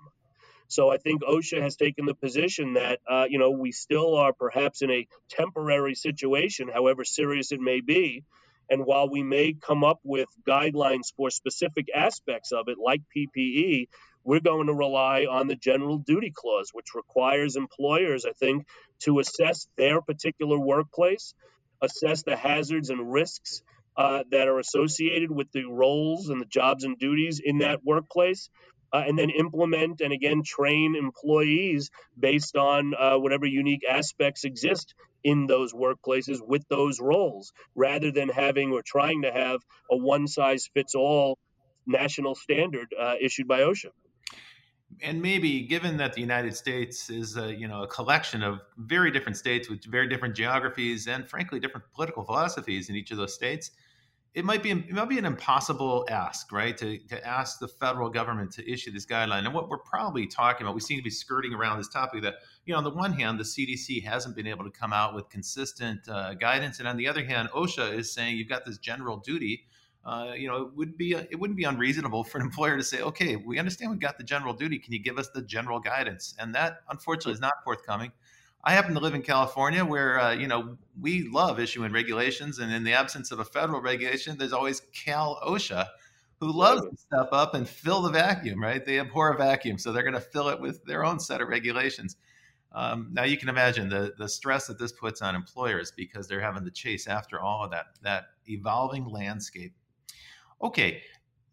So 0.68 0.90
I 0.90 0.98
think 0.98 1.22
OSHA 1.22 1.62
has 1.62 1.76
taken 1.76 2.04
the 2.04 2.14
position 2.14 2.74
that, 2.74 3.00
uh, 3.08 3.24
you 3.28 3.38
know, 3.38 3.50
we 3.50 3.72
still 3.72 4.16
are 4.16 4.34
perhaps 4.34 4.82
in 4.82 4.90
a 4.90 5.06
temporary 5.30 5.94
situation, 5.94 6.68
however 6.68 7.04
serious 7.04 7.52
it 7.52 7.60
may 7.60 7.80
be, 7.80 8.24
and 8.70 8.84
while 8.84 9.08
we 9.08 9.22
may 9.22 9.54
come 9.54 9.84
up 9.84 10.00
with 10.04 10.28
guidelines 10.46 11.12
for 11.16 11.30
specific 11.30 11.86
aspects 11.94 12.52
of 12.52 12.68
it, 12.68 12.76
like 12.78 13.02
PPE, 13.16 13.88
we're 14.24 14.40
going 14.40 14.66
to 14.66 14.74
rely 14.74 15.26
on 15.30 15.46
the 15.46 15.56
general 15.56 15.98
duty 15.98 16.32
clause, 16.34 16.70
which 16.72 16.94
requires 16.94 17.56
employers, 17.56 18.26
I 18.26 18.32
think, 18.32 18.66
to 19.04 19.20
assess 19.20 19.68
their 19.76 20.02
particular 20.02 20.58
workplace, 20.58 21.34
assess 21.80 22.24
the 22.24 22.36
hazards 22.36 22.90
and 22.90 23.10
risks 23.10 23.62
uh, 23.96 24.24
that 24.30 24.48
are 24.48 24.58
associated 24.58 25.30
with 25.30 25.50
the 25.52 25.64
roles 25.64 26.28
and 26.28 26.40
the 26.40 26.46
jobs 26.46 26.84
and 26.84 26.98
duties 26.98 27.40
in 27.42 27.58
that 27.58 27.84
workplace, 27.84 28.50
uh, 28.92 29.02
and 29.06 29.18
then 29.18 29.30
implement 29.30 30.00
and 30.00 30.12
again 30.12 30.42
train 30.44 30.94
employees 30.94 31.90
based 32.18 32.56
on 32.56 32.94
uh, 32.94 33.16
whatever 33.16 33.46
unique 33.46 33.82
aspects 33.88 34.44
exist 34.44 34.94
in 35.24 35.46
those 35.46 35.72
workplaces 35.72 36.38
with 36.46 36.66
those 36.68 37.00
roles 37.00 37.52
rather 37.74 38.10
than 38.10 38.28
having 38.28 38.72
or 38.72 38.82
trying 38.82 39.22
to 39.22 39.32
have 39.32 39.60
a 39.90 39.96
one 39.96 40.26
size 40.26 40.68
fits 40.72 40.94
all 40.94 41.38
national 41.86 42.34
standard 42.34 42.86
uh, 42.98 43.14
issued 43.20 43.48
by 43.48 43.60
OSHA. 43.60 43.90
And 45.02 45.20
maybe, 45.20 45.66
given 45.66 45.98
that 45.98 46.14
the 46.14 46.20
United 46.20 46.56
States 46.56 47.10
is 47.10 47.36
a, 47.36 47.54
you 47.54 47.68
know 47.68 47.82
a 47.82 47.86
collection 47.86 48.42
of 48.42 48.60
very 48.78 49.10
different 49.10 49.36
states 49.36 49.68
with 49.68 49.84
very 49.84 50.08
different 50.08 50.34
geographies 50.34 51.06
and, 51.06 51.28
frankly, 51.28 51.60
different 51.60 51.86
political 51.94 52.24
philosophies 52.24 52.88
in 52.88 52.96
each 52.96 53.10
of 53.10 53.18
those 53.18 53.34
states, 53.34 53.70
it 54.38 54.44
might 54.44 54.62
be 54.62 54.70
it 54.70 54.92
might 54.92 55.08
be 55.08 55.18
an 55.18 55.24
impossible 55.24 56.06
ask, 56.08 56.52
right? 56.52 56.76
To 56.78 56.96
to 56.96 57.26
ask 57.26 57.58
the 57.58 57.66
federal 57.66 58.08
government 58.08 58.52
to 58.52 58.70
issue 58.70 58.92
this 58.92 59.04
guideline. 59.04 59.44
And 59.44 59.52
what 59.52 59.68
we're 59.68 59.78
probably 59.78 60.28
talking 60.28 60.64
about, 60.64 60.76
we 60.76 60.80
seem 60.80 60.96
to 60.96 61.02
be 61.02 61.10
skirting 61.10 61.52
around 61.52 61.78
this 61.78 61.88
topic 61.88 62.22
that 62.22 62.36
you 62.64 62.72
know, 62.72 62.78
on 62.78 62.84
the 62.84 62.90
one 62.90 63.12
hand, 63.12 63.40
the 63.40 63.44
CDC 63.44 64.04
hasn't 64.04 64.36
been 64.36 64.46
able 64.46 64.62
to 64.64 64.70
come 64.70 64.92
out 64.92 65.12
with 65.12 65.28
consistent 65.28 66.08
uh, 66.08 66.34
guidance, 66.34 66.78
and 66.78 66.86
on 66.86 66.96
the 66.96 67.08
other 67.08 67.24
hand, 67.24 67.48
OSHA 67.50 67.98
is 67.98 68.12
saying 68.12 68.36
you've 68.36 68.48
got 68.48 68.64
this 68.64 68.78
general 68.78 69.16
duty. 69.16 69.64
Uh, 70.04 70.32
you 70.36 70.46
know, 70.46 70.62
it 70.62 70.76
would 70.76 70.96
be 70.96 71.14
it 71.14 71.38
wouldn't 71.38 71.56
be 71.56 71.64
unreasonable 71.64 72.22
for 72.22 72.38
an 72.38 72.44
employer 72.44 72.76
to 72.76 72.84
say, 72.84 73.00
okay, 73.00 73.34
we 73.34 73.58
understand 73.58 73.90
we've 73.90 74.00
got 74.00 74.18
the 74.18 74.24
general 74.24 74.54
duty. 74.54 74.78
Can 74.78 74.92
you 74.92 75.02
give 75.02 75.18
us 75.18 75.30
the 75.30 75.42
general 75.42 75.80
guidance? 75.80 76.36
And 76.38 76.54
that, 76.54 76.82
unfortunately, 76.88 77.32
is 77.32 77.40
not 77.40 77.54
forthcoming. 77.64 78.12
I 78.64 78.72
happen 78.72 78.94
to 78.94 79.00
live 79.00 79.14
in 79.14 79.22
California, 79.22 79.84
where 79.84 80.18
uh, 80.20 80.32
you 80.32 80.46
know 80.46 80.76
we 81.00 81.28
love 81.28 81.60
issuing 81.60 81.92
regulations, 81.92 82.58
and 82.58 82.72
in 82.72 82.84
the 82.84 82.92
absence 82.92 83.30
of 83.30 83.38
a 83.38 83.44
federal 83.44 83.80
regulation, 83.80 84.36
there's 84.36 84.52
always 84.52 84.82
Cal 84.92 85.40
OSHA, 85.46 85.86
who 86.40 86.52
loves 86.52 86.82
to 86.82 86.96
step 86.96 87.28
up 87.32 87.54
and 87.54 87.68
fill 87.68 88.02
the 88.02 88.10
vacuum. 88.10 88.62
Right? 88.62 88.84
They 88.84 88.98
abhor 88.98 89.32
a 89.32 89.36
vacuum, 89.38 89.78
so 89.78 89.92
they're 89.92 90.02
going 90.02 90.14
to 90.14 90.20
fill 90.20 90.48
it 90.48 90.60
with 90.60 90.84
their 90.84 91.04
own 91.04 91.20
set 91.20 91.40
of 91.40 91.48
regulations. 91.48 92.16
Um, 92.72 93.08
now 93.12 93.24
you 93.24 93.38
can 93.38 93.48
imagine 93.48 93.88
the 93.88 94.12
the 94.18 94.28
stress 94.28 94.66
that 94.66 94.78
this 94.78 94.92
puts 94.92 95.22
on 95.22 95.34
employers 95.34 95.92
because 95.96 96.28
they're 96.28 96.40
having 96.40 96.64
to 96.64 96.70
chase 96.70 97.06
after 97.06 97.40
all 97.40 97.64
of 97.64 97.70
that 97.70 97.86
that 98.02 98.24
evolving 98.46 99.06
landscape. 99.06 99.72
Okay, 100.60 101.02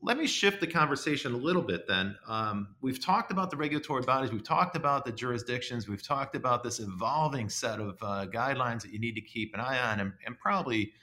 let 0.06 0.18
me 0.20 0.28
shift 0.28 0.62
the 0.62 0.68
conversation 0.68 1.34
a 1.34 1.38
little 1.38 1.64
bit 1.64 1.88
then. 1.88 2.16
Um, 2.28 2.76
we've 2.80 3.04
talked 3.04 3.32
about 3.32 3.50
the 3.50 3.58
regulatory 3.58 4.04
bodies, 4.04 4.32
we've 4.32 4.44
talked 4.44 4.76
about 4.76 5.04
the 5.04 5.12
jurisdictions, 5.12 5.90
we've 5.90 6.06
talked 6.06 6.36
about 6.36 6.64
this 6.64 6.80
evolving 6.80 7.50
set 7.50 7.80
of 7.80 7.98
uh, 8.04 8.28
guidelines 8.28 8.84
that 8.84 8.92
you 8.92 9.00
need 9.00 9.16
to 9.16 9.22
keep 9.22 9.56
an 9.56 9.60
eye 9.60 9.80
on 9.80 10.00
and, 10.00 10.14
and 10.28 10.38
probably 10.38 10.94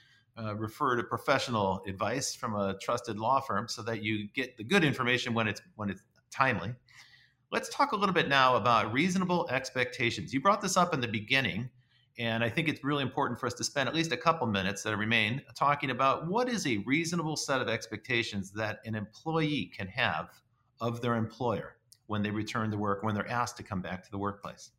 uh, 0.41 0.55
refer 0.55 0.95
to 0.95 1.03
professional 1.03 1.83
advice 1.85 2.33
from 2.33 2.55
a 2.55 2.77
trusted 2.81 3.19
law 3.19 3.41
firm 3.41 3.67
so 3.67 3.83
that 3.83 4.01
you 4.01 4.29
get 4.33 4.55
the 4.55 4.63
good 4.63 4.85
information 4.85 5.33
when 5.33 5.49
it's 5.49 5.61
when 5.75 5.89
it's 5.89 6.01
timely. 6.31 6.73
Let's 7.51 7.67
talk 7.69 7.91
a 7.91 7.97
little 7.97 8.15
bit 8.15 8.29
now 8.29 8.55
about 8.55 8.93
reasonable 8.93 9.49
expectations. 9.49 10.33
You 10.33 10.39
brought 10.39 10.61
this 10.61 10.77
up 10.77 10.93
in 10.93 11.01
the 11.01 11.09
beginning, 11.09 11.69
and 12.17 12.43
I 12.43 12.49
think 12.49 12.67
it's 12.67 12.83
really 12.83 13.01
important 13.01 13.39
for 13.39 13.47
us 13.47 13.55
to 13.55 13.63
spend 13.63 13.89
at 13.89 13.95
least 13.95 14.11
a 14.11 14.17
couple 14.17 14.45
minutes 14.47 14.83
that 14.83 14.95
remain 14.95 15.41
talking 15.55 15.89
about 15.89 16.27
what 16.27 16.47
is 16.47 16.67
a 16.67 16.77
reasonable 16.85 17.35
set 17.35 17.61
of 17.61 17.67
expectations 17.67 18.51
that 18.51 18.79
an 18.85 18.95
employee 18.95 19.71
can 19.75 19.87
have 19.87 20.29
of 20.79 21.01
their 21.01 21.15
employer 21.15 21.75
when 22.07 22.21
they 22.21 22.29
return 22.29 22.69
to 22.71 22.77
work, 22.77 23.01
when 23.03 23.15
they're 23.15 23.29
asked 23.29 23.57
to 23.57 23.63
come 23.63 23.81
back 23.81 24.03
to 24.03 24.11
the 24.11 24.17
workplace. 24.17 24.71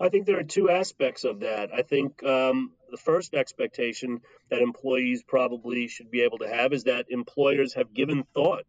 I 0.00 0.08
think 0.08 0.24
there 0.24 0.38
are 0.38 0.44
two 0.44 0.70
aspects 0.70 1.24
of 1.24 1.40
that. 1.40 1.74
I 1.74 1.82
think 1.82 2.22
um, 2.24 2.72
the 2.90 2.96
first 2.96 3.34
expectation 3.34 4.22
that 4.48 4.62
employees 4.62 5.22
probably 5.26 5.88
should 5.88 6.10
be 6.10 6.22
able 6.22 6.38
to 6.38 6.48
have 6.48 6.72
is 6.72 6.84
that 6.84 7.06
employers 7.10 7.74
have 7.74 7.92
given 7.92 8.24
thought 8.34 8.64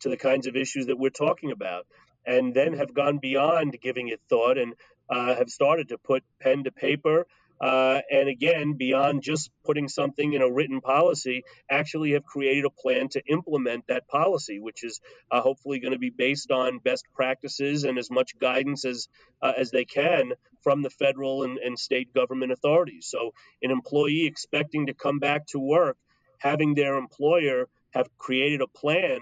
to 0.00 0.08
the 0.08 0.16
kinds 0.16 0.46
of 0.46 0.54
issues 0.54 0.86
that 0.86 0.98
we're 0.98 1.10
talking 1.10 1.50
about 1.50 1.86
and 2.24 2.54
then 2.54 2.74
have 2.74 2.94
gone 2.94 3.18
beyond 3.18 3.76
giving 3.80 4.08
it 4.08 4.20
thought 4.28 4.58
and 4.58 4.74
have 5.10 5.50
started 5.50 5.88
to 5.88 5.98
put 5.98 6.24
pen 6.40 6.64
to 6.64 6.70
paper. 6.70 7.26
Uh, 7.58 8.00
and 8.10 8.28
again, 8.28 8.74
beyond 8.74 9.22
just 9.22 9.50
putting 9.64 9.88
something 9.88 10.34
in 10.34 10.42
a 10.42 10.50
written 10.50 10.80
policy, 10.80 11.42
actually 11.70 12.12
have 12.12 12.24
created 12.24 12.66
a 12.66 12.70
plan 12.70 13.08
to 13.08 13.22
implement 13.26 13.86
that 13.86 14.06
policy, 14.08 14.58
which 14.60 14.84
is 14.84 15.00
uh, 15.30 15.40
hopefully 15.40 15.78
going 15.78 15.92
to 15.92 15.98
be 15.98 16.10
based 16.10 16.50
on 16.50 16.78
best 16.78 17.06
practices 17.14 17.84
and 17.84 17.98
as 17.98 18.10
much 18.10 18.38
guidance 18.38 18.84
as 18.84 19.08
uh, 19.40 19.52
as 19.56 19.70
they 19.70 19.84
can 19.84 20.32
from 20.62 20.82
the 20.82 20.90
federal 20.90 21.44
and, 21.44 21.58
and 21.58 21.78
state 21.78 22.12
government 22.12 22.52
authorities. 22.52 23.06
So, 23.08 23.32
an 23.62 23.70
employee 23.70 24.26
expecting 24.26 24.86
to 24.86 24.94
come 24.94 25.18
back 25.18 25.46
to 25.48 25.58
work, 25.58 25.96
having 26.38 26.74
their 26.74 26.96
employer 26.96 27.68
have 27.90 28.08
created 28.18 28.60
a 28.60 28.66
plan 28.66 29.20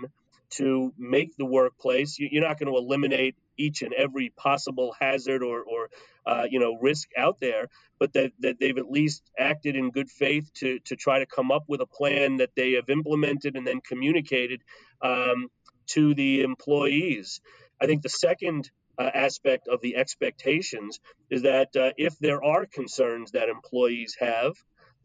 to 0.51 0.92
make 0.99 1.37
the 1.37 1.44
workplace. 1.44 2.18
You're 2.18 2.42
not 2.42 2.59
going 2.59 2.73
to 2.73 2.79
eliminate 2.79 3.37
each 3.57 3.83
and 3.83 3.93
every 3.93 4.31
possible 4.37 4.95
hazard 4.99 5.43
or, 5.43 5.62
or 5.62 5.88
uh, 6.27 6.45
you 6.51 6.61
know 6.61 6.79
risk 6.81 7.09
out 7.17 7.38
there, 7.40 7.69
but 7.99 8.12
that, 8.14 8.33
that 8.40 8.59
they've 8.59 8.79
at 8.79 8.90
least 8.90 9.23
acted 9.38 9.77
in 9.77 9.90
good 9.90 10.11
faith 10.11 10.51
to 10.55 10.79
to 10.81 10.97
try 10.97 11.19
to 11.19 11.27
come 11.27 11.51
up 11.51 11.64
with 11.69 11.81
a 11.81 11.87
plan 11.87 12.38
that 12.38 12.51
they 12.57 12.73
have 12.73 12.88
implemented 12.88 13.57
and 13.57 13.67
then 13.67 13.81
communicated 13.81 14.62
um, 15.03 15.49
to 15.87 16.14
the 16.14 16.43
employees. 16.43 17.40
I 17.81 17.87
think 17.87 18.03
the 18.03 18.09
second 18.09 18.71
uh, 18.99 19.11
aspect 19.12 19.69
of 19.69 19.81
the 19.81 19.97
expectations 19.97 21.01
is 21.31 21.43
that 21.43 21.75
uh, 21.77 21.90
if 21.97 22.19
there 22.19 22.43
are 22.43 22.67
concerns 22.67 23.33
that 23.33 23.49
employees 23.49 24.17
have, 24.21 24.55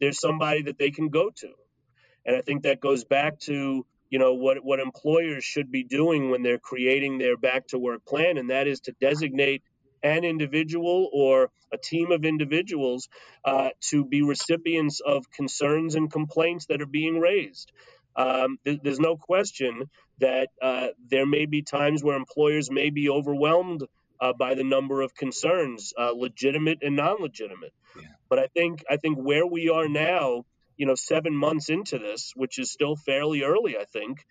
there's 0.00 0.20
somebody 0.20 0.62
that 0.62 0.78
they 0.78 0.90
can 0.90 1.08
go 1.08 1.30
to. 1.36 1.48
And 2.24 2.36
I 2.36 2.42
think 2.42 2.62
that 2.62 2.80
goes 2.80 3.04
back 3.04 3.40
to 3.40 3.84
you 4.10 4.18
know 4.18 4.34
what 4.34 4.64
what 4.64 4.80
employers 4.80 5.44
should 5.44 5.70
be 5.70 5.84
doing 5.84 6.30
when 6.30 6.42
they're 6.42 6.58
creating 6.58 7.18
their 7.18 7.36
back 7.36 7.66
to 7.68 7.78
work 7.78 8.04
plan 8.04 8.38
and 8.38 8.50
that 8.50 8.66
is 8.66 8.80
to 8.80 8.92
designate 9.00 9.62
an 10.02 10.24
individual 10.24 11.08
or 11.12 11.50
a 11.72 11.78
team 11.78 12.10
of 12.10 12.24
individuals 12.24 13.08
uh, 13.44 13.68
to 13.80 14.04
be 14.04 14.22
recipients 14.22 15.00
of 15.00 15.30
concerns 15.30 15.94
and 15.94 16.10
complaints 16.10 16.66
that 16.66 16.82
are 16.82 16.86
being 16.86 17.20
raised 17.20 17.70
um, 18.16 18.58
th- 18.64 18.80
there's 18.82 19.00
no 19.00 19.16
question 19.16 19.88
that 20.18 20.48
uh, 20.60 20.88
there 21.08 21.26
may 21.26 21.46
be 21.46 21.62
times 21.62 22.02
where 22.02 22.16
employers 22.16 22.70
may 22.70 22.90
be 22.90 23.08
overwhelmed 23.08 23.84
uh, 24.20 24.32
by 24.32 24.54
the 24.54 24.64
number 24.64 25.00
of 25.00 25.14
concerns, 25.14 25.94
uh, 25.98 26.12
legitimate 26.14 26.78
and 26.82 26.96
non-legitimate. 26.96 27.72
Yeah. 27.96 28.08
But 28.28 28.38
I 28.38 28.48
think 28.48 28.84
I 28.88 28.96
think 28.96 29.18
where 29.18 29.46
we 29.46 29.70
are 29.70 29.88
now, 29.88 30.44
you 30.80 30.86
know, 30.86 30.96
seven 30.96 31.36
months 31.36 31.68
into 31.68 31.98
this, 31.98 32.32
which 32.36 32.58
is 32.58 32.72
still 32.72 32.96
fairly 32.96 33.42
early, 33.44 33.76
I 33.78 33.84
think, 33.84 34.24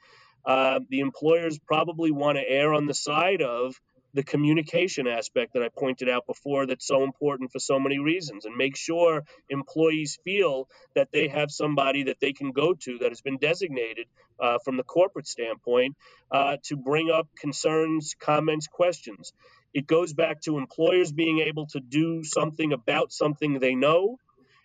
uh, 0.45 0.79
the 0.89 1.01
employers 1.01 1.59
probably 1.59 2.11
want 2.11 2.39
to 2.39 2.49
err 2.49 2.73
on 2.73 2.87
the 2.87 2.95
side 2.95 3.43
of 3.43 3.75
the 4.15 4.23
communication 4.23 5.07
aspect 5.07 5.53
that 5.53 5.63
I 5.63 5.69
pointed 5.69 6.09
out 6.09 6.27
before 6.27 6.65
that's 6.65 6.87
so 6.87 7.03
important 7.03 7.51
for 7.53 7.59
so 7.59 7.79
many 7.79 7.99
reasons 7.99 8.45
and 8.45 8.57
make 8.57 8.75
sure 8.75 9.25
employees 9.51 10.17
feel 10.25 10.67
that 10.95 11.09
they 11.13 11.27
have 11.27 11.51
somebody 11.51 12.05
that 12.05 12.19
they 12.19 12.33
can 12.33 12.51
go 12.51 12.73
to 12.73 12.97
that 12.99 13.09
has 13.11 13.21
been 13.21 13.37
designated 13.37 14.07
uh, 14.41 14.57
from 14.65 14.77
the 14.77 14.83
corporate 14.83 15.27
standpoint 15.27 15.95
uh, 16.31 16.57
to 16.65 16.77
bring 16.77 17.11
up 17.11 17.29
concerns, 17.39 18.15
comments, 18.19 18.67
questions. 18.67 19.33
It 19.75 19.87
goes 19.87 20.13
back 20.13 20.41
to 20.41 20.57
employers 20.57 21.11
being 21.11 21.41
able 21.41 21.67
to 21.67 21.79
do 21.79 22.23
something 22.25 22.73
about 22.73 23.13
something 23.13 23.59
they 23.59 23.75
know 23.75 24.17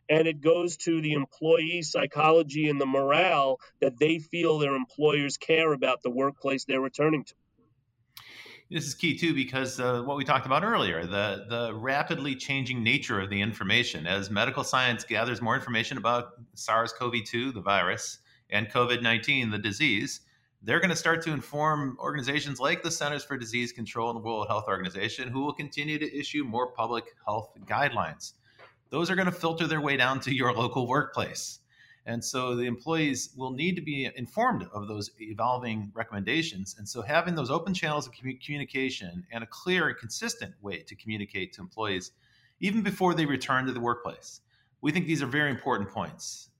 and 0.08 0.26
it 0.28 0.40
goes 0.40 0.76
to 0.76 1.00
the 1.00 1.12
employee 1.12 1.82
psychology 1.82 2.68
and 2.68 2.80
the 2.80 2.86
morale 2.86 3.58
that 3.80 3.98
they 3.98 4.18
feel 4.18 4.58
their 4.58 4.74
employers 4.74 5.36
care 5.36 5.72
about 5.72 6.02
the 6.02 6.10
workplace 6.10 6.64
they're 6.64 6.80
returning 6.80 7.24
to. 7.24 7.34
This 8.70 8.86
is 8.86 8.94
key 8.94 9.16
too 9.16 9.34
because 9.34 9.78
uh, 9.78 10.02
what 10.02 10.16
we 10.16 10.24
talked 10.24 10.46
about 10.46 10.64
earlier, 10.64 11.06
the 11.06 11.44
the 11.48 11.74
rapidly 11.74 12.34
changing 12.34 12.82
nature 12.82 13.20
of 13.20 13.28
the 13.28 13.40
information 13.40 14.06
as 14.06 14.30
medical 14.30 14.64
science 14.64 15.04
gathers 15.04 15.42
more 15.42 15.54
information 15.54 15.98
about 15.98 16.30
SARS-CoV-2, 16.54 17.52
the 17.52 17.60
virus, 17.60 18.18
and 18.50 18.68
COVID-19, 18.70 19.50
the 19.50 19.58
disease, 19.58 20.22
they're 20.62 20.80
going 20.80 20.90
to 20.90 20.96
start 20.96 21.22
to 21.22 21.32
inform 21.32 21.98
organizations 22.00 22.58
like 22.58 22.82
the 22.82 22.90
Centers 22.90 23.22
for 23.22 23.36
Disease 23.36 23.70
Control 23.70 24.10
and 24.10 24.18
the 24.18 24.22
World 24.22 24.46
Health 24.48 24.64
Organization, 24.66 25.28
who 25.28 25.42
will 25.44 25.52
continue 25.52 25.98
to 25.98 26.18
issue 26.18 26.42
more 26.42 26.72
public 26.72 27.04
health 27.26 27.50
guidelines 27.66 28.32
those 28.94 29.10
are 29.10 29.16
going 29.16 29.26
to 29.26 29.32
filter 29.32 29.66
their 29.66 29.80
way 29.80 29.96
down 29.96 30.20
to 30.20 30.32
your 30.32 30.52
local 30.52 30.86
workplace. 30.86 31.58
And 32.06 32.24
so 32.24 32.54
the 32.54 32.66
employees 32.66 33.30
will 33.36 33.50
need 33.50 33.74
to 33.74 33.82
be 33.82 34.08
informed 34.14 34.68
of 34.72 34.86
those 34.86 35.10
evolving 35.18 35.90
recommendations. 35.94 36.76
And 36.78 36.88
so 36.88 37.02
having 37.02 37.34
those 37.34 37.50
open 37.50 37.74
channels 37.74 38.06
of 38.06 38.12
communication 38.12 39.26
and 39.32 39.42
a 39.42 39.48
clear 39.48 39.88
and 39.88 39.98
consistent 39.98 40.54
way 40.62 40.84
to 40.84 40.94
communicate 40.94 41.52
to 41.54 41.60
employees, 41.60 42.12
even 42.60 42.82
before 42.82 43.14
they 43.14 43.26
return 43.26 43.66
to 43.66 43.72
the 43.72 43.80
workplace, 43.80 44.42
we 44.80 44.92
think 44.92 45.08
these 45.08 45.24
are 45.24 45.26
very 45.26 45.50
important 45.50 45.90
points. 45.90 46.50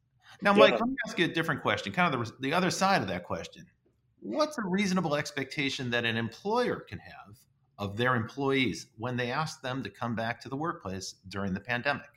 Now, 0.43 0.55
Mike, 0.55 0.73
yeah. 0.73 0.79
let 0.79 0.89
me 0.89 0.97
ask 1.07 1.17
you 1.17 1.27
a 1.27 1.29
different 1.29 1.63
question, 1.63 1.93
kind 1.93 2.13
of 2.13 2.27
the, 2.27 2.33
the 2.41 2.53
other 2.53 2.73
side 2.73 3.01
of 3.01 3.07
that 3.07 3.23
question. 3.23 3.65
What's 4.19 4.59
a 4.59 4.63
reasonable 4.63 5.15
expectation 5.15 5.89
that 5.91 6.05
an 6.05 6.17
employer 6.17 6.81
can 6.81 6.99
have 6.99 7.37
of 7.79 7.97
their 7.97 8.17
employees 8.17 8.89
when 8.99 9.17
they 9.17 9.31
ask 9.31 9.63
them 9.63 9.85
to 9.85 9.89
come 9.89 10.17
back 10.17 10.41
to 10.41 10.49
the 10.49 10.57
workplace 10.57 11.15
during 11.29 11.55
the 11.55 11.61
pandemic? 11.61 12.14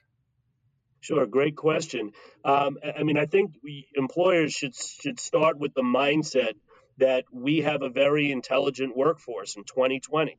Sure, 1.00 1.26
great 1.26 1.56
question. 1.56 2.12
Um, 2.44 2.78
I 2.84 3.04
mean, 3.04 3.18
I 3.18 3.26
think 3.26 3.52
we, 3.64 3.88
employers 3.96 4.54
should 4.54 4.76
should 4.76 5.20
start 5.20 5.60
with 5.60 5.74
the 5.74 5.84
mindset 5.84 6.54
that 6.98 7.26
we 7.32 7.60
have 7.60 7.84
a 7.84 7.90
very 7.90 8.32
intelligent 8.32 8.98
workforce 8.98 9.56
in 9.56 9.64
2020. 9.64 10.38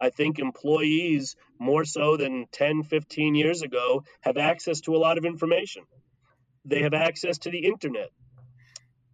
I 0.00 0.10
think 0.10 0.38
employees, 0.38 1.36
more 1.58 1.84
so 1.84 2.16
than 2.16 2.46
10, 2.52 2.84
15 2.84 3.34
years 3.34 3.62
ago, 3.62 4.04
have 4.20 4.36
access 4.36 4.80
to 4.82 4.96
a 4.96 4.98
lot 4.98 5.18
of 5.18 5.24
information. 5.24 5.84
They 6.64 6.82
have 6.82 6.94
access 6.94 7.38
to 7.38 7.50
the 7.50 7.66
internet. 7.66 8.10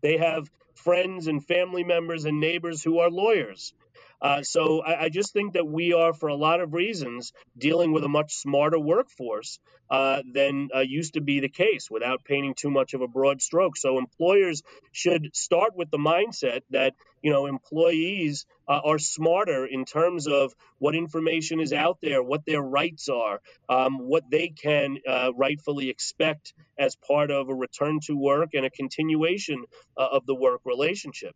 They 0.01 0.19
have 0.19 0.49
friends 0.75 1.27
and 1.27 1.45
family 1.45 1.85
members 1.85 2.25
and 2.25 2.39
neighbors 2.39 2.83
who 2.83 2.99
are 3.01 3.11
lawyers. 3.11 3.73
Uh, 4.21 4.43
so 4.43 4.81
I, 4.81 5.05
I, 5.05 5.09
just 5.11 5.33
think 5.33 5.55
that 5.55 5.67
we 5.67 5.93
are, 5.93 6.15
for 6.15 6.29
a 6.29 6.35
lot 6.35 6.61
of 6.61 6.73
reasons, 6.73 7.33
dealing 7.57 7.93
with 7.93 8.03
a 8.05 8.09
much 8.09 8.35
smarter 8.35 8.79
workforce 8.79 9.59
uh, 9.91 10.23
than 10.33 10.69
uh, 10.75 10.81
used 10.81 11.15
to 11.15 11.21
be 11.21 11.41
the 11.41 11.49
case 11.49 11.91
without 11.91 12.25
painting 12.25 12.55
too 12.55 12.71
much 12.71 12.95
of 12.95 13.03
a 13.03 13.09
broad 13.09 13.43
stroke. 13.43 13.77
So 13.77 13.99
employers 13.99 14.63
should 14.93 15.35
start 15.37 15.77
with 15.77 15.91
the 15.91 15.99
mindset 15.99 16.63
that 16.71 16.95
you 17.23 17.31
know 17.31 17.47
employees 17.47 18.47
uh, 18.69 18.81
are 18.85 18.99
smarter 18.99 19.67
in 19.67 19.85
terms 19.85 20.27
of 20.27 20.55
what 20.79 20.95
information 20.95 21.61
is 21.61 21.73
out 21.73 21.99
there, 22.03 22.23
what 22.23 22.45
their 22.47 22.63
rights 22.63 23.09
are, 23.09 23.41
um, 23.69 23.99
what 23.99 24.25
they 24.31 24.49
can 24.49 24.99
uh, 25.09 25.31
rightfully 25.37 25.89
expect 25.91 26.53
as 26.79 26.97
part 26.97 27.31
of 27.31 27.49
a 27.49 27.55
return 27.55 28.01
to 28.07 28.17
work 28.17 28.51
and 28.55 28.67
a 28.67 28.71
continuation 28.71 29.65
uh, 29.97 30.09
of 30.13 30.27
the 30.27 30.35
work 30.35 30.61
relationship. 30.65 31.35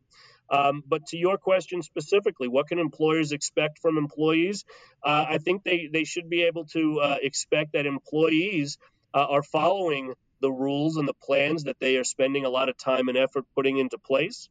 Um, 0.51 0.83
but 0.87 1.07
to 1.09 1.17
your 1.17 1.39
question 1.39 1.83
specifically, 1.83 2.49
what 2.49 2.69
can 2.69 2.79
employers 2.79 3.33
expect 3.33 3.79
from 3.79 3.99
employees? 3.99 4.65
Uh, 5.05 5.27
I 5.29 5.39
think 5.39 5.63
they, 5.63 5.89
they 5.93 6.05
should 6.05 6.29
be 6.29 6.43
able 6.43 6.65
to 6.67 7.01
uh, 7.01 7.17
expect 7.23 7.73
that 7.75 7.87
employees 7.87 8.79
uh, 9.15 9.27
are 9.31 9.43
following 9.43 10.15
the 10.41 10.51
rules 10.51 10.97
and 10.97 11.07
the 11.07 11.15
plans 11.15 11.65
that 11.65 11.79
they 11.81 11.97
are 11.97 12.05
spending 12.05 12.45
a 12.45 12.51
lot 12.51 12.69
of 12.69 12.77
time 12.77 13.09
and 13.09 13.17
effort 13.17 13.45
putting 13.55 13.79
into 13.79 13.99
place. 13.99 14.49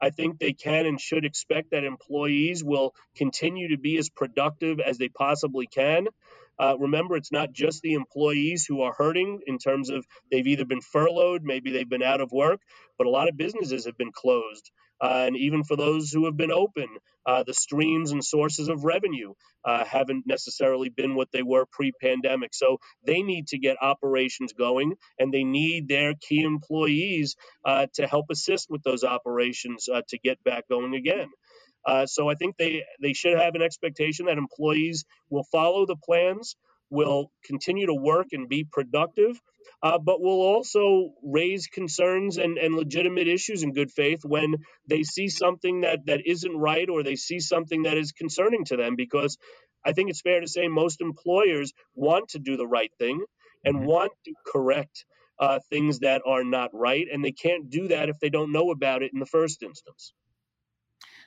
I 0.00 0.10
think 0.10 0.38
they 0.38 0.52
can 0.52 0.86
and 0.86 1.00
should 1.00 1.24
expect 1.24 1.70
that 1.70 1.84
employees 1.84 2.64
will 2.64 2.92
continue 3.16 3.68
to 3.68 3.78
be 3.78 3.98
as 3.98 4.10
productive 4.10 4.80
as 4.80 4.98
they 4.98 5.08
possibly 5.08 5.68
can. 5.68 6.08
Uh, 6.58 6.76
remember, 6.78 7.16
it's 7.16 7.32
not 7.32 7.52
just 7.52 7.82
the 7.82 7.94
employees 7.94 8.66
who 8.66 8.82
are 8.82 8.92
hurting 8.92 9.40
in 9.46 9.58
terms 9.58 9.90
of 9.90 10.04
they've 10.30 10.46
either 10.46 10.64
been 10.64 10.80
furloughed, 10.80 11.42
maybe 11.44 11.70
they've 11.70 11.88
been 11.88 12.02
out 12.02 12.20
of 12.20 12.32
work, 12.32 12.60
but 12.98 13.06
a 13.06 13.10
lot 13.10 13.28
of 13.28 13.36
businesses 13.36 13.86
have 13.86 13.96
been 13.96 14.12
closed. 14.12 14.70
Uh, 15.02 15.24
and 15.26 15.36
even 15.36 15.64
for 15.64 15.76
those 15.76 16.12
who 16.12 16.26
have 16.26 16.36
been 16.36 16.52
open, 16.52 16.86
uh, 17.26 17.42
the 17.44 17.54
streams 17.54 18.12
and 18.12 18.24
sources 18.24 18.68
of 18.68 18.84
revenue 18.84 19.32
uh, 19.64 19.84
haven't 19.84 20.24
necessarily 20.26 20.88
been 20.88 21.14
what 21.14 21.28
they 21.32 21.42
were 21.42 21.66
pre 21.70 21.92
pandemic. 22.00 22.54
So 22.54 22.78
they 23.04 23.22
need 23.22 23.48
to 23.48 23.58
get 23.58 23.76
operations 23.82 24.52
going 24.52 24.94
and 25.18 25.32
they 25.32 25.44
need 25.44 25.88
their 25.88 26.14
key 26.14 26.42
employees 26.42 27.36
uh, 27.64 27.86
to 27.94 28.06
help 28.06 28.26
assist 28.30 28.68
with 28.70 28.82
those 28.84 29.04
operations 29.04 29.88
uh, 29.88 30.02
to 30.08 30.18
get 30.18 30.42
back 30.44 30.68
going 30.68 30.94
again. 30.94 31.28
Uh, 31.84 32.06
so 32.06 32.28
I 32.28 32.34
think 32.34 32.56
they, 32.56 32.84
they 33.00 33.12
should 33.12 33.38
have 33.38 33.54
an 33.56 33.62
expectation 33.62 34.26
that 34.26 34.38
employees 34.38 35.04
will 35.30 35.44
follow 35.50 35.86
the 35.86 35.96
plans, 35.96 36.56
will 36.92 37.32
continue 37.44 37.86
to 37.86 37.94
work 37.94 38.28
and 38.32 38.48
be 38.48 38.64
productive, 38.70 39.40
uh, 39.82 39.98
but 39.98 40.20
will 40.20 40.42
also 40.42 41.10
raise 41.24 41.66
concerns 41.66 42.36
and, 42.36 42.58
and 42.58 42.74
legitimate 42.74 43.26
issues 43.26 43.62
in 43.62 43.72
good 43.72 43.90
faith 43.90 44.20
when 44.24 44.56
they 44.88 45.02
see 45.02 45.28
something 45.28 45.80
that, 45.80 46.06
that 46.06 46.20
isn't 46.26 46.56
right 46.56 46.88
or 46.88 47.02
they 47.02 47.16
see 47.16 47.40
something 47.40 47.84
that 47.84 47.96
is 47.96 48.12
concerning 48.12 48.64
to 48.66 48.76
them. 48.76 48.94
Because 48.94 49.38
I 49.84 49.92
think 49.92 50.10
it's 50.10 50.20
fair 50.20 50.40
to 50.40 50.46
say 50.46 50.68
most 50.68 51.00
employers 51.00 51.72
want 51.94 52.28
to 52.30 52.38
do 52.38 52.56
the 52.56 52.66
right 52.66 52.92
thing 52.98 53.24
and 53.64 53.76
mm-hmm. 53.76 53.86
want 53.86 54.12
to 54.26 54.34
correct 54.46 55.04
uh, 55.40 55.58
things 55.70 56.00
that 56.00 56.22
are 56.26 56.44
not 56.44 56.70
right, 56.72 57.06
and 57.12 57.24
they 57.24 57.32
can't 57.32 57.70
do 57.70 57.88
that 57.88 58.08
if 58.08 58.20
they 58.20 58.28
don't 58.28 58.52
know 58.52 58.70
about 58.70 59.02
it 59.02 59.10
in 59.12 59.18
the 59.18 59.26
first 59.26 59.62
instance. 59.62 60.12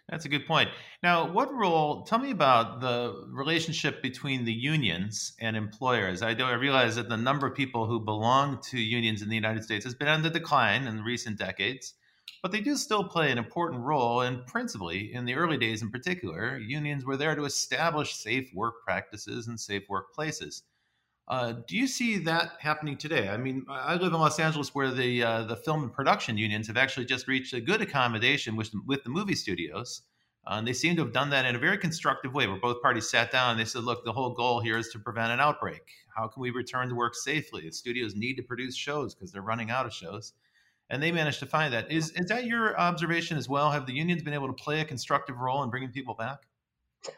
That's 0.09 0.25
a 0.25 0.29
good 0.29 0.45
point. 0.45 0.69
Now, 1.01 1.31
what 1.31 1.51
role? 1.51 2.03
Tell 2.03 2.19
me 2.19 2.29
about 2.29 2.79
the 2.79 3.25
relationship 3.27 4.03
between 4.03 4.45
the 4.45 4.53
unions 4.53 5.33
and 5.41 5.57
employers. 5.57 6.21
I, 6.21 6.35
do, 6.35 6.43
I 6.43 6.53
realize 6.53 6.95
that 6.95 7.09
the 7.09 7.17
number 7.17 7.47
of 7.47 7.55
people 7.55 7.87
who 7.87 7.99
belong 7.99 8.59
to 8.69 8.79
unions 8.79 9.23
in 9.23 9.29
the 9.29 9.35
United 9.35 9.63
States 9.63 9.83
has 9.83 9.95
been 9.95 10.07
on 10.07 10.21
the 10.21 10.29
decline 10.29 10.85
in 10.85 11.01
recent 11.01 11.39
decades, 11.39 11.95
but 12.43 12.51
they 12.51 12.61
do 12.61 12.75
still 12.77 13.03
play 13.03 13.31
an 13.31 13.39
important 13.39 13.81
role. 13.81 14.21
And 14.21 14.45
principally, 14.45 15.11
in 15.11 15.25
the 15.25 15.33
early 15.33 15.57
days 15.57 15.81
in 15.81 15.89
particular, 15.89 16.59
unions 16.59 17.03
were 17.03 17.17
there 17.17 17.35
to 17.35 17.45
establish 17.45 18.13
safe 18.13 18.51
work 18.53 18.83
practices 18.85 19.47
and 19.47 19.59
safe 19.59 19.87
workplaces. 19.89 20.61
Uh, 21.27 21.53
do 21.67 21.75
you 21.75 21.88
see 21.88 22.19
that 22.19 22.51
happening 22.59 22.95
today? 22.97 23.29
I 23.29 23.38
mean, 23.38 23.65
I 23.67 23.95
live 23.95 24.13
in 24.13 24.19
Los 24.19 24.39
Angeles, 24.39 24.75
where 24.75 24.91
the 24.91 25.23
uh, 25.23 25.43
the 25.43 25.55
film 25.55 25.81
and 25.83 25.91
production 25.91 26.38
unions 26.38 26.67
have 26.67 26.77
actually 26.77 27.05
just 27.05 27.27
reached 27.27 27.53
a 27.53 27.61
good 27.61 27.81
accommodation 27.81 28.55
with 28.55 28.71
with 28.85 29.03
the 29.03 29.09
movie 29.09 29.33
studios, 29.33 30.03
uh, 30.45 30.55
and 30.57 30.67
they 30.67 30.73
seem 30.73 30.95
to 30.97 31.03
have 31.03 31.13
done 31.13 31.31
that 31.31 31.45
in 31.45 31.55
a 31.55 31.59
very 31.59 31.79
constructive 31.79 32.35
way. 32.35 32.45
Where 32.45 32.59
both 32.59 32.79
parties 32.81 33.09
sat 33.09 33.31
down 33.31 33.51
and 33.51 33.59
they 33.59 33.65
said, 33.65 33.83
"Look, 33.83 34.05
the 34.05 34.13
whole 34.13 34.35
goal 34.35 34.59
here 34.61 34.77
is 34.77 34.89
to 34.89 34.99
prevent 34.99 35.31
an 35.31 35.39
outbreak. 35.39 35.81
How 36.15 36.27
can 36.27 36.41
we 36.41 36.51
return 36.51 36.89
to 36.89 36.95
work 36.95 37.15
safely? 37.15 37.63
The 37.63 37.71
studios 37.71 38.15
need 38.15 38.35
to 38.35 38.43
produce 38.43 38.75
shows 38.75 39.15
because 39.15 39.31
they're 39.31 39.41
running 39.41 39.71
out 39.71 39.88
of 39.88 39.93
shows." 39.93 40.33
And 40.91 41.01
they 41.01 41.11
managed 41.11 41.39
to 41.39 41.47
find 41.47 41.73
that. 41.73 41.91
Is 41.91 42.11
is 42.11 42.27
that 42.27 42.45
your 42.45 42.79
observation 42.79 43.35
as 43.38 43.49
well? 43.49 43.71
Have 43.71 43.88
the 43.88 43.93
unions 43.93 44.21
been 44.21 44.35
able 44.35 44.47
to 44.47 44.53
play 44.53 44.81
a 44.81 44.85
constructive 44.85 45.38
role 45.38 45.63
in 45.63 45.71
bringing 45.71 45.91
people 45.91 46.13
back? 46.13 46.45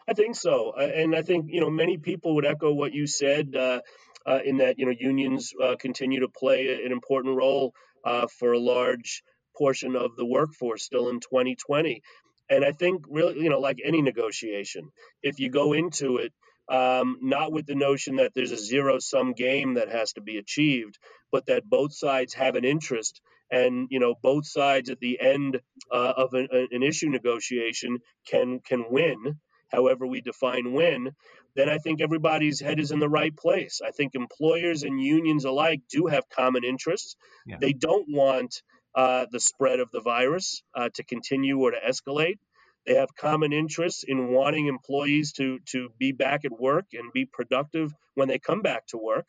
I 0.08 0.14
think 0.14 0.36
so, 0.36 0.74
and 0.74 1.16
I 1.16 1.22
think 1.22 1.48
you 1.50 1.62
know 1.62 1.70
many 1.70 1.98
people 1.98 2.36
would 2.36 2.46
echo 2.46 2.74
what 2.74 2.94
you 2.94 3.08
said. 3.08 3.56
Uh, 3.56 3.82
uh, 4.26 4.40
in 4.44 4.58
that 4.58 4.78
you 4.78 4.86
know 4.86 4.94
unions 5.00 5.54
uh, 5.64 5.78
continue 5.80 6.20
to 6.20 6.28
play 6.28 6.84
an 6.84 6.92
important 6.92 7.38
role 7.38 7.74
uh, 8.04 8.28
for 8.40 8.52
a 8.52 8.60
large 8.60 9.24
portion 9.58 9.96
of 9.96 10.16
the 10.18 10.26
workforce 10.26 10.84
still 10.84 11.10
in 11.10 11.20
2020. 11.20 12.02
And 12.50 12.64
I 12.64 12.72
think 12.72 13.06
really, 13.10 13.42
you 13.42 13.50
know, 13.50 13.60
like 13.60 13.80
any 13.84 14.02
negotiation, 14.02 14.90
if 15.24 15.40
you 15.40 15.50
go 15.50 15.74
into 15.74 16.18
it 16.18 16.34
um, 16.70 17.18
not 17.22 17.52
with 17.52 17.66
the 17.66 17.76
notion 17.76 18.18
that 18.18 18.34
there's 18.36 18.52
a 18.52 18.58
zero 18.58 19.00
sum 19.00 19.34
game 19.34 19.76
that 19.76 19.90
has 19.90 20.14
to 20.14 20.22
be 20.22 20.38
achieved, 20.38 20.98
but 21.32 21.46
that 21.48 21.70
both 21.70 21.94
sides 21.94 22.34
have 22.34 22.56
an 22.56 22.66
interest 22.66 23.22
and 23.50 23.88
you 23.90 24.00
know 24.00 24.16
both 24.22 24.46
sides 24.46 24.90
at 24.90 25.00
the 25.00 25.20
end 25.22 25.60
uh, 25.92 26.14
of 26.18 26.34
an, 26.34 26.50
an, 26.52 26.84
issue 26.84 27.10
negotiation 27.10 28.00
can 28.30 28.60
can 28.60 28.86
win 28.90 29.40
however 29.70 30.06
we 30.06 30.22
define 30.22 30.74
win, 30.74 31.12
then 31.56 31.70
I 31.70 31.78
think 31.78 32.02
everybody's 32.02 32.60
head 32.60 32.80
is 32.80 32.92
in 32.92 33.00
the 33.00 33.10
right 33.10 33.36
place. 33.36 33.82
I 33.86 33.92
think 33.92 34.16
employers 34.16 34.84
and 34.84 35.02
unions 35.02 35.46
alike 35.46 35.82
do 35.90 36.06
have 36.08 36.30
common 36.30 36.64
interests. 36.64 37.16
Yeah. 37.46 37.58
They 37.60 37.74
don't 37.74 38.08
want 38.10 38.62
uh, 38.96 39.26
the 39.32 39.40
spread 39.40 39.80
of 39.80 39.92
the 39.92 40.02
virus 40.02 40.64
uh, 40.76 40.90
to 40.96 41.04
continue 41.04 41.60
or 41.60 41.72
to 41.72 41.78
escalate. 41.78 42.40
They 42.86 42.96
have 42.96 43.16
common 43.16 43.52
interests 43.54 44.04
in 44.08 44.30
wanting 44.30 44.68
employees 44.68 45.34
to, 45.34 45.60
to 45.72 45.90
be 46.00 46.14
back 46.14 46.46
at 46.46 46.58
work 46.58 46.86
and 46.94 47.12
be 47.12 47.26
productive 47.26 47.94
when 48.16 48.30
they 48.30 48.40
come 48.40 48.62
back 48.62 48.88
to 48.88 48.98
work 48.98 49.28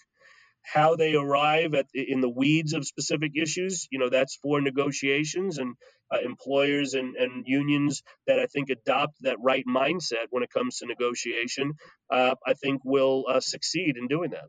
how 0.72 0.96
they 0.96 1.14
arrive 1.14 1.74
at 1.74 1.86
in 1.94 2.20
the 2.20 2.28
weeds 2.28 2.74
of 2.74 2.86
specific 2.86 3.32
issues 3.36 3.88
you 3.90 3.98
know 3.98 4.08
that's 4.10 4.36
for 4.42 4.60
negotiations 4.60 5.58
and 5.58 5.74
uh, 6.12 6.18
employers 6.24 6.94
and, 6.94 7.16
and 7.16 7.44
unions 7.46 8.02
that 8.26 8.38
i 8.38 8.46
think 8.46 8.70
adopt 8.70 9.14
that 9.22 9.36
right 9.42 9.64
mindset 9.68 10.26
when 10.30 10.42
it 10.42 10.50
comes 10.50 10.78
to 10.78 10.86
negotiation 10.86 11.72
uh, 12.12 12.34
i 12.46 12.54
think 12.54 12.80
will 12.84 13.24
uh, 13.28 13.40
succeed 13.40 13.96
in 13.96 14.08
doing 14.08 14.30
that 14.30 14.48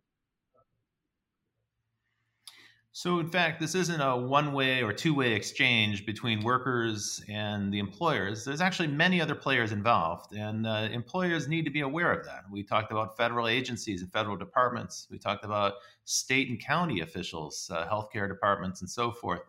so, 2.99 3.19
in 3.19 3.29
fact, 3.29 3.61
this 3.61 3.75
isn't 3.75 4.01
a 4.01 4.17
one 4.17 4.51
way 4.51 4.83
or 4.83 4.91
two 4.91 5.13
way 5.13 5.31
exchange 5.31 6.05
between 6.05 6.43
workers 6.43 7.23
and 7.29 7.73
the 7.73 7.79
employers. 7.79 8.43
There's 8.43 8.59
actually 8.59 8.89
many 8.89 9.21
other 9.21 9.35
players 9.35 9.71
involved, 9.71 10.33
and 10.33 10.67
uh, 10.67 10.89
employers 10.91 11.47
need 11.47 11.63
to 11.63 11.71
be 11.71 11.79
aware 11.79 12.11
of 12.11 12.25
that. 12.25 12.43
We 12.51 12.61
talked 12.61 12.91
about 12.91 13.15
federal 13.15 13.47
agencies 13.47 14.01
and 14.01 14.11
federal 14.11 14.35
departments, 14.35 15.07
we 15.09 15.17
talked 15.17 15.45
about 15.45 15.75
state 16.03 16.49
and 16.49 16.59
county 16.59 16.99
officials, 16.99 17.71
uh, 17.73 17.87
healthcare 17.87 18.27
departments, 18.27 18.81
and 18.81 18.89
so 18.89 19.13
forth. 19.13 19.43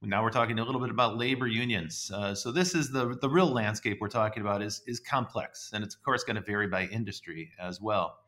Now 0.00 0.22
we're 0.22 0.30
talking 0.30 0.60
a 0.60 0.64
little 0.64 0.80
bit 0.80 0.90
about 0.90 1.18
labor 1.18 1.48
unions. 1.48 2.08
Uh, 2.14 2.36
so 2.36 2.52
this 2.52 2.72
is 2.72 2.92
the 2.92 3.18
the 3.20 3.28
real 3.28 3.50
landscape 3.50 3.98
we're 4.00 4.10
talking 4.10 4.42
about 4.42 4.62
is 4.62 4.80
is 4.86 5.00
complex, 5.00 5.72
and 5.74 5.82
it's 5.82 5.96
of 5.96 6.04
course 6.04 6.22
going 6.22 6.36
to 6.36 6.42
vary 6.42 6.68
by 6.68 6.84
industry 6.84 7.50
as 7.58 7.80
well. 7.80 8.21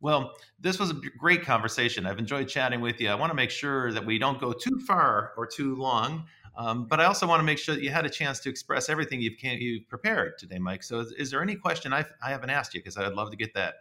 Well, 0.00 0.32
this 0.58 0.78
was 0.78 0.90
a 0.90 0.94
great 0.94 1.42
conversation. 1.42 2.06
I've 2.06 2.18
enjoyed 2.18 2.48
chatting 2.48 2.80
with 2.80 3.00
you. 3.00 3.08
I 3.08 3.14
want 3.14 3.30
to 3.30 3.34
make 3.34 3.50
sure 3.50 3.92
that 3.92 4.04
we 4.04 4.18
don't 4.18 4.40
go 4.40 4.52
too 4.52 4.80
far 4.86 5.32
or 5.36 5.46
too 5.46 5.76
long, 5.76 6.24
um, 6.56 6.86
but 6.86 7.00
I 7.00 7.04
also 7.04 7.26
want 7.26 7.40
to 7.40 7.44
make 7.44 7.58
sure 7.58 7.74
that 7.74 7.82
you 7.82 7.90
had 7.90 8.06
a 8.06 8.10
chance 8.10 8.40
to 8.40 8.50
express 8.50 8.88
everything 8.88 9.20
you've, 9.20 9.42
you've 9.42 9.88
prepared 9.88 10.38
today, 10.38 10.58
Mike. 10.58 10.82
So, 10.82 11.00
is, 11.00 11.12
is 11.12 11.30
there 11.30 11.42
any 11.42 11.54
question 11.54 11.92
I've, 11.92 12.12
I 12.22 12.30
haven't 12.30 12.50
asked 12.50 12.74
you? 12.74 12.80
Because 12.80 12.96
I'd 12.96 13.12
love 13.12 13.30
to 13.30 13.36
get 13.36 13.54
that. 13.54 13.74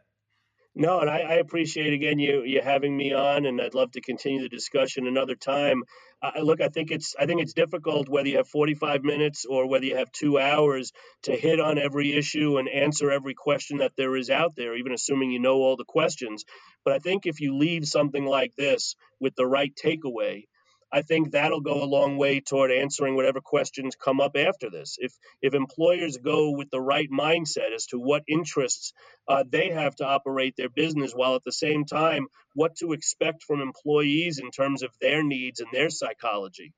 No, 0.75 0.99
and 0.99 1.09
I, 1.09 1.19
I, 1.19 1.33
appreciate 1.35 1.93
again 1.93 2.19
you 2.19 2.43
you 2.43 2.61
having 2.61 2.95
me 2.95 3.11
on, 3.11 3.45
and 3.45 3.59
I'd 3.59 3.73
love 3.73 3.91
to 3.93 4.01
continue 4.01 4.41
the 4.41 4.49
discussion 4.49 5.07
another 5.07 5.35
time. 5.35 5.83
Uh, 6.21 6.41
look, 6.41 6.61
I 6.61 6.67
think 6.69 6.91
it's 6.91 7.15
I 7.17 7.27
think 7.27 7.41
it's 7.41 7.53
difficult 7.53 8.09
whether 8.09 8.27
you 8.27 8.37
have 8.37 8.49
45 8.49 9.03
minutes 9.03 9.45
or 9.45 9.67
whether 9.69 9.85
you 9.85 9.95
have 9.97 10.11
two 10.11 10.37
hours 10.37 10.91
to 11.23 11.33
hit 11.33 11.61
on 11.61 11.79
every 11.79 12.13
issue 12.13 12.57
and 12.57 12.67
answer 12.67 13.09
every 13.09 13.35
question 13.35 13.77
that 13.77 13.93
there 13.97 14.17
is 14.17 14.29
out 14.29 14.55
there, 14.57 14.75
even 14.75 14.91
assuming 14.93 15.31
you 15.31 15.39
know 15.39 15.55
all 15.55 15.77
the 15.77 15.85
questions. 15.85 16.43
But 16.85 16.93
I 16.93 16.99
think 16.99 17.25
if 17.25 17.39
you 17.39 17.57
leave 17.57 17.85
something 17.87 18.25
like 18.25 18.53
this 18.57 18.95
with 19.21 19.35
the 19.35 19.47
right 19.47 19.73
takeaway, 19.73 20.43
I 20.91 21.03
think 21.03 21.31
that'll 21.31 21.61
go 21.61 21.83
a 21.83 21.85
long 21.85 22.17
way 22.17 22.39
toward 22.39 22.71
answering 22.71 23.15
whatever 23.15 23.41
questions 23.41 23.95
come 23.95 24.19
up 24.21 24.35
after 24.35 24.69
this. 24.69 24.97
If 24.99 25.13
if 25.41 25.53
employers 25.53 26.17
go 26.17 26.51
with 26.51 26.71
the 26.71 26.81
right 26.81 27.09
mindset 27.11 27.73
as 27.75 27.85
to 27.87 27.99
what 27.99 28.23
interests 28.27 28.93
uh, 29.27 29.43
they 29.49 29.69
have 29.69 29.95
to 29.97 30.05
operate 30.05 30.55
their 30.57 30.69
business, 30.69 31.13
while 31.13 31.35
at 31.35 31.43
the 31.43 31.51
same 31.51 31.85
time 31.85 32.27
what 32.55 32.75
to 32.77 32.93
expect 32.93 33.43
from 33.43 33.61
employees 33.61 34.39
in 34.39 34.51
terms 34.51 34.83
of 34.83 34.91
their 35.01 35.23
needs 35.23 35.59
and 35.59 35.69
their 35.71 35.89
psychology. 35.89 36.73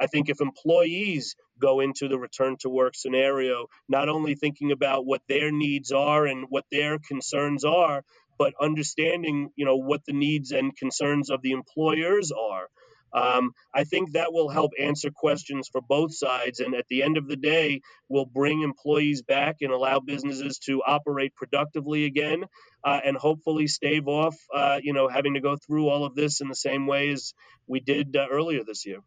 I 0.00 0.06
think 0.06 0.30
if 0.30 0.40
employees 0.40 1.36
go 1.60 1.80
into 1.80 2.08
the 2.08 2.18
return 2.18 2.56
to 2.60 2.70
work 2.70 2.94
scenario, 2.96 3.66
not 3.88 4.08
only 4.08 4.34
thinking 4.34 4.72
about 4.72 5.04
what 5.04 5.22
their 5.28 5.52
needs 5.52 5.92
are 5.92 6.24
and 6.26 6.46
what 6.48 6.64
their 6.72 6.98
concerns 6.98 7.64
are, 7.66 8.02
but 8.38 8.54
understanding, 8.58 9.50
you 9.56 9.66
know, 9.66 9.76
what 9.76 10.06
the 10.06 10.14
needs 10.14 10.52
and 10.52 10.74
concerns 10.74 11.28
of 11.30 11.42
the 11.42 11.52
employers 11.52 12.32
are 12.32 12.68
um, 13.12 13.52
I 13.74 13.84
think 13.84 14.12
that 14.12 14.32
will 14.32 14.48
help 14.48 14.72
answer 14.78 15.10
questions 15.10 15.68
for 15.70 15.80
both 15.80 16.14
sides. 16.14 16.60
And 16.60 16.74
at 16.74 16.86
the 16.88 17.02
end 17.02 17.16
of 17.16 17.28
the 17.28 17.36
day, 17.36 17.80
will 18.08 18.26
bring 18.26 18.62
employees 18.62 19.22
back 19.22 19.56
and 19.60 19.72
allow 19.72 20.00
businesses 20.00 20.58
to 20.66 20.82
operate 20.86 21.34
productively 21.34 22.04
again, 22.04 22.44
uh, 22.84 23.00
and 23.04 23.16
hopefully 23.16 23.66
stave 23.66 24.08
off, 24.08 24.36
uh, 24.54 24.80
you 24.82 24.92
know, 24.92 25.08
having 25.08 25.34
to 25.34 25.40
go 25.40 25.56
through 25.56 25.88
all 25.88 26.04
of 26.04 26.14
this 26.14 26.40
in 26.40 26.48
the 26.48 26.54
same 26.54 26.86
way 26.86 27.10
as 27.10 27.34
we 27.66 27.80
did 27.80 28.16
uh, 28.16 28.26
earlier 28.30 28.64
this 28.64 28.86
year. 28.86 29.00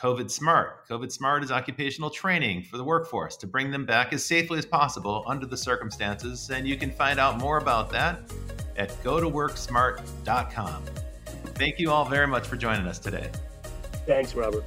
COVID 0.00 0.30
Smart. 0.30 0.88
COVID 0.88 1.10
Smart 1.12 1.44
is 1.44 1.52
occupational 1.52 2.10
training 2.10 2.64
for 2.64 2.76
the 2.76 2.84
workforce 2.84 3.36
to 3.38 3.46
bring 3.46 3.70
them 3.70 3.86
back 3.86 4.12
as 4.12 4.24
safely 4.24 4.58
as 4.58 4.66
possible 4.66 5.24
under 5.26 5.46
the 5.46 5.56
circumstances. 5.56 6.50
And 6.50 6.66
you 6.66 6.76
can 6.76 6.90
find 6.90 7.20
out 7.20 7.38
more 7.38 7.58
about 7.58 7.90
that 7.90 8.20
at 8.76 8.90
gotoworksmart.com. 9.04 10.84
Thank 11.54 11.78
you 11.78 11.90
all 11.90 12.04
very 12.04 12.26
much 12.26 12.46
for 12.46 12.56
joining 12.56 12.86
us 12.86 12.98
today. 12.98 13.30
Thanks, 14.06 14.34
Robert. 14.34 14.64